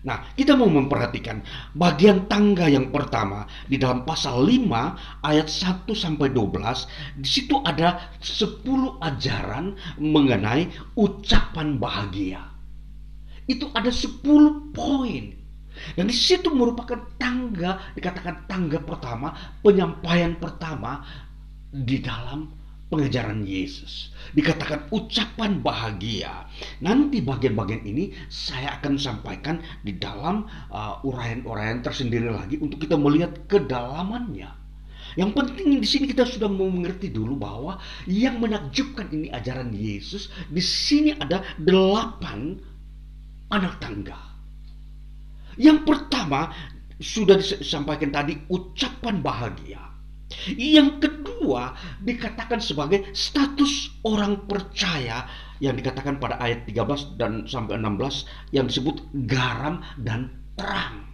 Nah, 0.00 0.32
kita 0.32 0.56
mau 0.56 0.68
memperhatikan 0.72 1.44
bagian 1.76 2.24
tangga 2.24 2.64
yang 2.72 2.88
pertama 2.88 3.44
di 3.68 3.76
dalam 3.76 4.08
pasal 4.08 4.48
5 4.48 5.20
ayat 5.20 5.48
1 5.48 5.92
sampai 5.92 6.32
12. 6.32 7.20
Di 7.20 7.28
situ 7.28 7.60
ada 7.60 8.08
10 8.16 8.96
ajaran 8.96 9.76
mengenai 10.00 10.72
ucapan 10.96 11.76
bahagia. 11.76 12.40
Itu 13.44 13.68
ada 13.76 13.92
10 13.92 14.72
poin. 14.72 15.36
Dan 15.96 16.08
di 16.08 16.16
situ 16.16 16.48
merupakan 16.52 16.98
tangga, 17.20 17.92
dikatakan 17.92 18.48
tangga 18.48 18.80
pertama, 18.80 19.32
penyampaian 19.60 20.36
pertama 20.36 21.04
di 21.70 22.02
dalam 22.02 22.59
pengajaran 22.90 23.46
Yesus. 23.46 24.10
Dikatakan 24.34 24.90
ucapan 24.90 25.62
bahagia. 25.62 26.50
Nanti 26.82 27.22
bagian-bagian 27.22 27.86
ini 27.86 28.10
saya 28.26 28.76
akan 28.82 28.98
sampaikan 28.98 29.62
di 29.80 29.96
dalam 29.96 30.44
uh, 30.74 31.00
uraian-uraian 31.06 31.80
tersendiri 31.80 32.28
lagi 32.28 32.58
untuk 32.58 32.82
kita 32.82 32.98
melihat 32.98 33.46
kedalamannya. 33.46 34.60
Yang 35.18 35.30
penting 35.34 35.82
di 35.82 35.88
sini 35.88 36.04
kita 36.06 36.22
sudah 36.22 36.46
mau 36.46 36.70
mengerti 36.70 37.10
dulu 37.10 37.34
bahwa 37.34 37.82
yang 38.06 38.38
menakjubkan 38.38 39.10
ini 39.10 39.26
ajaran 39.30 39.74
Yesus. 39.74 40.30
Di 40.46 40.62
sini 40.62 41.14
ada 41.18 41.42
delapan 41.58 42.54
anak 43.50 43.82
tangga. 43.82 44.18
Yang 45.58 45.82
pertama 45.82 46.54
sudah 47.02 47.40
disampaikan 47.42 48.14
tadi 48.14 48.38
ucapan 48.46 49.18
bahagia. 49.18 49.89
Yang 50.54 51.02
kedua 51.02 51.74
dikatakan 52.00 52.62
sebagai 52.62 53.10
status 53.12 53.90
orang 54.06 54.46
percaya 54.46 55.26
yang 55.58 55.74
dikatakan 55.76 56.22
pada 56.22 56.38
ayat 56.38 56.64
13 56.64 57.18
dan 57.18 57.44
sampai 57.44 57.76
16 57.76 58.54
yang 58.54 58.70
disebut 58.70 59.02
garam 59.26 59.82
dan 60.00 60.30
terang. 60.54 61.04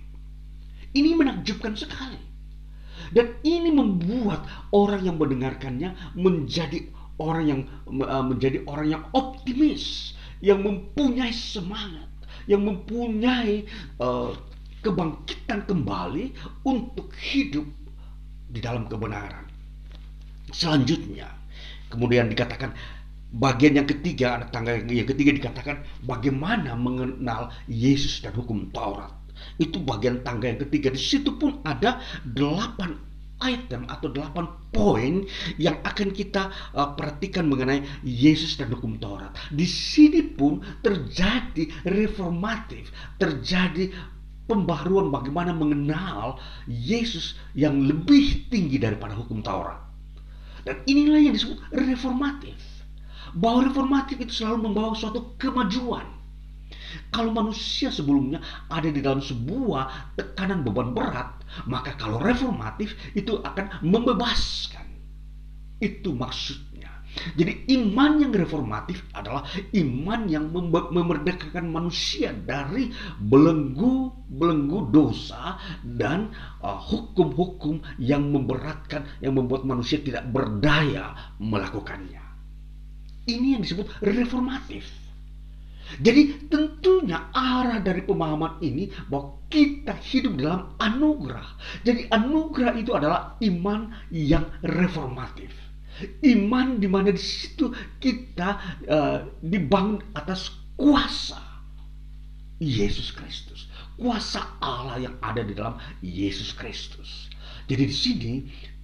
Ini 0.93 1.17
menakjubkan 1.17 1.75
sekali. 1.77 2.21
Dan 3.13 3.39
ini 3.47 3.71
membuat 3.71 4.45
orang 4.75 5.07
yang 5.07 5.17
mendengarkannya 5.21 6.17
menjadi 6.19 6.91
orang 7.17 7.45
yang 7.47 7.61
eh, 7.89 8.25
menjadi 8.25 8.59
orang 8.69 8.89
yang 8.89 9.03
optimis, 9.13 10.17
yang 10.43 10.61
mempunyai 10.65 11.33
semangat, 11.33 12.09
yang 12.45 12.63
mempunyai 12.63 13.67
uh, 13.99 14.31
kebangkitan 14.85 15.67
kembali 15.67 16.31
untuk 16.63 17.11
hidup 17.19 17.67
di 18.51 18.61
dalam 18.63 18.87
kebenaran. 18.87 19.47
Selanjutnya, 20.55 21.27
kemudian 21.91 22.31
dikatakan 22.31 22.71
bagian 23.35 23.77
yang 23.83 23.89
ketiga, 23.91 24.47
tangga 24.55 24.79
yang 24.87 25.09
ketiga 25.09 25.35
dikatakan 25.35 25.83
bagaimana 26.07 26.79
mengenal 26.79 27.51
Yesus 27.67 28.23
dan 28.23 28.33
hukum 28.33 28.71
Taurat. 28.71 29.11
Itu 29.61 29.83
bagian 29.83 30.25
tangga 30.25 30.49
yang 30.49 30.61
ketiga. 30.63 30.95
Di 30.95 31.01
situ 31.01 31.37
pun 31.37 31.61
ada 31.67 32.01
delapan 32.25 32.97
item 33.45 33.85
atau 33.93 34.09
delapan 34.09 34.49
poin 34.73 35.29
yang 35.61 35.77
akan 35.85 36.09
kita 36.13 36.49
uh, 36.73 36.97
perhatikan 36.97 37.45
mengenai 37.45 37.85
Yesus 38.01 38.57
dan 38.57 38.73
hukum 38.73 38.97
Taurat. 38.97 39.33
Di 39.53 39.69
sini 39.69 40.25
pun 40.25 40.65
terjadi 40.81 41.69
reformatif, 41.85 42.89
terjadi 43.21 43.93
pembaharuan 44.47 45.11
bagaimana 45.11 45.53
mengenal 45.53 46.39
Yesus 46.67 47.35
yang 47.53 47.83
lebih 47.83 48.47
tinggi 48.51 48.79
daripada 48.79 49.15
hukum 49.19 49.43
Taurat. 49.43 49.79
Dan 50.67 50.83
inilah 50.87 51.23
yang 51.23 51.35
disebut 51.35 51.63
reformatif. 51.75 52.59
Bahwa 53.37 53.71
reformatif 53.71 54.19
itu 54.23 54.43
selalu 54.43 54.71
membawa 54.71 54.95
suatu 54.99 55.39
kemajuan. 55.39 56.07
Kalau 57.15 57.31
manusia 57.31 57.93
sebelumnya 57.93 58.43
ada 58.73 58.89
di 58.91 58.99
dalam 58.99 59.23
sebuah 59.23 60.17
tekanan 60.19 60.67
beban 60.67 60.91
berat, 60.97 61.39
maka 61.71 61.95
kalau 61.95 62.19
reformatif 62.19 62.97
itu 63.15 63.39
akan 63.45 63.85
membebaskan. 63.85 64.87
Itu 65.79 66.17
maksud 66.17 66.66
jadi 67.37 67.65
iman 67.81 68.21
yang 68.21 68.33
reformatif 68.33 69.05
adalah 69.17 69.45
iman 69.73 70.21
yang 70.29 70.53
memerdekakan 70.93 71.69
manusia 71.73 72.33
dari 72.33 72.93
belenggu-belenggu 73.21 74.93
dosa 74.93 75.57
dan 75.83 76.33
uh, 76.61 76.77
hukum-hukum 76.77 77.81
uh, 77.81 77.97
yang 77.97 78.29
memberatkan, 78.29 79.09
yang 79.25 79.37
membuat 79.37 79.65
manusia 79.65 80.01
tidak 80.01 80.29
berdaya 80.29 81.35
melakukannya. 81.41 82.21
Ini 83.27 83.59
yang 83.59 83.63
disebut 83.65 83.91
reformatif. 84.05 84.87
Jadi 86.03 86.51
tentunya 86.51 87.31
arah 87.31 87.79
dari 87.79 88.03
pemahaman 88.03 88.59
ini 88.59 88.91
bahwa 89.07 89.39
kita 89.47 89.95
hidup 90.03 90.35
dalam 90.35 90.75
anugerah. 90.83 91.47
Jadi 91.87 92.11
anugerah 92.11 92.75
itu 92.75 92.91
adalah 92.91 93.39
iman 93.39 93.95
yang 94.11 94.51
reformatif 94.67 95.66
Iman 96.25 96.77
di 96.77 96.89
mana 96.89 97.09
di 97.09 97.21
situ 97.21 97.73
kita 98.01 98.49
uh, 98.85 99.19
dibangun 99.41 100.03
atas 100.13 100.53
kuasa 100.77 101.41
Yesus 102.61 103.13
Kristus, 103.13 103.69
kuasa 103.97 104.45
Allah 104.61 105.09
yang 105.09 105.17
ada 105.21 105.45
di 105.45 105.53
dalam 105.53 105.77
Yesus 106.01 106.53
Kristus. 106.57 107.29
Jadi 107.67 107.83
di 107.89 107.97
sini 107.97 108.33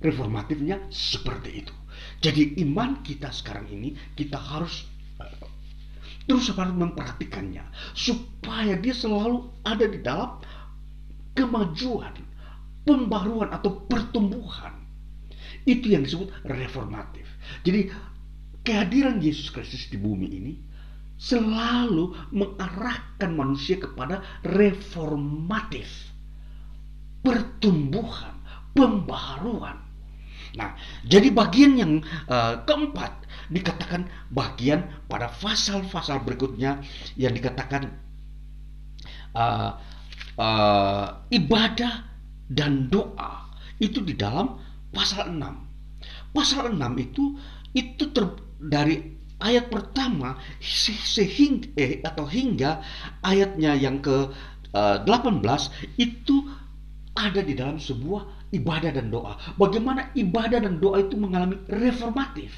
reformatifnya 0.03 0.91
seperti 0.91 1.51
itu. 1.65 1.75
Jadi 2.23 2.59
iman 2.67 3.01
kita 3.05 3.31
sekarang 3.31 3.71
ini 3.71 3.95
kita 4.19 4.37
harus 4.37 4.89
terus 6.23 6.55
harus 6.55 6.75
memperhatikannya 6.75 7.67
supaya 7.99 8.79
dia 8.79 8.95
selalu 8.95 9.51
ada 9.67 9.87
di 9.91 9.99
dalam 10.03 10.39
kemajuan, 11.35 12.15
pembaruan 12.87 13.51
atau 13.51 13.83
pertumbuhan 13.91 14.82
itu 15.69 15.95
yang 15.95 16.03
disebut 16.03 16.31
reformatif. 16.47 17.27
Jadi 17.63 17.91
kehadiran 18.63 19.19
Yesus 19.23 19.51
Kristus 19.51 19.87
di 19.91 19.99
bumi 19.99 20.29
ini 20.31 20.53
selalu 21.19 22.15
mengarahkan 22.35 23.31
manusia 23.31 23.79
kepada 23.79 24.23
reformatif. 24.43 25.87
Pertumbuhan, 27.23 28.35
pembaharuan. 28.75 29.79
Nah, 30.59 30.75
jadi 31.07 31.31
bagian 31.31 31.79
yang 31.79 31.93
uh, 32.27 32.67
keempat 32.67 33.25
dikatakan 33.49 34.11
bagian 34.35 34.85
pada 35.07 35.31
pasal-pasal 35.31 36.21
berikutnya 36.27 36.83
yang 37.17 37.33
dikatakan 37.33 37.89
uh, 39.33 39.79
uh, 40.37 41.07
ibadah 41.33 42.05
dan 42.53 42.91
doa 42.93 43.49
itu 43.81 44.05
di 44.05 44.13
dalam 44.13 44.61
pasal 44.93 45.35
6. 45.35 46.37
Pasal 46.37 46.77
6 46.77 46.81
itu 47.01 47.25
itu 47.73 48.05
ter, 48.13 48.25
dari 48.61 49.01
ayat 49.43 49.73
pertama 49.73 50.39
sehingga 50.63 51.73
eh, 51.75 52.05
atau 52.05 52.29
hingga 52.29 52.85
ayatnya 53.25 53.75
yang 53.75 53.99
ke 54.05 54.31
eh, 54.71 54.97
18 55.05 55.43
itu 55.99 56.37
ada 57.13 57.41
di 57.45 57.53
dalam 57.53 57.77
sebuah 57.77 58.53
ibadah 58.57 58.93
dan 58.93 59.13
doa. 59.13 59.37
Bagaimana 59.57 60.13
ibadah 60.17 60.65
dan 60.65 60.81
doa 60.81 61.05
itu 61.05 61.17
mengalami 61.17 61.61
reformatif. 61.69 62.53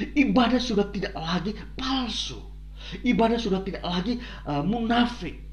Ibadah 0.00 0.58
sudah 0.58 0.88
tidak 0.90 1.14
lagi 1.14 1.52
palsu. 1.76 2.40
Ibadah 3.06 3.38
sudah 3.38 3.62
tidak 3.62 3.84
lagi 3.86 4.18
uh, 4.48 4.64
munafik 4.66 5.51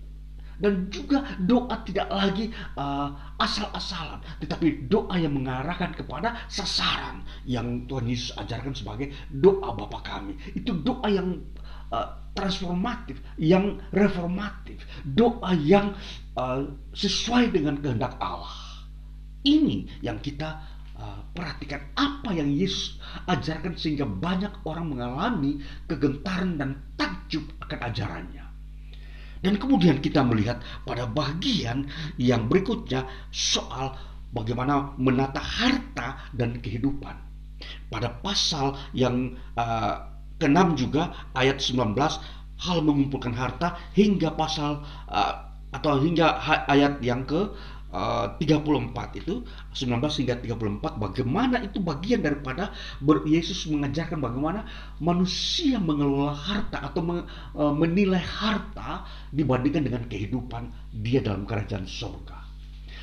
dan 0.60 0.92
juga 0.92 1.24
doa 1.40 1.76
tidak 1.88 2.12
lagi 2.12 2.52
uh, 2.76 3.16
asal-asalan, 3.40 4.20
tetapi 4.44 4.92
doa 4.92 5.16
yang 5.16 5.34
mengarahkan 5.36 5.96
kepada 5.96 6.36
sasaran 6.52 7.24
yang 7.48 7.88
Tuhan 7.88 8.06
Yesus 8.06 8.36
ajarkan 8.36 8.76
sebagai 8.76 9.16
doa 9.32 9.72
Bapa 9.72 10.04
kami. 10.04 10.36
Itu 10.54 10.84
doa 10.84 11.08
yang 11.08 11.40
uh, 11.96 12.20
transformatif, 12.36 13.20
yang 13.40 13.80
reformatif, 13.96 14.84
doa 15.04 15.56
yang 15.56 15.96
uh, 16.36 16.68
sesuai 16.92 17.56
dengan 17.56 17.80
kehendak 17.80 18.20
Allah. 18.20 18.84
Ini 19.48 20.04
yang 20.04 20.20
kita 20.20 20.60
uh, 21.00 21.24
perhatikan 21.32 21.80
apa 21.96 22.36
yang 22.36 22.52
Yesus 22.52 23.00
ajarkan 23.32 23.80
sehingga 23.80 24.04
banyak 24.04 24.52
orang 24.68 24.92
mengalami 24.92 25.64
kegentaran 25.88 26.60
dan 26.60 26.70
takjub 27.00 27.48
akan 27.64 27.80
ajarannya. 27.92 28.39
Dan 29.40 29.56
kemudian 29.56 30.04
kita 30.04 30.20
melihat 30.24 30.60
pada 30.84 31.08
bagian 31.08 31.88
yang 32.20 32.52
berikutnya 32.52 33.08
soal 33.32 33.96
bagaimana 34.36 34.94
menata 35.00 35.40
harta 35.40 36.28
dan 36.36 36.60
kehidupan. 36.60 37.16
Pada 37.92 38.20
pasal 38.20 38.76
yang 38.96 39.36
uh, 39.56 40.08
ke-6 40.40 40.80
juga 40.80 41.32
ayat 41.36 41.60
19 41.60 41.96
hal 42.60 42.78
mengumpulkan 42.84 43.36
harta 43.36 43.80
hingga 43.96 44.36
pasal 44.36 44.84
uh, 45.08 45.34
atau 45.70 46.02
hingga 46.02 46.40
ayat 46.68 47.00
yang 47.00 47.24
ke 47.24 47.52
Eh, 47.79 47.79
uh, 47.94 48.38
34 48.38 49.22
itu 49.22 49.42
19 49.74 50.20
hingga 50.24 50.36
34 50.42 50.98
bagaimana 51.02 51.62
itu 51.66 51.82
bagian 51.82 52.22
daripada 52.22 52.74
Yesus 53.26 53.66
mengajarkan 53.70 54.22
bagaimana 54.22 54.66
manusia 55.02 55.82
mengelola 55.82 56.34
harta 56.34 56.86
atau 56.86 57.02
me, 57.02 57.16
uh, 57.58 57.74
menilai 57.74 58.22
harta 58.22 59.06
dibandingkan 59.34 59.86
dengan 59.86 60.04
kehidupan 60.06 60.70
dia 60.94 61.22
dalam 61.22 61.46
kerajaan 61.50 61.90
surga. 61.90 62.38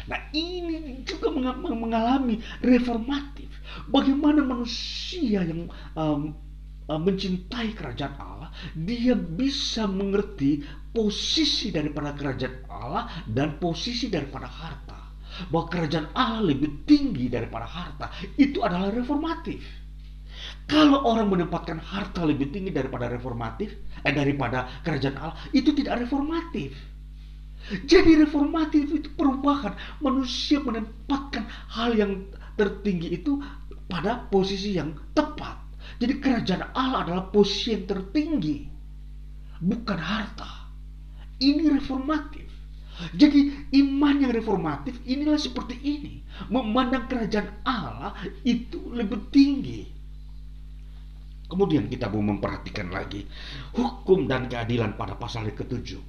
Nah 0.06 0.30
ini 0.30 1.02
juga 1.02 1.34
mengalami 1.66 2.38
reformatif. 2.62 3.50
Bagaimana 3.90 4.46
manusia 4.46 5.42
yang 5.42 5.66
um, 5.98 6.30
mencintai 6.86 7.74
kerajaan 7.74 8.14
Allah, 8.22 8.54
dia 8.78 9.18
bisa 9.18 9.90
mengerti 9.90 10.62
posisi 10.96 11.68
daripada 11.68 12.16
kerajaan 12.16 12.64
Allah 12.72 13.04
dan 13.28 13.60
posisi 13.60 14.08
daripada 14.08 14.48
harta. 14.48 14.96
Bahwa 15.52 15.68
kerajaan 15.68 16.16
Allah 16.16 16.48
lebih 16.48 16.88
tinggi 16.88 17.28
daripada 17.28 17.68
harta. 17.68 18.08
Itu 18.40 18.64
adalah 18.64 18.88
reformatif. 18.88 19.60
Kalau 20.64 21.04
orang 21.04 21.28
menempatkan 21.28 21.76
harta 21.76 22.24
lebih 22.24 22.48
tinggi 22.48 22.72
daripada 22.72 23.12
reformatif, 23.12 23.76
eh 24.00 24.14
daripada 24.16 24.80
kerajaan 24.80 25.16
Allah, 25.20 25.36
itu 25.52 25.76
tidak 25.76 26.08
reformatif. 26.08 26.72
Jadi 27.86 28.16
reformatif 28.22 28.88
itu 28.88 29.08
perubahan. 29.12 29.74
Manusia 30.00 30.62
menempatkan 30.62 31.44
hal 31.70 31.94
yang 31.98 32.30
tertinggi 32.56 33.20
itu 33.20 33.42
pada 33.86 34.26
posisi 34.30 34.74
yang 34.74 34.94
tepat. 35.12 35.58
Jadi 36.02 36.18
kerajaan 36.18 36.74
Allah 36.74 37.06
adalah 37.06 37.24
posisi 37.30 37.74
yang 37.74 37.84
tertinggi. 37.86 38.66
Bukan 39.62 39.98
harta. 39.98 40.65
Ini 41.36 41.68
reformatif. 41.68 42.48
Jadi 43.12 43.68
iman 43.76 44.24
yang 44.24 44.32
reformatif 44.32 44.96
inilah 45.04 45.36
seperti 45.36 45.76
ini. 45.84 46.24
Memandang 46.48 47.04
kerajaan 47.12 47.60
Allah 47.68 48.16
itu 48.40 48.80
lebih 48.88 49.28
tinggi. 49.28 49.84
Kemudian 51.46 51.86
kita 51.86 52.10
mau 52.10 52.24
memperhatikan 52.24 52.90
lagi 52.90 53.22
hukum 53.76 54.26
dan 54.26 54.50
keadilan 54.50 54.98
pada 54.98 55.14
pasal 55.14 55.46
yang 55.46 55.54
ketujuh. 55.54 56.02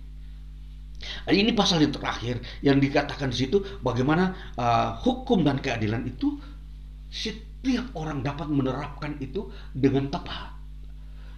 Ini 1.29 1.53
pasal 1.53 1.85
yang 1.85 1.93
terakhir 1.93 2.41
yang 2.65 2.81
dikatakan 2.81 3.29
di 3.29 3.45
situ 3.45 3.61
bagaimana 3.85 4.33
uh, 4.57 4.97
hukum 5.05 5.45
dan 5.45 5.61
keadilan 5.61 6.09
itu 6.09 6.41
setiap 7.13 7.93
orang 7.93 8.25
dapat 8.25 8.49
menerapkan 8.49 9.13
itu 9.21 9.53
dengan 9.77 10.09
tepat. 10.09 10.56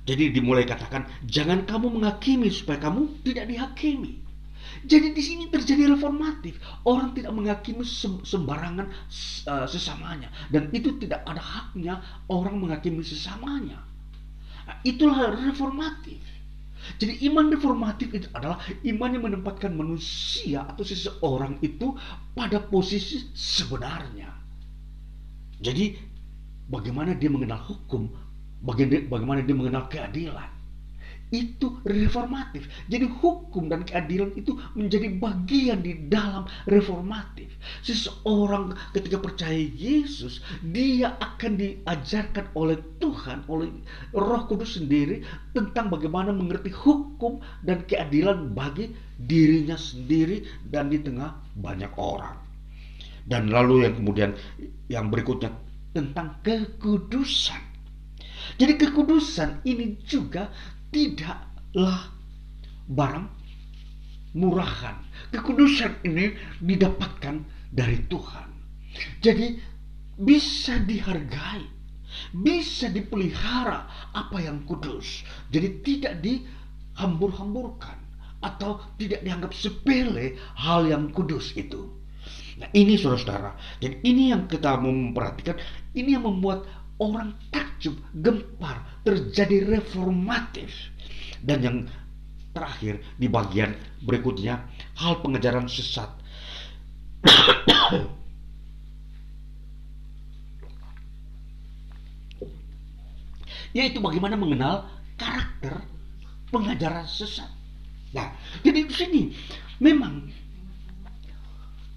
Jadi 0.10 0.34
dimulai 0.34 0.66
katakan, 0.66 1.06
jangan 1.30 1.70
kamu 1.70 2.02
menghakimi 2.02 2.50
supaya 2.50 2.82
kamu 2.82 3.22
tidak 3.22 3.46
dihakimi. 3.46 4.26
Jadi 4.90 5.14
di 5.14 5.22
sini 5.22 5.46
terjadi 5.54 5.94
reformatif. 5.94 6.58
Orang 6.82 7.14
tidak 7.14 7.30
menghakimi 7.38 7.86
sembarangan 8.26 8.90
uh, 9.46 9.70
sesamanya. 9.70 10.34
Dan 10.50 10.74
itu 10.74 10.98
tidak 10.98 11.22
ada 11.30 11.38
haknya 11.38 12.02
orang 12.26 12.58
menghakimi 12.58 13.06
sesamanya. 13.06 13.86
Nah, 14.66 14.82
itulah 14.82 15.30
reformatif. 15.46 16.18
Jadi 16.98 17.22
iman 17.30 17.54
reformatif 17.54 18.10
itu 18.10 18.28
adalah 18.34 18.58
iman 18.82 19.10
yang 19.14 19.24
menempatkan 19.30 19.78
manusia 19.78 20.66
atau 20.66 20.82
seseorang 20.82 21.62
itu 21.62 21.94
pada 22.34 22.58
posisi 22.58 23.30
sebenarnya. 23.38 24.32
Jadi 25.60 26.00
bagaimana 26.72 27.14
dia 27.14 27.28
mengenal 27.28 27.62
hukum, 27.68 28.10
bagaimana 28.64 29.44
dia 29.44 29.56
mengenal 29.56 29.88
keadilan 29.88 30.60
itu 31.30 31.78
reformatif. 31.86 32.66
Jadi 32.90 33.06
hukum 33.06 33.70
dan 33.70 33.86
keadilan 33.86 34.34
itu 34.34 34.58
menjadi 34.74 35.14
bagian 35.22 35.86
di 35.86 35.94
dalam 36.10 36.50
reformatif. 36.66 37.54
Seseorang 37.86 38.74
ketika 38.98 39.22
percaya 39.22 39.62
Yesus, 39.78 40.42
dia 40.66 41.14
akan 41.22 41.62
diajarkan 41.62 42.50
oleh 42.58 42.82
Tuhan, 42.98 43.46
oleh 43.46 43.70
Roh 44.14 44.44
Kudus 44.50 44.82
sendiri 44.82 45.22
tentang 45.54 45.94
bagaimana 45.94 46.34
mengerti 46.34 46.74
hukum 46.74 47.38
dan 47.62 47.86
keadilan 47.86 48.58
bagi 48.58 48.90
dirinya 49.22 49.78
sendiri 49.78 50.42
dan 50.66 50.90
di 50.90 50.98
tengah 50.98 51.38
banyak 51.62 51.94
orang. 51.94 52.42
Dan 53.30 53.54
lalu 53.54 53.86
yang 53.86 53.94
kemudian 54.02 54.32
yang 54.90 55.14
berikutnya 55.14 55.54
tentang 55.94 56.42
kekudusan 56.42 57.69
jadi 58.56 58.74
kekudusan 58.80 59.62
ini 59.68 60.00
juga 60.08 60.50
tidaklah 60.90 62.10
barang 62.90 63.28
murahan. 64.34 64.98
Kekudusan 65.30 66.02
ini 66.06 66.34
didapatkan 66.64 67.46
dari 67.70 68.02
Tuhan. 68.10 68.50
Jadi 69.22 69.58
bisa 70.20 70.82
dihargai, 70.82 71.64
bisa 72.34 72.90
dipelihara 72.90 73.86
apa 74.14 74.38
yang 74.42 74.66
kudus. 74.66 75.24
Jadi 75.54 75.86
tidak 75.86 76.14
dihambur-hamburkan 76.26 77.98
atau 78.40 78.80
tidak 78.96 79.22
dianggap 79.24 79.52
sepele 79.52 80.40
hal 80.58 80.88
yang 80.88 81.12
kudus 81.12 81.54
itu. 81.56 81.92
Nah 82.60 82.68
ini 82.76 83.00
saudara-saudara, 83.00 83.56
jadi 83.80 84.04
ini 84.04 84.36
yang 84.36 84.44
kita 84.52 84.76
memperhatikan, 84.76 85.56
ini 85.96 86.20
yang 86.20 86.28
membuat 86.28 86.68
orang 87.00 87.32
gempar, 88.14 88.84
terjadi 89.08 89.66
reformatif. 89.80 90.70
Dan 91.40 91.60
yang 91.64 91.88
terakhir 92.52 93.00
di 93.16 93.32
bagian 93.32 93.76
berikutnya, 94.04 94.60
hal 95.00 95.24
pengejaran 95.24 95.68
sesat. 95.72 96.10
Yaitu 103.78 104.02
bagaimana 104.02 104.34
mengenal 104.36 104.90
karakter 105.16 105.86
pengajaran 106.50 107.06
sesat. 107.06 107.48
Nah, 108.10 108.34
jadi 108.66 108.90
di 108.90 108.94
sini 108.94 109.30
memang 109.78 110.26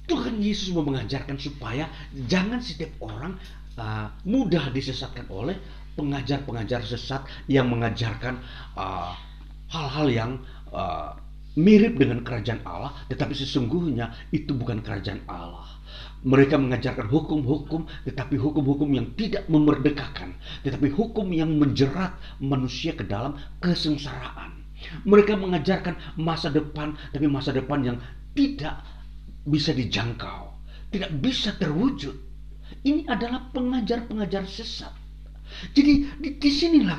Tuhan 0.04 0.44
Yesus 0.44 0.68
mau 0.76 0.84
mengajarkan 0.84 1.40
supaya 1.40 1.88
jangan 2.28 2.60
setiap 2.60 2.92
orang 3.00 3.40
uh, 3.78 4.08
mudah 4.24 4.72
disesatkan 4.72 5.28
oleh 5.32 5.56
pengajar-pengajar 5.92 6.84
sesat 6.84 7.24
yang 7.48 7.68
mengajarkan 7.68 8.40
uh, 8.76 9.12
hal-hal 9.68 10.08
uh, 10.08 10.12
yang 10.12 10.30
uh, 10.72 11.12
mirip 11.52 12.00
dengan 12.00 12.24
kerajaan 12.24 12.64
Allah, 12.64 12.96
tetapi 13.12 13.36
sesungguhnya 13.36 14.32
itu 14.32 14.56
bukan 14.56 14.80
kerajaan 14.80 15.20
Allah. 15.28 15.68
Mereka 16.22 16.54
mengajarkan 16.56 17.10
hukum-hukum, 17.10 17.84
tetapi 18.06 18.38
hukum-hukum 18.38 18.88
yang 18.94 19.10
tidak 19.18 19.44
memerdekakan, 19.50 20.38
tetapi 20.62 20.88
hukum 20.94 21.28
yang 21.34 21.52
menjerat 21.58 22.14
manusia 22.38 22.94
ke 22.94 23.04
dalam 23.04 23.36
kesengsaraan. 23.58 24.64
Mereka 25.02 25.34
mengajarkan 25.36 25.98
masa 26.16 26.48
depan, 26.48 26.94
tapi 27.10 27.26
masa 27.26 27.52
depan 27.52 27.84
yang 27.84 27.98
tidak 28.32 28.80
bisa 29.44 29.74
dijangkau, 29.74 30.56
tidak 30.94 31.10
bisa 31.20 31.52
terwujud 31.58 32.31
ini 32.82 33.06
adalah 33.06 33.50
pengajar-pengajar 33.54 34.46
sesat. 34.46 34.92
Jadi 35.76 36.08
di, 36.18 36.50
sinilah 36.50 36.98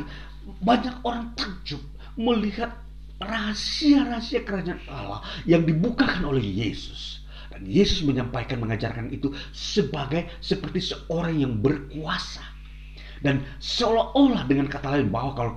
banyak 0.63 1.03
orang 1.03 1.33
takjub 1.35 1.81
melihat 2.15 2.71
rahasia-rahasia 3.19 4.43
kerajaan 4.43 4.79
Allah 4.87 5.23
yang 5.47 5.63
dibukakan 5.63 6.27
oleh 6.27 6.43
Yesus. 6.43 7.23
Dan 7.53 7.69
Yesus 7.69 8.01
menyampaikan 8.01 8.57
mengajarkan 8.61 9.13
itu 9.13 9.29
sebagai 9.53 10.25
seperti 10.41 10.81
seorang 10.81 11.37
yang 11.37 11.53
berkuasa. 11.61 12.41
Dan 13.23 13.45
seolah-olah 13.61 14.43
dengan 14.49 14.67
kata 14.67 14.99
lain 14.99 15.07
bahwa 15.13 15.31
kalau 15.37 15.53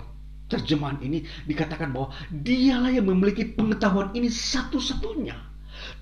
terjemahan 0.47 1.03
ini 1.03 1.27
dikatakan 1.51 1.91
bahwa 1.91 2.15
dialah 2.31 2.95
yang 2.95 3.11
memiliki 3.11 3.43
pengetahuan 3.43 4.15
ini 4.15 4.31
satu-satunya 4.31 5.35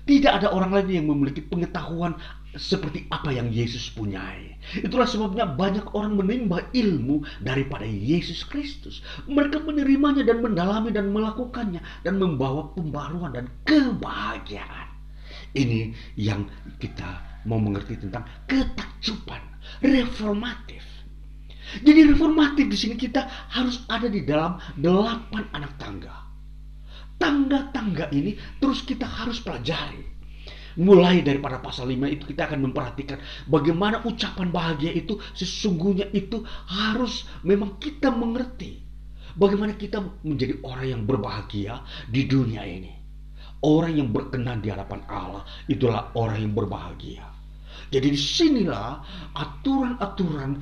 Tidak 0.05 0.31
ada 0.31 0.53
orang 0.53 0.71
lain 0.71 1.01
yang 1.01 1.07
memiliki 1.09 1.41
pengetahuan 1.41 2.15
seperti 2.55 3.05
apa 3.11 3.35
yang 3.35 3.51
Yesus 3.51 3.91
punyai. 3.91 4.55
Itulah 4.81 5.05
sebabnya 5.05 5.45
banyak 5.45 5.91
orang 5.91 6.15
menimba 6.15 6.63
ilmu 6.71 7.21
daripada 7.43 7.83
Yesus 7.85 8.47
Kristus. 8.47 9.03
Mereka 9.27 9.61
menerimanya 9.61 10.23
dan 10.23 10.41
mendalami 10.41 10.89
dan 10.95 11.11
melakukannya 11.11 11.83
dan 12.01 12.15
membawa 12.17 12.71
pembaruan 12.73 13.35
dan 13.35 13.45
kebahagiaan. 13.67 14.87
Ini 15.55 15.95
yang 16.19 16.47
kita 16.79 17.43
mau 17.47 17.61
mengerti 17.61 17.95
tentang 17.99 18.27
ketakjuban 18.49 19.39
reformatif. 19.83 20.83
Jadi 21.81 22.07
reformatif 22.13 22.65
di 22.69 22.77
sini 22.77 22.95
kita 22.95 23.25
harus 23.51 23.83
ada 23.89 24.05
di 24.07 24.21
dalam 24.23 24.61
delapan 24.77 25.43
anak 25.51 25.75
tangga. 25.81 26.15
Tangga-tangga 27.15 28.11
ini 28.11 28.35
terus 28.59 28.83
kita 28.83 29.07
harus 29.07 29.39
pelajari. 29.39 30.14
Mulai 30.75 31.23
daripada 31.23 31.63
pasal 31.63 31.87
5 31.87 32.03
itu 32.11 32.23
kita 32.35 32.51
akan 32.51 32.67
memperhatikan 32.67 33.19
bagaimana 33.47 34.03
ucapan 34.03 34.51
bahagia 34.51 34.91
itu 34.91 35.15
sesungguhnya 35.31 36.11
itu 36.11 36.43
harus 36.67 37.23
memang 37.47 37.79
kita 37.79 38.11
mengerti. 38.11 38.83
Bagaimana 39.35 39.75
kita 39.75 40.03
menjadi 40.23 40.59
orang 40.63 40.87
yang 40.87 41.01
berbahagia 41.07 41.83
di 42.11 42.27
dunia 42.27 42.63
ini. 42.63 42.91
Orang 43.63 43.95
yang 43.95 44.11
berkenan 44.11 44.59
di 44.59 44.71
hadapan 44.71 45.03
Allah 45.07 45.43
itulah 45.71 46.11
orang 46.15 46.43
yang 46.43 46.53
berbahagia. 46.55 47.23
Jadi 47.91 48.07
di 48.11 48.19
sinilah 48.19 48.99
aturan-aturan 49.35 50.59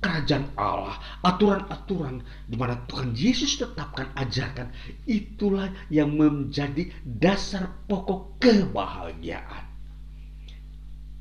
kerajaan 0.00 0.56
Allah, 0.56 0.96
aturan-aturan 1.20 2.24
di 2.48 2.56
mana 2.56 2.80
Tuhan 2.88 3.12
Yesus 3.12 3.60
tetapkan, 3.60 4.08
ajarkan, 4.16 4.72
itulah 5.04 5.68
yang 5.92 6.16
menjadi 6.16 6.88
dasar 7.04 7.68
pokok 7.84 8.40
kebahagiaan. 8.40 9.68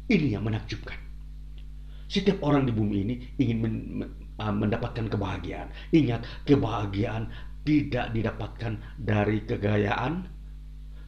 Ini 0.09 0.39
yang 0.39 0.47
menakjubkan. 0.47 0.95
Setiap 2.09 2.41
orang 2.41 2.65
di 2.65 2.73
bumi 2.73 2.97
ini 3.05 3.15
ingin 3.37 3.57
men, 3.61 3.75
mendapatkan 4.39 5.11
kebahagiaan. 5.11 5.69
Ingat, 5.93 6.25
kebahagiaan 6.49 7.29
tidak 7.67 8.15
didapatkan 8.15 8.81
dari 8.97 9.45
kegayaan, 9.45 10.25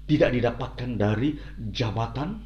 tidak 0.05 0.30
didapatkan 0.36 0.89
dari 0.99 1.39
jabatan, 1.74 2.45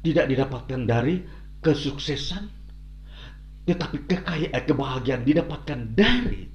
tidak 0.00 0.30
didapatkan 0.30 0.80
dari 0.88 1.20
kesuksesan, 1.60 2.61
tetapi 3.62 3.96
kekayaan 4.10 4.54
eh, 4.58 4.64
kebahagiaan 4.66 5.22
didapatkan 5.22 5.80
dari 5.94 6.50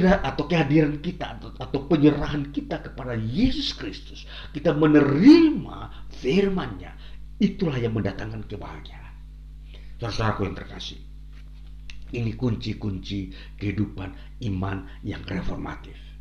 atau 0.00 0.48
kehadiran 0.48 1.04
kita 1.04 1.36
atau, 1.36 1.52
atau 1.60 1.80
penyerahan 1.84 2.48
kita 2.48 2.80
kepada 2.80 3.12
Yesus 3.12 3.76
Kristus. 3.76 4.24
Kita 4.54 4.72
menerima 4.72 6.08
firman-Nya. 6.16 6.96
Itulah 7.36 7.76
yang 7.76 7.92
mendatangkan 7.92 8.46
kebahagiaan. 8.48 9.12
Saudaraku 10.00 10.48
yang 10.48 10.56
terkasih. 10.56 10.96
Ini 12.12 12.32
kunci-kunci 12.36 13.32
kehidupan 13.60 14.40
iman 14.48 14.88
yang 15.04 15.20
reformatif. 15.28 16.11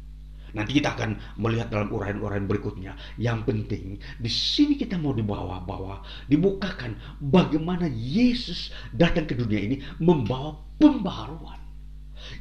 Nanti 0.52 0.76
kita 0.76 0.96
akan 0.96 1.40
melihat 1.40 1.72
dalam 1.72 1.92
uraian-uraian 1.92 2.44
berikutnya. 2.48 2.96
Yang 3.16 3.40
penting 3.48 3.86
di 4.20 4.32
sini 4.32 4.76
kita 4.76 5.00
mau 5.00 5.16
dibawa-bawa, 5.16 6.04
dibukakan 6.28 7.00
bagaimana 7.24 7.88
Yesus 7.88 8.72
datang 8.92 9.28
ke 9.28 9.36
dunia 9.38 9.60
ini 9.60 9.78
membawa 10.04 10.60
pembaharuan. 10.76 11.60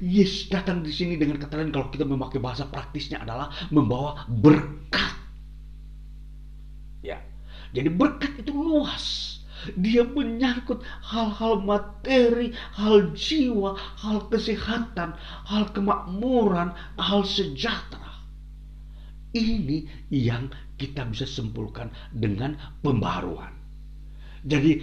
Yesus 0.02 0.50
datang 0.52 0.84
di 0.84 0.92
sini 0.92 1.16
dengan 1.16 1.40
kata 1.40 1.56
lain 1.56 1.72
kalau 1.72 1.88
kita 1.88 2.04
memakai 2.04 2.42
bahasa 2.42 2.68
praktisnya 2.68 3.22
adalah 3.22 3.48
membawa 3.72 4.26
berkat. 4.28 5.14
Ya. 7.00 7.22
Jadi 7.70 7.88
berkat 7.88 8.42
itu 8.42 8.52
luas. 8.52 9.29
Dia 9.76 10.08
menyangkut 10.08 10.80
hal-hal 11.04 11.60
materi, 11.60 12.56
hal 12.76 13.12
jiwa, 13.12 13.76
hal 13.76 14.26
kesehatan, 14.32 15.16
hal 15.48 15.64
kemakmuran, 15.76 16.72
hal 16.96 17.20
sejahtera. 17.24 18.24
Ini 19.30 20.10
yang 20.10 20.50
kita 20.74 21.06
bisa 21.06 21.28
simpulkan 21.28 21.92
dengan 22.10 22.58
pembaruan. 22.82 23.52
Jadi 24.42 24.80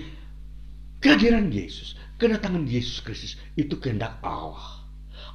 kehadiran 1.01 1.49
Yesus, 1.49 1.97
kedatangan 2.21 2.69
Yesus 2.69 3.01
Kristus 3.01 3.33
itu 3.57 3.75
kehendak 3.81 4.21
Allah. 4.21 4.85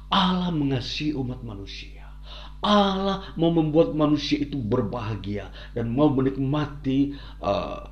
Allah 0.07 0.49
mengasihi 0.49 1.13
umat 1.13 1.43
manusia. 1.43 2.03
Allah 2.63 3.35
mau 3.35 3.51
membuat 3.51 3.91
manusia 3.91 4.39
itu 4.39 4.55
berbahagia 4.55 5.51
dan 5.75 5.91
mau 5.91 6.07
menikmati 6.07 7.11
uh, 7.43 7.91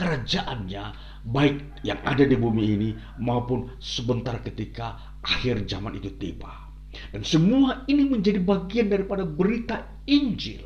kerajaannya 0.00 0.84
baik 1.28 1.84
yang 1.84 2.00
ada 2.08 2.24
di 2.24 2.32
bumi 2.32 2.64
ini 2.72 2.90
maupun 3.20 3.76
sebentar 3.76 4.40
ketika 4.40 5.20
akhir 5.20 5.68
zaman 5.68 6.00
itu 6.00 6.08
tiba. 6.16 6.72
Dan 7.12 7.20
semua 7.22 7.84
ini 7.86 8.08
menjadi 8.08 8.40
bagian 8.40 8.88
daripada 8.88 9.28
berita 9.28 9.84
Injil. 10.08 10.64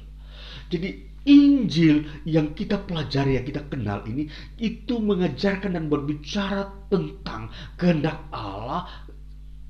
Jadi 0.71 1.13
Injil 1.25 2.05
yang 2.29 2.53
kita 2.53 2.85
pelajari, 2.85 3.41
yang 3.41 3.49
kita 3.49 3.65
kenal 3.73 4.05
ini, 4.05 4.29
itu 4.61 5.01
mengajarkan 5.01 5.73
dan 5.73 5.89
berbicara 5.89 6.69
tentang 6.93 7.49
kehendak 7.81 8.29
Allah 8.29 8.85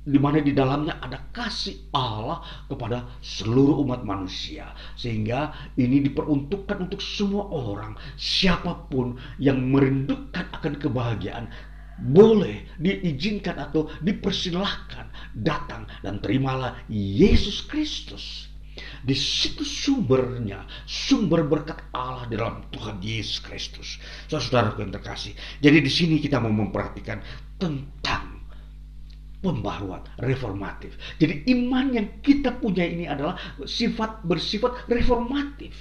di 0.05 0.21
mana 0.21 0.45
di 0.45 0.53
dalamnya 0.53 1.01
ada 1.01 1.17
kasih 1.33 1.89
Allah 1.97 2.45
kepada 2.69 3.09
seluruh 3.25 3.81
umat 3.89 4.05
manusia 4.05 4.77
sehingga 5.01 5.73
ini 5.81 6.05
diperuntukkan 6.05 6.89
untuk 6.89 7.01
semua 7.01 7.49
orang 7.49 7.97
siapa 8.21 8.85
pun 8.93 9.17
yang 9.41 9.65
merindukan 9.73 10.45
akan 10.53 10.77
kebahagiaan 10.77 11.49
boleh 11.95 12.69
diizinkan 12.77 13.57
atau 13.57 13.89
dipersilahkan 14.05 15.09
datang 15.33 15.89
dan 16.05 16.21
terimalah 16.21 16.77
Yesus 16.93 17.65
Kristus 17.65 18.53
di 19.05 19.15
situ 19.15 19.63
sumbernya, 19.63 20.67
sumber 20.83 21.47
berkat 21.47 21.79
Allah 21.95 22.27
di 22.27 22.35
dalam 22.35 22.67
Tuhan 22.75 22.99
Yesus 22.99 23.39
Kristus. 23.39 24.03
Saudara 24.27 24.75
yang 24.81 24.91
terkasih. 24.91 25.37
Jadi 25.63 25.79
di 25.79 25.93
sini 25.93 26.17
kita 26.19 26.43
mau 26.43 26.51
memperhatikan 26.51 27.23
tentang 27.55 28.24
pembaruan 29.45 30.01
reformatif. 30.25 30.97
Jadi 31.21 31.45
iman 31.53 31.93
yang 31.93 32.09
kita 32.25 32.57
punya 32.57 32.89
ini 32.89 33.05
adalah 33.05 33.37
sifat 33.69 34.25
bersifat 34.25 34.89
reformatif. 34.89 35.77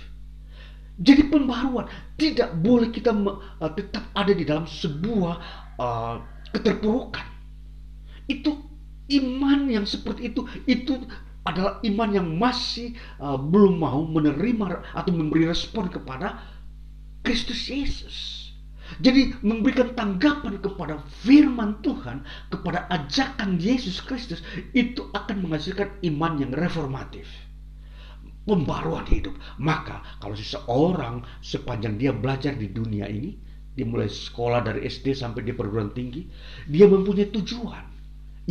Jadi 1.00 1.32
pembaruan 1.32 1.88
tidak 2.20 2.54
boleh 2.60 2.92
kita 2.92 3.16
uh, 3.16 3.72
tetap 3.74 4.04
ada 4.14 4.36
di 4.36 4.44
dalam 4.44 4.68
sebuah 4.68 5.36
uh, 5.80 6.20
keterpurukan. 6.52 7.26
Itu 8.28 8.60
iman 9.10 9.72
yang 9.72 9.88
seperti 9.88 10.36
itu 10.36 10.46
itu 10.68 11.00
adalah 11.44 11.80
iman 11.84 12.10
yang 12.12 12.28
masih 12.36 12.96
uh, 13.20 13.36
belum 13.36 13.80
mau 13.80 14.04
menerima 14.06 14.96
atau 14.96 15.12
memberi 15.12 15.48
respon 15.48 15.88
kepada 15.88 16.40
Kristus 17.24 17.68
Yesus. 17.68 18.43
Jadi 19.00 19.34
memberikan 19.42 19.96
tanggapan 19.98 20.60
kepada 20.60 21.02
firman 21.24 21.80
Tuhan, 21.82 22.22
kepada 22.52 22.86
ajakan 22.92 23.58
Yesus 23.58 24.04
Kristus, 24.04 24.44
itu 24.76 25.08
akan 25.16 25.44
menghasilkan 25.48 26.04
iman 26.14 26.38
yang 26.38 26.52
reformatif. 26.54 27.26
Pembaruan 28.44 29.08
hidup. 29.08 29.34
Maka 29.58 30.04
kalau 30.20 30.36
seseorang 30.36 31.24
sepanjang 31.40 31.96
dia 31.96 32.12
belajar 32.12 32.54
di 32.54 32.68
dunia 32.70 33.08
ini, 33.08 33.40
dia 33.74 33.88
mulai 33.88 34.12
sekolah 34.12 34.62
dari 34.62 34.86
SD 34.86 35.16
sampai 35.16 35.42
di 35.48 35.56
perguruan 35.56 35.96
tinggi, 35.96 36.28
dia 36.68 36.86
mempunyai 36.86 37.32
tujuan. 37.34 37.86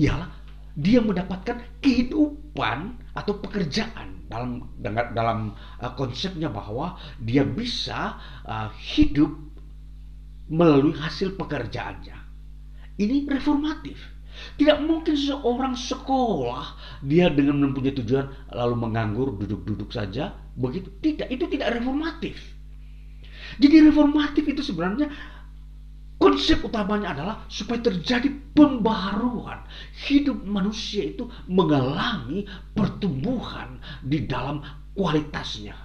Ialah 0.01 0.43
dia 0.73 1.05
mendapatkan 1.05 1.85
kehidupan 1.85 2.79
atau 3.13 3.37
pekerjaan 3.37 4.25
dalam 4.33 4.73
dalam 5.13 5.53
uh, 5.85 5.93
konsepnya 5.93 6.49
bahwa 6.49 6.97
dia 7.21 7.45
bisa 7.45 8.17
uh, 8.49 8.73
hidup 8.73 9.52
melalui 10.53 10.93
hasil 10.93 11.41
pekerjaannya. 11.41 12.17
Ini 13.01 13.25
reformatif. 13.25 13.97
Tidak 14.33 14.85
mungkin 14.85 15.17
seorang 15.17 15.77
sekolah 15.77 16.77
dia 17.05 17.33
dengan 17.33 17.61
mempunyai 17.65 17.97
tujuan 17.97 18.53
lalu 18.53 18.75
menganggur 18.77 19.33
duduk-duduk 19.37 19.89
saja 19.89 20.37
begitu. 20.57 20.93
Tidak, 21.01 21.29
itu 21.33 21.49
tidak 21.49 21.81
reformatif. 21.81 22.37
Jadi 23.61 23.77
reformatif 23.89 24.45
itu 24.45 24.63
sebenarnya 24.65 25.13
konsep 26.17 26.65
utamanya 26.65 27.13
adalah 27.13 27.37
supaya 27.49 27.81
terjadi 27.81 28.29
pembaharuan. 28.57 29.65
Hidup 30.09 30.41
manusia 30.45 31.13
itu 31.13 31.29
mengalami 31.49 32.45
pertumbuhan 32.73 33.81
di 34.05 34.25
dalam 34.25 34.65
kualitasnya. 34.97 35.77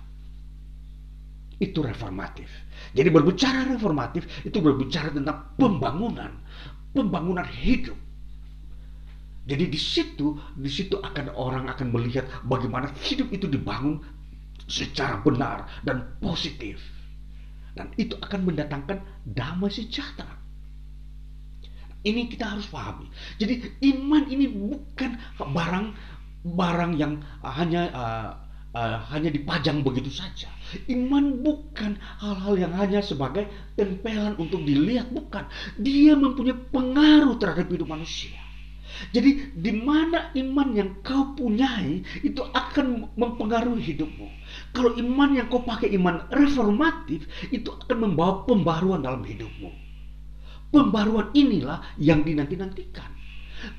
Itu 1.57 1.84
reformatif. 1.84 2.47
Jadi 2.95 3.09
berbicara 3.11 3.67
reformatif 3.67 4.27
itu 4.47 4.59
berbicara 4.59 5.11
tentang 5.11 5.55
pembangunan, 5.59 6.31
pembangunan 6.95 7.43
hidup. 7.43 7.97
Jadi 9.47 9.71
di 9.71 9.79
situ, 9.79 10.35
di 10.59 10.67
situ 10.67 10.99
akan 10.99 11.31
orang 11.35 11.71
akan 11.71 11.88
melihat 11.95 12.27
bagaimana 12.43 12.91
hidup 13.03 13.31
itu 13.31 13.47
dibangun 13.47 14.03
secara 14.67 15.23
benar 15.23 15.67
dan 15.88 16.19
positif. 16.19 16.79
dan 17.77 17.93
itu 18.01 18.17
akan 18.17 18.41
mendatangkan 18.49 18.97
damai 19.21 19.69
sejahtera. 19.69 20.33
Ini 22.01 22.25
kita 22.25 22.57
harus 22.57 22.65
pahami. 22.65 23.05
Jadi 23.38 23.77
iman 23.93 24.25
ini 24.25 24.49
bukan 24.49 25.13
barang 25.38 25.88
barang 26.41 26.91
yang 26.97 27.21
hanya 27.45 27.81
uh, 27.93 28.31
uh, 28.78 29.01
hanya 29.09 29.34
dipajang 29.34 29.82
begitu 29.82 30.13
saja. 30.13 30.53
Iman 30.91 31.41
bukan 31.41 31.97
hal-hal 32.21 32.53
yang 32.59 32.73
hanya 32.78 33.01
sebagai 33.01 33.49
tempelan 33.73 34.38
untuk 34.38 34.61
dilihat, 34.61 35.09
bukan. 35.09 35.47
Dia 35.82 36.13
mempunyai 36.13 36.57
pengaruh 36.69 37.39
terhadap 37.41 37.71
hidup 37.73 37.89
manusia. 37.89 38.38
Jadi 39.13 39.53
di 39.53 39.71
mana 39.78 40.34
iman 40.34 40.73
yang 40.73 40.89
kau 41.05 41.38
punyai 41.38 42.01
itu 42.25 42.41
akan 42.41 43.13
mempengaruhi 43.13 43.93
hidupmu. 43.93 44.28
Kalau 44.73 44.97
iman 44.97 45.38
yang 45.38 45.47
kau 45.53 45.61
pakai 45.61 45.93
iman 46.01 46.25
reformatif 46.34 47.30
itu 47.53 47.69
akan 47.69 48.09
membawa 48.09 48.47
pembaruan 48.49 49.05
dalam 49.05 49.21
hidupmu. 49.21 49.69
Pembaruan 50.73 51.30
inilah 51.38 51.80
yang 52.01 52.25
dinanti-nantikan. 52.25 53.13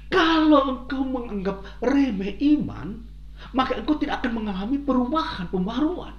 Kalau 0.09 0.86
engkau 0.86 1.03
menganggap 1.03 1.66
remeh 1.82 2.38
iman, 2.57 3.05
maka 3.55 3.78
engkau 3.78 3.97
tidak 3.97 4.22
akan 4.22 4.43
mengalami 4.43 4.76
perubahan, 4.82 5.47
pembaruan. 5.49 6.14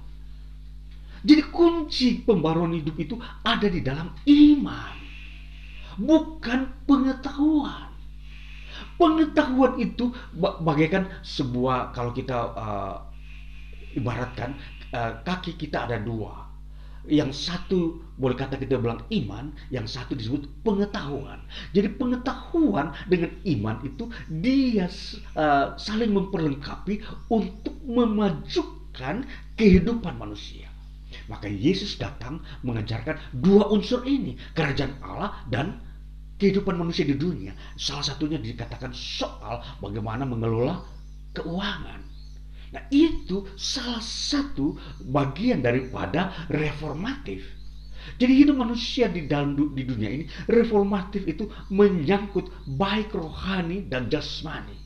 Jadi 1.20 1.42
kunci 1.52 2.24
pembaruan 2.24 2.72
hidup 2.72 2.96
itu 2.96 3.20
ada 3.44 3.68
di 3.68 3.84
dalam 3.84 4.08
iman, 4.24 4.96
bukan 6.00 6.60
pengetahuan. 6.88 7.92
Pengetahuan 8.96 9.76
itu 9.80 10.12
bagaikan 10.64 11.08
sebuah 11.20 11.92
kalau 11.92 12.16
kita 12.16 12.36
uh, 12.56 12.96
ibaratkan 13.96 14.56
uh, 14.96 15.20
kaki 15.20 15.60
kita 15.60 15.84
ada 15.88 16.00
dua. 16.00 16.39
Yang 17.10 17.50
satu 17.50 17.98
boleh 18.14 18.38
kata 18.38 18.54
kita 18.54 18.78
bilang 18.78 19.02
iman, 19.10 19.50
yang 19.74 19.90
satu 19.90 20.14
disebut 20.14 20.46
pengetahuan. 20.62 21.42
Jadi 21.74 21.90
pengetahuan 21.98 22.94
dengan 23.10 23.34
iman 23.50 23.82
itu 23.82 24.06
dia 24.30 24.86
uh, 25.34 25.74
saling 25.74 26.14
memperlengkapi 26.14 27.02
untuk 27.26 27.74
memajukan 27.82 29.26
kehidupan 29.58 30.14
manusia. 30.14 30.70
Maka 31.26 31.50
Yesus 31.50 31.98
datang 31.98 32.38
mengajarkan 32.62 33.18
dua 33.34 33.66
unsur 33.74 34.06
ini, 34.06 34.38
kerajaan 34.54 34.94
Allah 35.02 35.34
dan 35.50 35.82
kehidupan 36.38 36.78
manusia 36.78 37.02
di 37.02 37.18
dunia. 37.18 37.52
Salah 37.74 38.06
satunya 38.06 38.38
dikatakan 38.38 38.94
soal 38.94 39.58
bagaimana 39.82 40.22
mengelola 40.22 40.80
keuangan. 41.34 42.09
Nah, 42.70 42.86
itu 42.94 43.50
salah 43.58 44.02
satu 44.02 44.78
bagian 45.10 45.58
daripada 45.58 46.46
reformatif. 46.46 47.42
Jadi 48.16 48.32
hidup 48.32 48.56
manusia 48.56 49.10
di 49.12 49.28
dalam 49.28 49.58
di 49.76 49.84
dunia 49.84 50.08
ini 50.08 50.24
reformatif 50.48 51.26
itu 51.28 51.50
menyangkut 51.68 52.48
baik 52.78 53.12
rohani 53.12 53.84
dan 53.90 54.08
jasmani. 54.08 54.76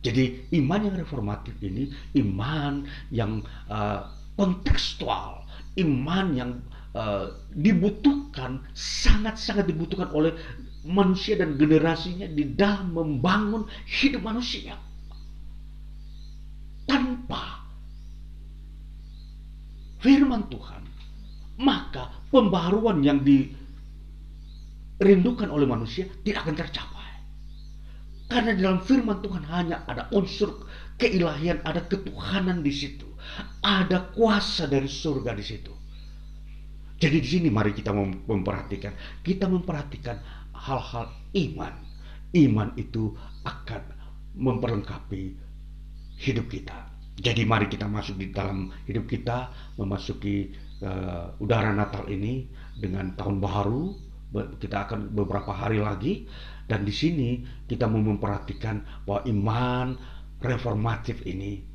Jadi 0.00 0.48
iman 0.56 0.80
yang 0.88 0.96
reformatif 0.96 1.52
ini 1.60 1.92
iman 2.24 2.88
yang 3.12 3.44
uh, 3.68 4.08
kontekstual, 4.32 5.44
iman 5.76 6.26
yang 6.32 6.50
uh, 6.96 7.36
dibutuhkan 7.52 8.64
sangat-sangat 8.72 9.68
dibutuhkan 9.68 10.08
oleh 10.16 10.32
manusia 10.88 11.36
dan 11.36 11.60
generasinya 11.60 12.24
di 12.24 12.56
dalam 12.56 12.96
membangun 12.96 13.68
hidup 13.84 14.24
manusia. 14.24 14.80
Tanpa 16.90 17.62
firman 20.02 20.50
Tuhan, 20.50 20.82
maka 21.62 22.10
pembaruan 22.34 22.98
yang 23.06 23.22
dirindukan 23.22 25.54
oleh 25.54 25.70
manusia 25.70 26.10
tidak 26.26 26.50
akan 26.50 26.58
tercapai. 26.58 27.10
Karena 28.26 28.58
dalam 28.58 28.82
firman 28.82 29.22
Tuhan 29.22 29.46
hanya 29.46 29.86
ada 29.86 30.10
unsur 30.10 30.66
keilahian, 30.98 31.62
ada 31.62 31.86
ketuhanan 31.86 32.66
di 32.66 32.74
situ. 32.74 33.06
Ada 33.62 34.10
kuasa 34.10 34.66
dari 34.66 34.90
surga 34.90 35.30
di 35.30 35.46
situ. 35.46 35.70
Jadi 36.98 37.16
di 37.22 37.28
sini 37.28 37.54
mari 37.54 37.70
kita 37.70 37.94
memperhatikan, 38.26 39.22
kita 39.22 39.46
memperhatikan 39.46 40.18
hal-hal 40.58 41.06
iman. 41.38 41.74
Iman 42.34 42.74
itu 42.78 43.14
akan 43.46 43.82
memperlengkapi 44.38 45.49
hidup 46.20 46.52
kita. 46.52 46.92
Jadi 47.20 47.44
mari 47.44 47.68
kita 47.68 47.88
masuk 47.88 48.16
di 48.16 48.32
dalam 48.32 48.72
hidup 48.88 49.08
kita, 49.08 49.52
memasuki 49.76 50.52
uh, 50.84 51.36
udara 51.40 51.72
Natal 51.72 52.08
ini 52.08 52.48
dengan 52.76 53.12
tahun 53.16 53.40
baru. 53.40 54.08
Kita 54.30 54.86
akan 54.86 55.10
beberapa 55.10 55.50
hari 55.50 55.82
lagi 55.82 56.22
dan 56.70 56.86
di 56.86 56.94
sini 56.94 57.42
kita 57.66 57.90
mau 57.90 57.98
memperhatikan 57.98 59.02
bahwa 59.02 59.26
iman 59.26 59.86
reformatif 60.38 61.26
ini 61.26 61.69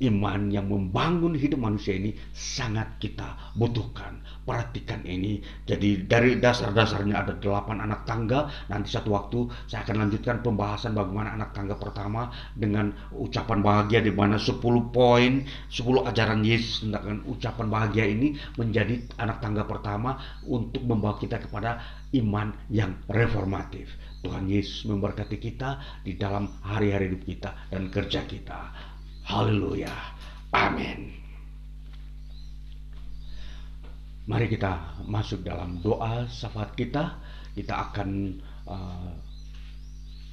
iman 0.00 0.48
yang 0.48 0.66
membangun 0.72 1.36
hidup 1.36 1.60
manusia 1.60 1.92
ini 1.96 2.16
sangat 2.32 2.96
kita 2.96 3.52
butuhkan. 3.56 4.20
Perhatikan 4.48 5.04
ini. 5.04 5.44
Jadi 5.68 6.08
dari 6.08 6.40
dasar-dasarnya 6.40 7.14
ada 7.20 7.32
delapan 7.36 7.84
anak 7.84 8.08
tangga. 8.08 8.48
Nanti 8.72 8.88
satu 8.90 9.12
waktu 9.12 9.38
saya 9.68 9.84
akan 9.84 10.08
lanjutkan 10.08 10.40
pembahasan 10.40 10.96
bagaimana 10.96 11.36
anak 11.36 11.52
tangga 11.52 11.76
pertama 11.76 12.32
dengan 12.56 12.90
ucapan 13.14 13.60
bahagia 13.60 14.00
di 14.00 14.10
mana 14.10 14.40
10 14.40 14.58
poin, 14.90 15.44
10 15.68 16.08
ajaran 16.08 16.40
Yesus 16.42 16.82
tentang 16.88 17.22
ucapan 17.28 17.66
bahagia 17.68 18.04
ini 18.08 18.34
menjadi 18.56 19.04
anak 19.20 19.38
tangga 19.44 19.68
pertama 19.68 20.18
untuk 20.48 20.82
membawa 20.82 21.20
kita 21.20 21.38
kepada 21.38 21.78
iman 22.16 22.50
yang 22.72 22.98
reformatif. 23.06 23.94
Tuhan 24.20 24.52
Yesus 24.52 24.84
memberkati 24.84 25.40
kita 25.40 25.80
di 26.04 26.18
dalam 26.20 26.44
hari-hari 26.60 27.08
hidup 27.08 27.22
kita 27.24 27.50
dan 27.72 27.88
kerja 27.88 28.28
kita. 28.28 28.89
Haleluya. 29.30 29.94
Amin. 30.50 31.14
Mari 34.26 34.50
kita 34.50 34.98
masuk 35.06 35.46
dalam 35.46 35.78
doa 35.86 36.26
syafaat 36.26 36.74
kita. 36.74 37.14
Kita 37.54 37.90
akan 37.90 38.10
uh, 38.66 39.14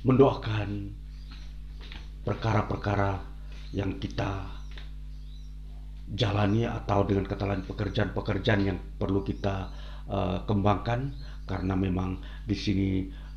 mendoakan 0.02 0.90
perkara-perkara 2.26 3.22
yang 3.78 4.02
kita 4.02 4.50
jalani 6.18 6.66
atau 6.66 7.06
dengan 7.06 7.30
kata 7.30 7.46
lain 7.46 7.70
pekerjaan-pekerjaan 7.70 8.62
yang 8.66 8.82
perlu 8.98 9.22
kita 9.22 9.70
uh, 10.10 10.42
kembangkan 10.50 11.14
karena 11.46 11.78
memang 11.78 12.18
di 12.50 12.58
sini 12.58 12.90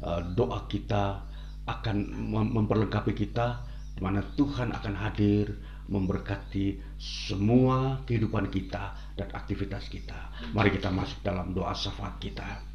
uh, 0.09 0.25
doa 0.33 0.65
kita 0.73 1.21
akan 1.69 1.97
memperlengkapi 2.33 3.13
kita 3.13 3.70
mana 4.01 4.25
Tuhan 4.35 4.73
akan 4.73 4.95
hadir 4.97 5.55
memberkati 5.91 6.81
semua 6.97 8.01
kehidupan 8.09 8.49
kita 8.49 9.15
dan 9.15 9.29
aktivitas 9.37 9.87
kita. 9.93 10.33
Mari 10.57 10.73
kita 10.75 10.89
masuk 10.89 11.21
dalam 11.21 11.53
doa 11.53 11.77
syafaat 11.77 12.17
kita. 12.17 12.71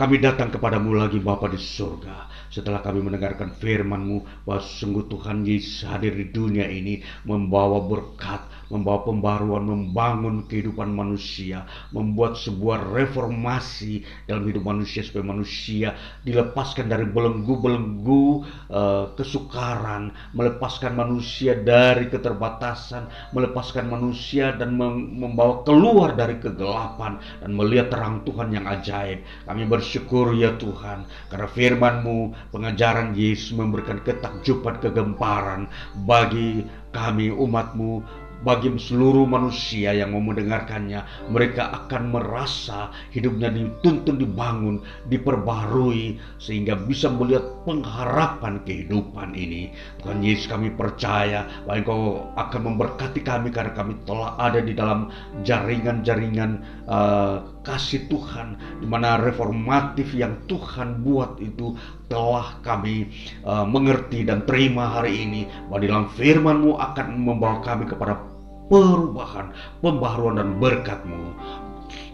Kami 0.00 0.16
datang 0.16 0.48
kepadamu 0.48 0.96
lagi 0.96 1.20
Bapa 1.20 1.44
di 1.52 1.60
surga 1.60 2.48
setelah 2.48 2.80
kami 2.80 3.04
mendengarkan 3.04 3.52
firman-Mu 3.52 4.48
bahwa 4.48 4.64
sungguh 4.64 5.04
Tuhan 5.12 5.44
Yesus 5.44 5.84
hadir 5.84 6.16
di 6.16 6.32
dunia 6.32 6.64
ini 6.72 7.04
membawa 7.28 7.84
berkat, 7.84 8.59
membawa 8.70 9.04
pembaruan, 9.04 9.66
membangun 9.66 10.46
kehidupan 10.46 10.90
manusia, 10.94 11.66
membuat 11.90 12.38
sebuah 12.40 12.94
reformasi 12.94 14.02
dalam 14.24 14.46
hidup 14.46 14.64
manusia 14.64 15.04
supaya 15.04 15.26
manusia 15.26 15.88
dilepaskan 16.24 16.88
dari 16.88 17.06
belenggu-belenggu 17.10 18.24
uh, 18.70 19.12
kesukaran, 19.18 20.14
melepaskan 20.32 20.96
manusia 20.96 21.58
dari 21.58 22.08
keterbatasan, 22.08 23.10
melepaskan 23.34 23.90
manusia 23.90 24.54
dan 24.56 24.78
membawa 24.78 25.66
keluar 25.66 26.16
dari 26.16 26.38
kegelapan 26.38 27.20
dan 27.42 27.50
melihat 27.52 27.92
terang 27.92 28.22
Tuhan 28.22 28.54
yang 28.54 28.64
ajaib. 28.70 29.20
Kami 29.44 29.66
bersyukur 29.66 29.90
bersyukur 29.90 30.38
ya 30.38 30.54
Tuhan 30.54 31.02
karena 31.34 31.48
firman-Mu 31.50 32.30
pengajaran 32.54 33.18
Yesus 33.18 33.50
memberikan 33.58 33.98
ketakjuban 34.06 34.78
kegemparan 34.78 35.66
bagi 36.06 36.62
kami 36.94 37.30
umat-Mu 37.30 38.02
bagi 38.40 38.72
seluruh 38.72 39.28
manusia 39.28 39.92
yang 39.92 40.16
mau 40.16 40.22
mendengarkannya 40.24 41.04
mereka 41.28 41.68
akan 41.84 42.12
merasa 42.12 42.88
hidupnya 43.12 43.52
dituntun 43.52 44.16
dibangun 44.16 44.80
diperbarui 45.12 46.16
sehingga 46.40 46.76
bisa 46.76 47.12
melihat 47.12 47.44
pengharapan 47.68 48.64
kehidupan 48.64 49.36
ini. 49.36 49.72
Tuhan 50.00 50.24
Yesus 50.24 50.48
kami 50.48 50.72
percaya 50.72 51.44
bahwa 51.68 51.78
Engkau 51.80 52.00
akan 52.36 52.60
memberkati 52.72 53.20
kami 53.24 53.48
karena 53.52 53.72
kami 53.76 53.96
telah 54.04 54.36
ada 54.40 54.60
di 54.60 54.72
dalam 54.72 55.12
jaringan-jaringan 55.44 56.64
uh, 56.88 57.44
kasih 57.60 58.08
Tuhan 58.08 58.56
di 58.80 58.86
mana 58.88 59.20
reformatif 59.20 60.16
yang 60.16 60.40
Tuhan 60.48 61.04
buat 61.04 61.36
itu 61.40 61.76
telah 62.08 62.56
kami 62.64 63.08
uh, 63.44 63.68
mengerti 63.68 64.24
dan 64.24 64.48
terima 64.48 65.00
hari 65.00 65.28
ini 65.28 65.42
bahwa 65.68 65.80
dalam 65.84 66.04
firman-Mu 66.16 66.72
akan 66.80 67.06
membawa 67.20 67.60
kami 67.60 67.84
kepada 67.84 68.16
perubahan, 68.70 69.50
pembaharuan 69.82 70.38
dan 70.38 70.56
berkat-Mu. 70.62 71.34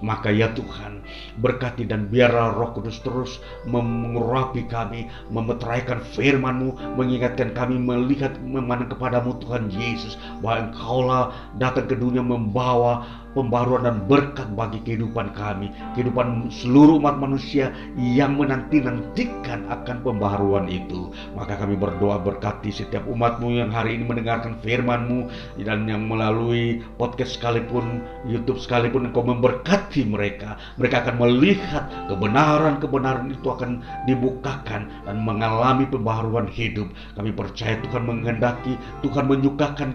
Maka 0.05 0.29
ya 0.29 0.53
Tuhan, 0.53 1.01
berkati 1.41 1.89
dan 1.89 2.13
biarlah 2.13 2.53
roh 2.53 2.77
kudus 2.77 3.01
terus 3.01 3.41
mengurapi 3.65 4.69
kami, 4.69 5.09
memeteraikan 5.33 6.05
firman-Mu, 6.13 6.97
mengingatkan 7.01 7.57
kami 7.57 7.81
melihat 7.81 8.37
memandang 8.45 8.93
kepadamu 8.93 9.41
Tuhan 9.41 9.73
Yesus, 9.73 10.21
bahwa 10.45 10.69
Engkaulah 10.69 11.25
datang 11.57 11.89
ke 11.89 11.97
dunia 11.97 12.21
membawa 12.21 13.09
pembaruan 13.37 13.85
dan 13.85 14.01
berkat 14.09 14.49
bagi 14.57 14.81
kehidupan 14.81 15.37
kami, 15.37 15.69
kehidupan 15.93 16.49
seluruh 16.49 16.97
umat 16.97 17.21
manusia 17.21 17.69
yang 18.01 18.41
menanti-nantikan 18.41 19.69
akan 19.69 20.01
pembaruan 20.01 20.65
itu. 20.73 21.13
Maka 21.37 21.61
kami 21.61 21.77
berdoa 21.77 22.17
berkati 22.17 22.73
setiap 22.73 23.05
umatmu 23.05 23.61
yang 23.61 23.69
hari 23.69 24.01
ini 24.01 24.09
mendengarkan 24.09 24.57
firmanmu 24.65 25.29
dan 25.61 25.85
yang 25.85 26.09
melalui 26.09 26.81
podcast 26.97 27.37
sekalipun, 27.37 28.01
YouTube 28.25 28.57
sekalipun 28.57 29.13
engkau 29.13 29.21
memberkati 29.21 30.09
mereka. 30.09 30.57
Mereka 30.81 31.05
akan 31.05 31.17
melihat 31.21 31.85
kebenaran-kebenaran 32.09 33.29
itu 33.37 33.49
akan 33.53 33.85
dibukakan 34.09 34.89
dan 35.05 35.17
mengalami 35.21 35.85
pembaruan 35.85 36.49
hidup. 36.49 36.89
Kami 37.13 37.37
percaya 37.37 37.77
Tuhan 37.85 38.09
menghendaki, 38.09 38.81
Tuhan 39.05 39.29
menyukakan 39.29 39.93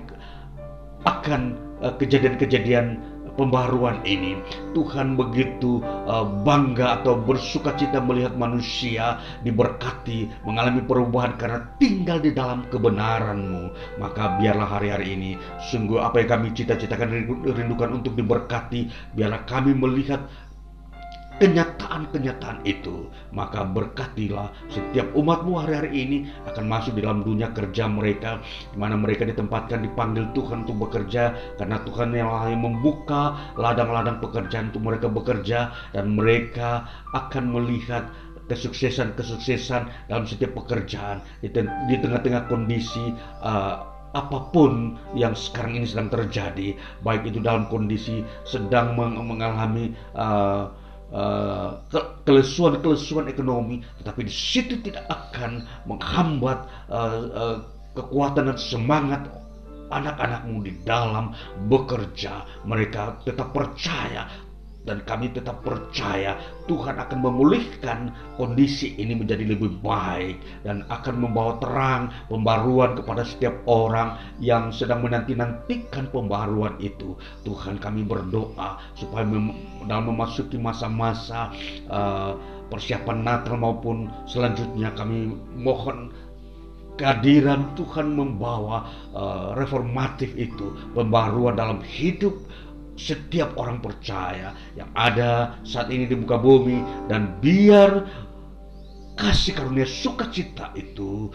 akan 1.05 1.57
eh, 1.81 1.93
kejadian-kejadian 1.97 3.10
pembaruan 3.35 4.03
ini. 4.07 4.39
Tuhan 4.71 5.19
begitu 5.19 5.83
uh, 5.83 6.23
bangga 6.43 7.03
atau 7.03 7.19
bersuka 7.19 7.75
cita 7.75 7.99
melihat 7.99 8.35
manusia 8.39 9.19
diberkati, 9.43 10.31
mengalami 10.47 10.83
perubahan 10.83 11.35
karena 11.35 11.59
tinggal 11.77 12.23
di 12.23 12.31
dalam 12.31 12.67
kebenaranmu. 12.71 13.97
Maka 13.99 14.39
biarlah 14.39 14.67
hari-hari 14.79 15.15
ini 15.15 15.31
sungguh 15.71 15.99
apa 15.99 16.23
yang 16.23 16.29
kami 16.39 16.47
cita-citakan 16.55 17.09
rindukan 17.43 17.89
untuk 17.91 18.15
diberkati, 18.15 18.87
biarlah 19.15 19.43
kami 19.43 19.75
melihat 19.75 20.23
kenyataan-kenyataan 21.41 22.61
itu 22.69 23.09
maka 23.33 23.65
berkatilah 23.65 24.53
setiap 24.69 25.09
umatmu 25.17 25.57
hari-hari 25.57 26.05
ini 26.05 26.17
akan 26.45 26.69
masuk 26.69 27.01
dalam 27.01 27.25
dunia 27.25 27.49
kerja 27.49 27.89
mereka 27.89 28.45
di 28.69 28.77
mana 28.77 28.93
mereka 28.93 29.25
ditempatkan 29.25 29.81
dipanggil 29.81 30.29
Tuhan 30.37 30.69
untuk 30.69 30.85
bekerja 30.85 31.33
karena 31.57 31.81
Tuhan 31.81 32.13
yang 32.13 32.29
lain 32.29 32.61
membuka 32.61 33.41
ladang-ladang 33.57 34.21
pekerjaan 34.21 34.69
untuk 34.69 34.85
mereka 34.85 35.09
bekerja 35.09 35.73
dan 35.97 36.13
mereka 36.13 36.85
akan 37.17 37.49
melihat 37.49 38.05
kesuksesan-kesuksesan 38.45 40.13
dalam 40.13 40.29
setiap 40.29 40.53
pekerjaan 40.53 41.25
di, 41.41 41.49
tengah-tengah 41.97 42.45
kondisi 42.53 43.17
uh, 43.41 43.89
apa 44.11 44.51
pun 44.51 44.99
yang 45.15 45.31
sekarang 45.31 45.79
ini 45.79 45.87
sedang 45.87 46.11
terjadi, 46.11 46.75
baik 46.99 47.31
itu 47.31 47.39
dalam 47.39 47.71
kondisi 47.71 48.27
sedang 48.43 48.99
mengalami 48.99 49.95
uh, 50.19 50.67
Uh, 51.11 51.75
kelesuan-kelesuan 52.23 53.27
ekonomi, 53.27 53.83
tetapi 53.99 54.23
di 54.23 54.31
situ 54.31 54.79
tidak 54.79 55.11
akan 55.11 55.67
menghambat 55.83 56.63
uh, 56.87 57.19
uh, 57.35 57.57
kekuatan 57.91 58.47
dan 58.47 58.55
semangat 58.55 59.27
anak-anakmu 59.91 60.63
di 60.63 60.73
dalam 60.87 61.35
bekerja. 61.67 62.47
Mereka 62.63 63.27
tetap 63.27 63.51
percaya 63.51 64.40
dan 64.81 65.05
kami 65.05 65.29
tetap 65.29 65.61
percaya 65.61 66.37
Tuhan 66.65 66.97
akan 66.97 67.19
memulihkan 67.21 68.09
kondisi 68.33 68.97
ini 68.97 69.13
menjadi 69.13 69.45
lebih 69.45 69.77
baik 69.81 70.41
dan 70.65 70.81
akan 70.89 71.15
membawa 71.21 71.61
terang 71.61 72.09
pembaruan 72.25 72.97
kepada 72.97 73.21
setiap 73.21 73.61
orang 73.69 74.17
yang 74.41 74.73
sedang 74.73 75.05
menanti-nantikan 75.05 76.09
pembaruan 76.09 76.73
itu. 76.81 77.13
Tuhan 77.45 77.77
kami 77.77 78.01
berdoa 78.01 78.81
supaya 78.97 79.25
mem 79.25 79.53
dalam 79.85 80.13
memasuki 80.13 80.57
masa-masa 80.57 81.53
uh, 81.89 82.37
persiapan 82.69 83.21
Natal 83.25 83.57
maupun 83.57 84.09
selanjutnya 84.29 84.93
kami 84.95 85.33
mohon 85.57 86.13
kehadiran 87.01 87.73
Tuhan 87.73 88.13
membawa 88.13 88.85
uh, 89.17 89.57
reformatif 89.57 90.31
itu 90.37 90.69
pembaruan 90.93 91.57
dalam 91.57 91.81
hidup 91.81 92.37
setiap 93.01 93.57
orang 93.57 93.81
percaya 93.81 94.53
yang 94.77 94.93
ada 94.93 95.57
saat 95.65 95.89
ini 95.89 96.05
di 96.05 96.13
muka 96.13 96.37
bumi 96.37 97.09
dan 97.09 97.41
biar 97.41 98.05
kasih 99.17 99.57
karunia 99.57 99.89
sukacita 99.89 100.69
itu 100.77 101.33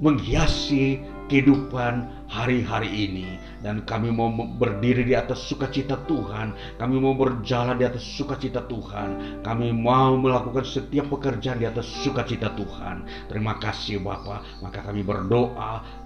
menghiasi 0.00 1.00
kehidupan 1.26 2.06
hari-hari 2.28 2.90
ini. 2.90 3.28
Dan 3.64 3.82
kami 3.82 4.12
mau 4.12 4.30
berdiri 4.30 5.02
di 5.02 5.14
atas 5.16 5.42
sukacita 5.48 5.98
Tuhan. 6.06 6.54
Kami 6.78 6.96
mau 7.00 7.16
berjalan 7.16 7.80
di 7.80 7.84
atas 7.88 8.04
sukacita 8.04 8.62
Tuhan. 8.68 9.42
Kami 9.42 9.72
mau 9.74 10.14
melakukan 10.14 10.62
setiap 10.62 11.10
pekerjaan 11.10 11.58
di 11.58 11.66
atas 11.66 11.88
sukacita 12.04 12.52
Tuhan. 12.54 13.08
Terima 13.26 13.58
kasih 13.58 14.04
Bapak. 14.04 14.62
Maka 14.62 14.84
kami 14.86 15.02
berdoa 15.02 16.05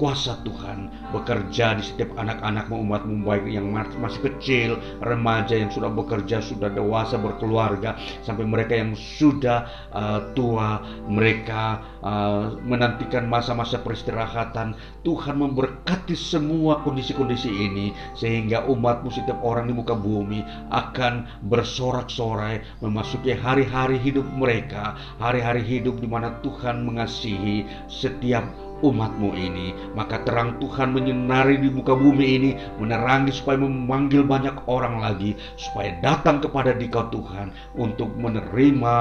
kuasa 0.00 0.40
Tuhan 0.48 0.88
bekerja 1.12 1.76
di 1.76 1.84
setiap 1.84 2.16
anak-anakmu 2.16 2.72
umatmu 2.72 3.20
baik 3.20 3.44
yang 3.52 3.68
masih 4.00 4.32
kecil 4.32 4.80
remaja 5.04 5.60
yang 5.60 5.68
sudah 5.68 5.92
bekerja 5.92 6.40
sudah 6.40 6.72
dewasa 6.72 7.20
berkeluarga 7.20 8.00
sampai 8.24 8.48
mereka 8.48 8.80
yang 8.80 8.96
sudah 8.96 9.68
uh, 9.92 10.32
tua 10.32 10.80
mereka 11.04 11.84
uh, 12.00 12.56
menantikan 12.64 13.28
masa-masa 13.28 13.84
peristirahatan. 13.84 14.72
Tuhan 15.04 15.36
memberkati 15.36 16.16
semua 16.16 16.80
kondisi-kondisi 16.80 17.52
ini 17.52 17.92
sehingga 18.16 18.64
umatmu 18.72 19.12
setiap 19.12 19.44
orang 19.44 19.68
di 19.68 19.76
muka 19.76 19.92
bumi 19.92 20.40
akan 20.72 21.44
bersorak-sorai 21.44 22.80
memasuki 22.80 23.36
hari-hari 23.36 24.00
hidup 24.00 24.24
mereka 24.32 24.96
hari-hari 25.20 25.60
hidup 25.60 26.00
di 26.00 26.08
mana 26.08 26.40
Tuhan 26.40 26.88
mengasihi 26.88 27.68
setiap 27.92 28.69
umatmu 28.80 29.32
ini. 29.36 29.72
Maka 29.96 30.24
terang 30.24 30.60
Tuhan 30.60 30.92
menyinari 30.92 31.60
di 31.60 31.68
muka 31.72 31.96
bumi 31.96 32.26
ini, 32.40 32.50
menerangi 32.80 33.32
supaya 33.32 33.60
memanggil 33.60 34.24
banyak 34.24 34.66
orang 34.68 35.00
lagi, 35.00 35.36
supaya 35.56 35.96
datang 36.00 36.40
kepada 36.40 36.76
dikau 36.76 37.08
Tuhan 37.12 37.52
untuk 37.76 38.12
menerima 38.16 38.94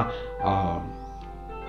uh, 0.44 0.80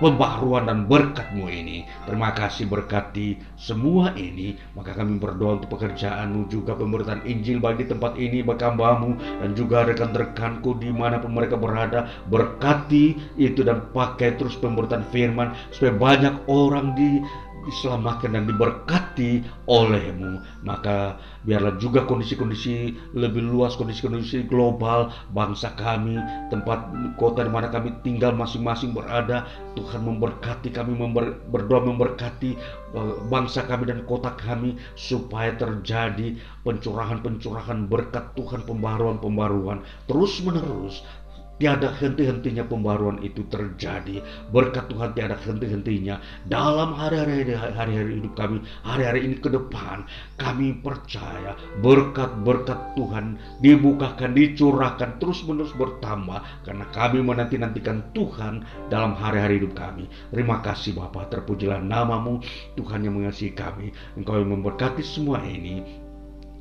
pembaharuan 0.01 0.65
dan 0.65 0.89
berkatmu 0.89 1.45
ini. 1.45 1.85
Terima 2.09 2.33
kasih 2.33 2.65
berkati 2.65 3.37
semua 3.53 4.09
ini. 4.17 4.57
Maka 4.73 4.97
kami 4.97 5.21
berdoa 5.21 5.61
untuk 5.61 5.77
pekerjaanmu 5.77 6.49
juga 6.49 6.73
pemberitaan 6.73 7.21
Injil 7.29 7.61
bagi 7.61 7.85
tempat 7.85 8.17
ini 8.17 8.41
bagi 8.41 9.13
dan 9.21 9.53
juga 9.53 9.85
rekan-rekanku 9.85 10.81
di 10.81 10.89
mana 10.89 11.21
pun 11.21 11.37
mereka 11.37 11.55
berada. 11.55 12.09
Berkati 12.33 13.37
itu 13.37 13.61
dan 13.61 13.93
pakai 13.93 14.35
terus 14.41 14.57
pemberitaan 14.57 15.05
firman 15.13 15.53
supaya 15.69 15.93
banyak 15.93 16.35
orang 16.49 16.97
di 16.97 17.21
diselamatkan 17.65 18.33
dan 18.33 18.49
diberkati 18.49 19.45
olehmu. 19.69 20.41
Maka 20.65 21.17
biarlah 21.45 21.77
juga 21.81 22.05
kondisi-kondisi 22.05 22.93
lebih 23.17 23.41
luas 23.45 23.73
kondisi-kondisi 23.77 24.45
global 24.45 25.09
bangsa 25.33 25.73
kami 25.77 26.17
tempat 26.53 26.85
kota 27.17 27.45
di 27.45 27.51
mana 27.51 27.69
kami 27.69 27.93
tinggal 28.05 28.33
masing-masing 28.33 28.93
berada. 28.93 29.45
Tuhan 29.71 30.03
memberkati 30.03 30.69
kami 30.75 30.91
member, 30.99 31.39
berdoa 31.47 31.79
memberkati 31.87 32.51
eh, 32.93 33.15
bangsa 33.31 33.63
kami 33.63 33.87
dan 33.87 34.03
kota 34.03 34.35
kami 34.35 34.75
supaya 34.99 35.55
terjadi 35.55 36.35
pencurahan-pencurahan 36.67 37.87
berkat 37.87 38.35
Tuhan 38.35 38.67
pembaruan-pembaruan. 38.67 39.81
Terus 40.11 40.43
menerus 40.43 41.01
Tiada 41.61 41.93
henti-hentinya 41.93 42.65
pembaruan 42.65 43.21
itu 43.21 43.45
terjadi. 43.45 44.17
Berkat 44.49 44.89
Tuhan 44.89 45.13
tiada 45.13 45.37
henti-hentinya 45.37 46.17
dalam 46.49 46.97
hari-hari 46.97 47.53
hari-hari 47.53 48.17
hidup 48.17 48.33
kami, 48.33 48.65
hari-hari 48.81 49.29
ini 49.29 49.37
ke 49.37 49.45
depan. 49.45 50.01
Kami 50.41 50.81
percaya 50.81 51.53
berkat-berkat 51.85 52.97
Tuhan 52.97 53.37
dibukakan, 53.61 54.33
dicurahkan, 54.33 55.21
terus-menerus 55.21 55.69
bertambah 55.77 56.41
karena 56.65 56.85
kami 56.89 57.21
menanti-nantikan 57.21 58.09
Tuhan 58.17 58.65
dalam 58.89 59.13
hari-hari 59.13 59.61
hidup 59.61 59.77
kami. 59.77 60.09
Terima 60.33 60.65
kasih 60.65 60.97
Bapak, 60.97 61.29
terpujilah 61.29 61.77
namamu, 61.77 62.41
Tuhan 62.73 63.05
yang 63.05 63.21
mengasihi 63.21 63.53
kami. 63.53 63.93
Engkau 64.17 64.41
yang 64.41 64.49
memberkati 64.49 65.05
semua 65.05 65.45
ini 65.45 66.09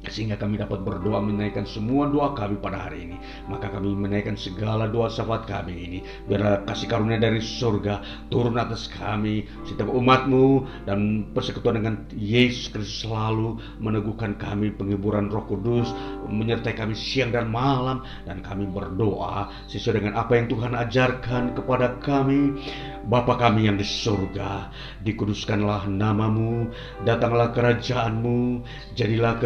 sehingga 0.08 0.40
kami 0.40 0.56
dapat 0.56 0.80
berdoa 0.80 1.20
menaikkan 1.20 1.68
semua 1.68 2.08
doa 2.08 2.32
kami 2.32 2.56
pada 2.56 2.88
hari 2.88 3.10
ini 3.10 3.16
maka 3.52 3.68
kami 3.68 3.92
menaikkan 3.92 4.38
segala 4.38 4.88
doa 4.88 5.12
sahabat 5.12 5.44
kami 5.44 5.74
ini 5.76 5.98
biar 6.24 6.64
kasih 6.64 6.88
karunia 6.88 7.20
dari 7.20 7.42
surga 7.42 8.00
turun 8.32 8.56
atas 8.56 8.88
kami 8.88 9.44
setiap 9.68 9.92
umatmu 9.92 10.64
dan 10.88 11.28
persekutuan 11.36 11.84
dengan 11.84 11.94
Yesus 12.16 12.72
Kristus 12.72 13.04
selalu 13.04 13.60
meneguhkan 13.76 14.40
kami 14.40 14.72
penghiburan 14.72 15.28
roh 15.28 15.44
kudus 15.44 15.92
menyertai 16.30 16.72
kami 16.72 16.96
siang 16.96 17.34
dan 17.34 17.50
malam 17.52 18.00
dan 18.24 18.40
kami 18.40 18.70
berdoa 18.70 19.50
sesuai 19.68 20.00
dengan 20.00 20.14
apa 20.16 20.32
yang 20.38 20.46
Tuhan 20.48 20.72
ajarkan 20.72 21.52
kepada 21.58 21.98
kami. 22.00 22.56
Bapa 23.00 23.40
kami 23.40 23.64
yang 23.64 23.80
di 23.80 23.86
surga, 23.86 24.68
dikuduskanlah 25.02 25.88
namamu, 25.88 26.68
datanglah 27.08 27.48
kerajaanmu, 27.56 28.60
jadilah 28.92 29.40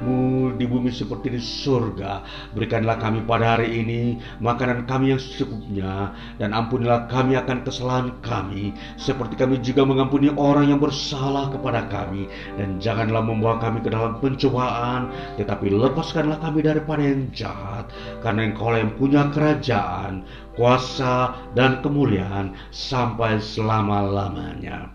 kehendakmu 0.00 0.56
di 0.56 0.64
bumi 0.66 0.90
seperti 0.90 1.36
di 1.36 1.40
surga. 1.40 2.24
Berikanlah 2.56 2.96
kami 2.98 3.22
pada 3.28 3.56
hari 3.56 3.84
ini 3.84 4.16
makanan 4.40 4.88
kami 4.88 5.12
yang 5.14 5.20
secukupnya, 5.20 6.16
dan 6.40 6.56
ampunilah 6.56 7.06
kami 7.12 7.36
akan 7.36 7.62
kesalahan 7.62 8.08
kami, 8.24 8.72
seperti 8.96 9.36
kami 9.36 9.60
juga 9.60 9.84
mengampuni 9.84 10.32
orang 10.34 10.72
yang 10.72 10.80
bersalah 10.80 11.52
kepada 11.52 11.86
kami. 11.92 12.26
Dan 12.56 12.80
janganlah 12.80 13.22
membawa 13.22 13.60
kami 13.60 13.84
ke 13.84 13.92
dalam 13.92 14.16
pencobaan, 14.18 15.12
tetapi 15.36 15.68
lepaskanlah 15.68 16.40
kami 16.40 16.64
daripada 16.64 17.02
yang 17.04 17.28
jahat, 17.36 17.88
karena 18.24 18.50
engkau 18.50 18.72
yang 18.72 18.92
punya 18.96 19.28
kerajaan, 19.30 20.24
kuasa 20.56 21.36
dan 21.52 21.84
kemuliaan 21.84 22.56
sampai 22.72 23.38
selama-lamanya. 23.40 24.92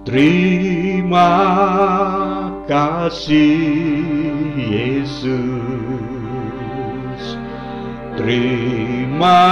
Terima 0.00 1.28
kasih 2.64 3.60
Yesus. 4.56 5.28
Terima 8.16 9.44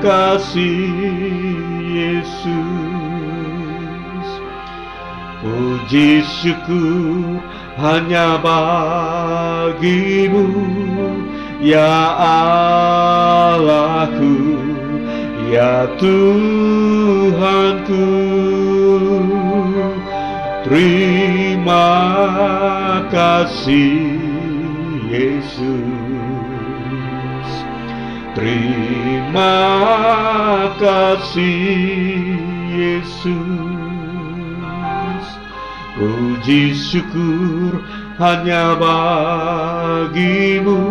kasih 0.00 0.88
Yesus. 1.96 2.48
Puji 5.44 6.24
syukur 6.26 7.38
hanya 7.76 8.40
bagimu 8.40 10.48
Ya 11.56 12.12
Allahku, 13.56 14.36
ya 15.48 15.88
Tuhanku, 15.96 18.04
terima 20.66 21.94
kasih 23.06 24.18
Yesus, 25.06 25.62
terima 28.34 29.62
kasih 30.82 32.34
Yesus, 32.74 33.30
puji 35.94 36.74
syukur 36.74 37.78
hanya 38.18 38.74
bagimu. 38.76 40.82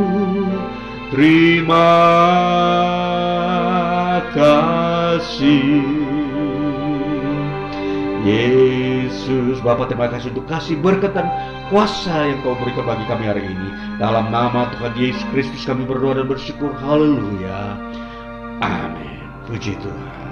Terima 1.15 1.95
kasih 4.35 5.79
Yesus 8.25 8.84
Bapak 9.61 9.89
terima 9.89 10.11
kasih 10.11 10.33
untuk 10.35 10.45
kasih 10.45 10.75
berkat 10.81 11.13
dan 11.17 11.27
kuasa 11.73 12.29
yang 12.29 12.39
kau 12.45 12.57
berikan 12.59 12.85
bagi 12.85 13.05
kami 13.09 13.25
hari 13.25 13.43
ini. 13.45 13.69
Dalam 13.97 14.29
nama 14.29 14.69
Tuhan 14.77 14.93
Yesus 14.97 15.25
Kristus 15.33 15.63
kami 15.65 15.85
berdoa 15.87 16.21
dan 16.21 16.27
bersyukur. 16.29 16.69
Haleluya. 16.81 17.77
Amin. 18.61 19.25
Puji 19.45 19.77
Tuhan 19.81 20.24